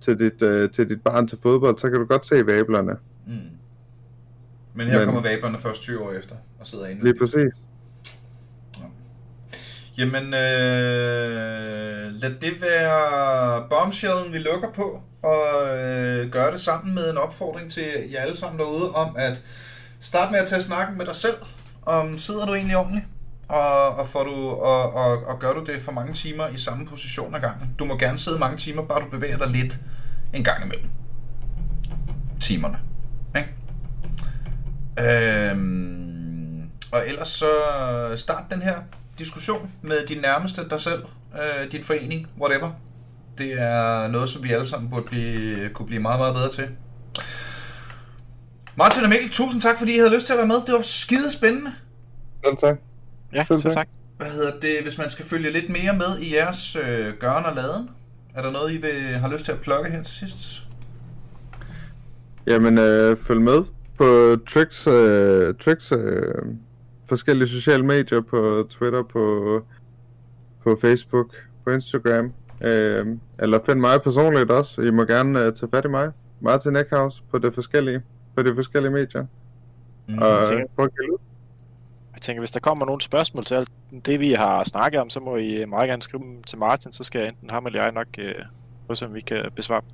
til 0.00 0.18
dit, 0.18 0.42
uh, 0.42 0.70
til 0.70 0.88
dit 0.88 1.02
barn 1.02 1.28
til 1.28 1.38
fodbold, 1.42 1.78
så 1.78 1.90
kan 1.90 1.98
du 2.00 2.04
godt 2.04 2.26
se 2.26 2.46
vablerne. 2.46 2.96
Mm. 3.26 3.32
Men 4.74 4.86
her 4.86 4.98
Men- 4.98 5.06
kommer 5.06 5.22
vablerne 5.22 5.58
først 5.58 5.82
20 5.82 6.00
år 6.00 6.12
efter, 6.12 6.34
og 6.60 6.66
sidder 6.66 6.86
inde. 6.86 7.04
Lige 7.04 7.18
præcis. 7.18 7.52
Jamen, 10.00 10.24
øh, 10.24 12.12
lad 12.12 12.30
det 12.40 12.62
være 12.62 13.68
bombshellen, 13.70 14.32
vi 14.32 14.38
lukker 14.38 14.68
på, 14.72 15.02
og 15.22 15.78
øh, 15.78 16.30
gør 16.30 16.50
det 16.50 16.60
sammen 16.60 16.94
med 16.94 17.10
en 17.10 17.18
opfordring 17.18 17.70
til 17.70 17.84
jer 18.12 18.20
alle 18.20 18.36
sammen 18.36 18.58
derude 18.58 18.92
om 18.92 19.16
at 19.16 19.42
starte 20.00 20.32
med 20.32 20.40
at 20.40 20.48
tage 20.48 20.62
snakken 20.62 20.98
med 20.98 21.06
dig 21.06 21.16
selv, 21.16 21.36
om 21.86 22.18
sidder 22.18 22.46
du 22.46 22.54
egentlig 22.54 22.76
ordentligt, 22.76 23.06
og, 23.48 23.88
og, 23.88 24.08
får 24.08 24.24
du, 24.24 24.48
og, 24.48 24.94
og, 24.94 25.24
og 25.26 25.38
gør 25.40 25.52
du 25.52 25.64
det 25.64 25.80
for 25.80 25.92
mange 25.92 26.14
timer 26.14 26.48
i 26.48 26.56
samme 26.56 26.86
position 26.86 27.34
ad 27.34 27.40
gangen. 27.40 27.74
Du 27.78 27.84
må 27.84 27.98
gerne 27.98 28.18
sidde 28.18 28.38
mange 28.38 28.56
timer, 28.56 28.82
bare 28.82 29.00
du 29.00 29.10
bevæger 29.10 29.38
dig 29.38 29.48
lidt 29.48 29.78
en 30.34 30.44
gang 30.44 30.64
imellem 30.64 30.90
timerne. 32.40 32.78
Ikke? 33.36 33.50
Øhm, 35.50 36.70
og 36.92 37.02
ellers 37.06 37.28
så 37.28 37.50
start 38.16 38.44
den 38.50 38.62
her 38.62 38.74
diskussion 39.20 39.70
med 39.82 40.06
din 40.08 40.18
nærmeste, 40.20 40.68
dig 40.70 40.80
selv, 40.80 41.02
øh, 41.34 41.72
din 41.72 41.82
forening, 41.82 42.26
whatever. 42.40 42.70
Det 43.38 43.52
er 43.60 44.08
noget, 44.08 44.28
som 44.28 44.44
vi 44.44 44.52
alle 44.52 44.66
sammen 44.66 44.90
burde 44.90 45.04
blive, 45.04 45.68
kunne 45.74 45.86
blive 45.86 46.02
meget, 46.02 46.20
meget 46.20 46.34
bedre 46.34 46.50
til. 46.50 46.68
Martin 48.76 49.02
og 49.02 49.08
Mikkel, 49.08 49.30
tusind 49.30 49.62
tak, 49.62 49.78
fordi 49.78 49.94
I 49.94 49.98
havde 49.98 50.14
lyst 50.14 50.26
til 50.26 50.32
at 50.32 50.38
være 50.38 50.46
med. 50.46 50.56
Det 50.66 50.74
var 50.74 50.82
skide 50.82 51.32
spændende. 51.32 51.72
Selv 52.44 52.56
tak. 52.56 52.76
Ja, 53.32 53.44
Selv 53.48 53.60
tak. 53.60 53.72
tak. 53.72 53.88
Hvad 54.16 54.30
hedder 54.30 54.60
det, 54.60 54.76
hvis 54.82 54.98
man 54.98 55.10
skal 55.10 55.24
følge 55.24 55.50
lidt 55.52 55.68
mere 55.70 55.96
med 55.96 56.18
i 56.18 56.34
jeres 56.34 56.76
øh, 56.76 57.14
gøren 57.20 57.44
og 57.44 57.54
laden? 57.54 57.90
Er 58.34 58.42
der 58.42 58.50
noget, 58.50 58.72
I 58.72 58.76
vil, 58.76 59.18
har 59.18 59.28
lyst 59.28 59.44
til 59.44 59.52
at 59.52 59.60
plukke 59.60 59.90
her 59.90 60.02
til 60.02 60.14
sidst? 60.14 60.62
Jamen, 62.46 62.78
øh, 62.78 63.16
følg 63.26 63.40
med 63.40 63.62
på 63.98 64.36
Tricks, 64.48 64.86
øh, 64.86 65.54
Tricks 65.64 65.92
øh, 65.92 66.34
forskellige 67.10 67.48
sociale 67.48 67.84
medier, 67.86 68.20
på 68.20 68.66
Twitter, 68.70 69.02
på, 69.02 69.24
på 70.62 70.78
Facebook, 70.80 71.34
på 71.64 71.70
Instagram. 71.70 72.32
Øh, 72.64 73.06
eller 73.38 73.58
find 73.66 73.80
mig 73.80 74.02
personligt 74.02 74.50
også. 74.50 74.80
I 74.82 74.90
må 74.90 75.04
gerne 75.04 75.40
øh, 75.40 75.52
tage 75.54 75.70
fat 75.70 75.84
i 75.84 75.88
mig. 75.88 76.10
Martin 76.40 76.76
Eckhouse 76.76 77.22
på 77.30 77.38
det 77.38 77.54
forskellige, 77.54 78.02
på 78.36 78.42
de 78.42 78.54
forskellige 78.54 78.92
medier. 78.92 79.26
Mm. 80.08 80.18
Og 80.18 80.46
tænker- 80.46 80.66
prøv 80.76 80.84
at 80.84 80.90
kigge 80.90 81.12
ud. 81.12 81.18
Jeg 82.14 82.20
tænker, 82.22 82.40
hvis 82.40 82.50
der 82.50 82.60
kommer 82.60 82.86
nogle 82.86 83.00
spørgsmål 83.00 83.44
til 83.44 83.54
alt 83.54 83.68
det, 84.06 84.20
vi 84.20 84.32
har 84.32 84.64
snakket 84.64 85.00
om, 85.00 85.10
så 85.10 85.20
må 85.20 85.36
I 85.36 85.64
meget 85.64 85.88
gerne 85.88 86.02
skrive 86.02 86.22
dem 86.22 86.42
til 86.42 86.58
Martin, 86.58 86.92
så 86.92 87.04
skal 87.04 87.26
enten 87.28 87.50
ham 87.50 87.66
eller 87.66 87.82
jeg 87.82 87.92
nok 87.92 88.06
øh, 88.18 88.34
prøve, 88.86 89.08
om 89.08 89.14
vi 89.14 89.20
kan 89.20 89.50
besvare. 89.56 89.80
dem. 89.80 89.88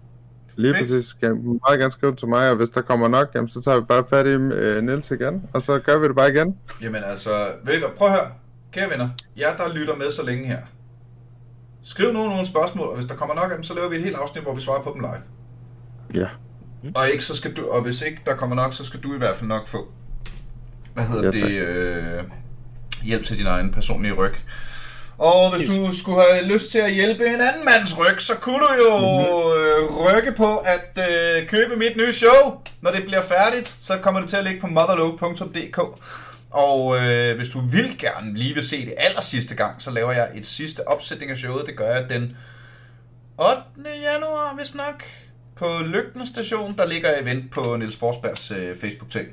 Lige 0.56 0.74
Fedt. 0.74 0.82
præcis. 0.82 1.12
Kan 1.12 1.60
meget 1.68 1.80
gerne 1.80 1.92
skrive 1.92 2.16
til 2.16 2.28
mig, 2.28 2.50
og 2.50 2.56
hvis 2.56 2.68
der 2.68 2.80
kommer 2.80 3.08
nok, 3.08 3.30
jamen, 3.34 3.48
så 3.48 3.62
tager 3.62 3.80
vi 3.80 3.84
bare 3.84 4.04
fat 4.10 4.26
i 4.26 4.30
øh, 4.30 4.84
Niels 4.84 5.10
igen, 5.10 5.42
og 5.52 5.62
så 5.62 5.78
gør 5.78 5.98
vi 5.98 6.08
det 6.08 6.16
bare 6.16 6.30
igen. 6.30 6.56
Jamen 6.82 7.02
altså, 7.04 7.30
prøv 7.96 8.08
at 8.08 8.14
høre. 8.14 8.30
Kære 8.72 8.90
venner, 8.90 9.08
jer 9.38 9.56
der 9.56 9.74
lytter 9.74 9.96
med 9.96 10.10
så 10.10 10.26
længe 10.26 10.46
her. 10.46 10.58
Skriv 11.82 12.12
nu 12.12 12.28
nogle 12.28 12.46
spørgsmål, 12.46 12.88
og 12.88 12.94
hvis 12.94 13.06
der 13.06 13.14
kommer 13.14 13.34
nok 13.34 13.50
af 13.50 13.56
dem, 13.56 13.62
så 13.62 13.74
laver 13.74 13.88
vi 13.88 13.96
et 13.96 14.02
helt 14.02 14.16
afsnit, 14.16 14.42
hvor 14.42 14.54
vi 14.54 14.60
svarer 14.60 14.82
på 14.82 14.92
dem 14.94 15.00
live. 15.00 15.22
Ja. 16.22 16.28
Og, 16.94 17.08
ikke, 17.12 17.24
så 17.24 17.36
skal 17.36 17.56
du, 17.56 17.68
og 17.68 17.82
hvis 17.82 18.02
ikke 18.02 18.20
der 18.26 18.34
kommer 18.36 18.56
nok, 18.56 18.72
så 18.72 18.84
skal 18.84 19.00
du 19.00 19.14
i 19.14 19.18
hvert 19.18 19.36
fald 19.36 19.48
nok 19.48 19.66
få 19.66 19.92
hvad 20.96 21.04
hedder 21.04 21.38
Ja, 21.38 21.46
det, 21.46 21.60
øh, 21.60 22.22
hjælp 23.02 23.24
til 23.24 23.38
din 23.38 23.46
egen 23.46 23.70
personlige 23.70 24.14
ryg. 24.14 24.32
Og 25.18 25.56
hvis 25.56 25.68
du 25.68 25.92
skulle 25.92 26.22
have 26.32 26.46
lyst 26.46 26.70
til 26.70 26.78
at 26.78 26.92
hjælpe 26.92 27.26
en 27.26 27.40
anden 27.40 27.64
mands 27.64 27.98
ryg, 27.98 28.20
så 28.20 28.34
kunne 28.34 28.58
du 28.58 28.68
jo 28.74 28.94
øh, 29.56 29.96
rykke 29.96 30.32
på 30.32 30.56
at 30.56 30.98
øh, 31.10 31.48
købe 31.48 31.76
mit 31.76 31.96
nye 31.96 32.12
show. 32.12 32.60
Når 32.80 32.90
det 32.90 33.04
bliver 33.06 33.22
færdigt, 33.22 33.76
så 33.80 33.98
kommer 33.98 34.20
det 34.20 34.30
til 34.30 34.36
at 34.36 34.44
ligge 34.44 34.60
på 34.60 34.66
motherload.dk. 34.66 35.78
Og 36.50 36.96
øh, 36.98 37.36
hvis 37.36 37.48
du 37.48 37.60
vil 37.60 37.98
gerne 37.98 38.38
lige 38.38 38.54
vil 38.54 38.62
se 38.62 38.86
det 38.86 38.94
aller 38.96 39.20
sidste 39.20 39.54
gang, 39.54 39.82
så 39.82 39.90
laver 39.90 40.12
jeg 40.12 40.28
et 40.34 40.46
sidste 40.46 40.88
opsætning 40.88 41.30
af 41.30 41.36
showet. 41.36 41.66
Det 41.66 41.76
gør 41.76 41.94
jeg 41.94 42.10
den 42.10 42.36
8. 43.38 43.60
januar, 44.02 44.54
hvis 44.56 44.74
nok, 44.74 45.02
på 45.56 45.78
Lygten 45.84 46.26
Station. 46.26 46.76
Der 46.78 46.86
ligger 46.86 47.20
event 47.20 47.50
på 47.50 47.76
Niels 47.76 47.96
Forsbergs 47.96 48.50
øh, 48.50 48.76
Facebook-ting. 48.76 49.26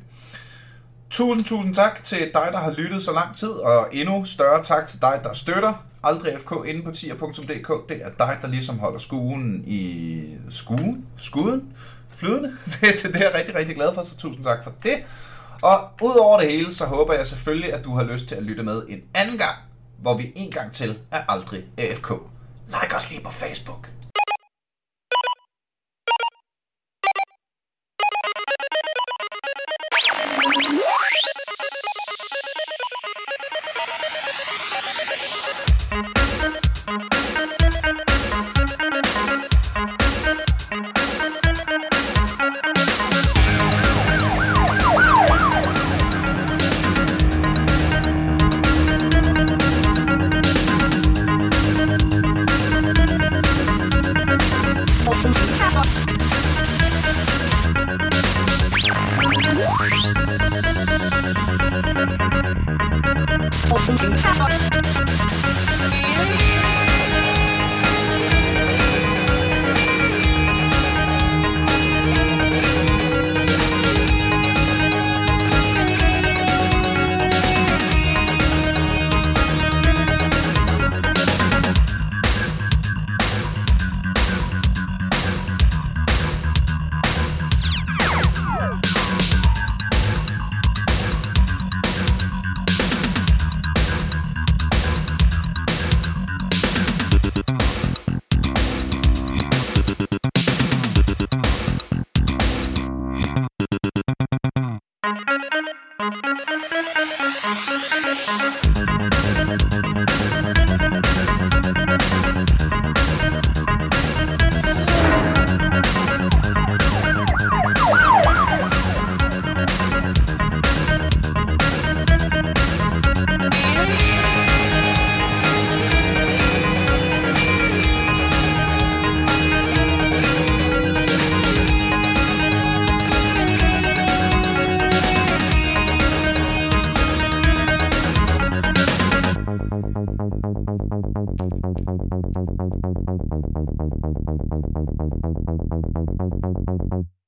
Tusind, 1.14 1.46
tusind 1.46 1.76
tak 1.76 2.04
til 2.04 2.20
dig, 2.20 2.50
der 2.52 2.58
har 2.58 2.72
lyttet 2.72 3.04
så 3.04 3.12
lang 3.12 3.36
tid, 3.36 3.50
og 3.50 3.88
endnu 3.92 4.26
større 4.26 4.64
tak 4.64 4.88
til 4.88 5.02
dig, 5.02 5.20
der 5.24 5.34
støtter 5.34 5.86
Aldrig 6.04 6.40
FK 6.40 6.52
inde 6.66 6.84
på 6.84 6.92
tier.dk. 6.92 7.90
Det 7.90 8.02
er 8.02 8.10
dig, 8.10 8.38
der 8.42 8.48
ligesom 8.48 8.80
holder 8.80 9.00
skuen 9.00 9.64
i 9.68 10.24
skuen, 10.50 11.06
skuden, 11.18 11.74
flydende. 12.10 12.50
Det, 12.66 12.82
det, 12.82 13.14
det 13.14 13.16
er 13.16 13.26
jeg 13.26 13.32
rigtig, 13.36 13.56
rigtig 13.56 13.76
glad 13.76 13.94
for, 13.94 14.04
så 14.04 14.18
tusind 14.18 14.44
tak 14.44 14.64
for 14.64 14.74
det. 14.84 15.04
Og 15.62 15.90
udover 16.02 16.40
det 16.40 16.52
hele, 16.52 16.74
så 16.74 16.86
håber 16.86 17.14
jeg 17.14 17.28
selvfølgelig, 17.28 17.74
at 17.74 17.84
du 17.84 17.96
har 17.96 18.04
lyst 18.04 18.28
til 18.28 18.36
at 18.36 18.44
lytte 18.44 18.64
med 18.64 18.84
en 18.90 19.02
anden 19.14 19.38
gang, 19.38 19.56
hvor 19.98 20.18
vi 20.18 20.32
en 20.36 20.52
gang 20.52 20.72
til 20.72 20.98
er 21.12 21.22
Aldrig 21.28 21.64
AFK. 21.78 22.12
Like 22.68 22.96
os 22.96 23.12
lige 23.12 23.24
på 23.24 23.32
Facebook. 23.32 23.93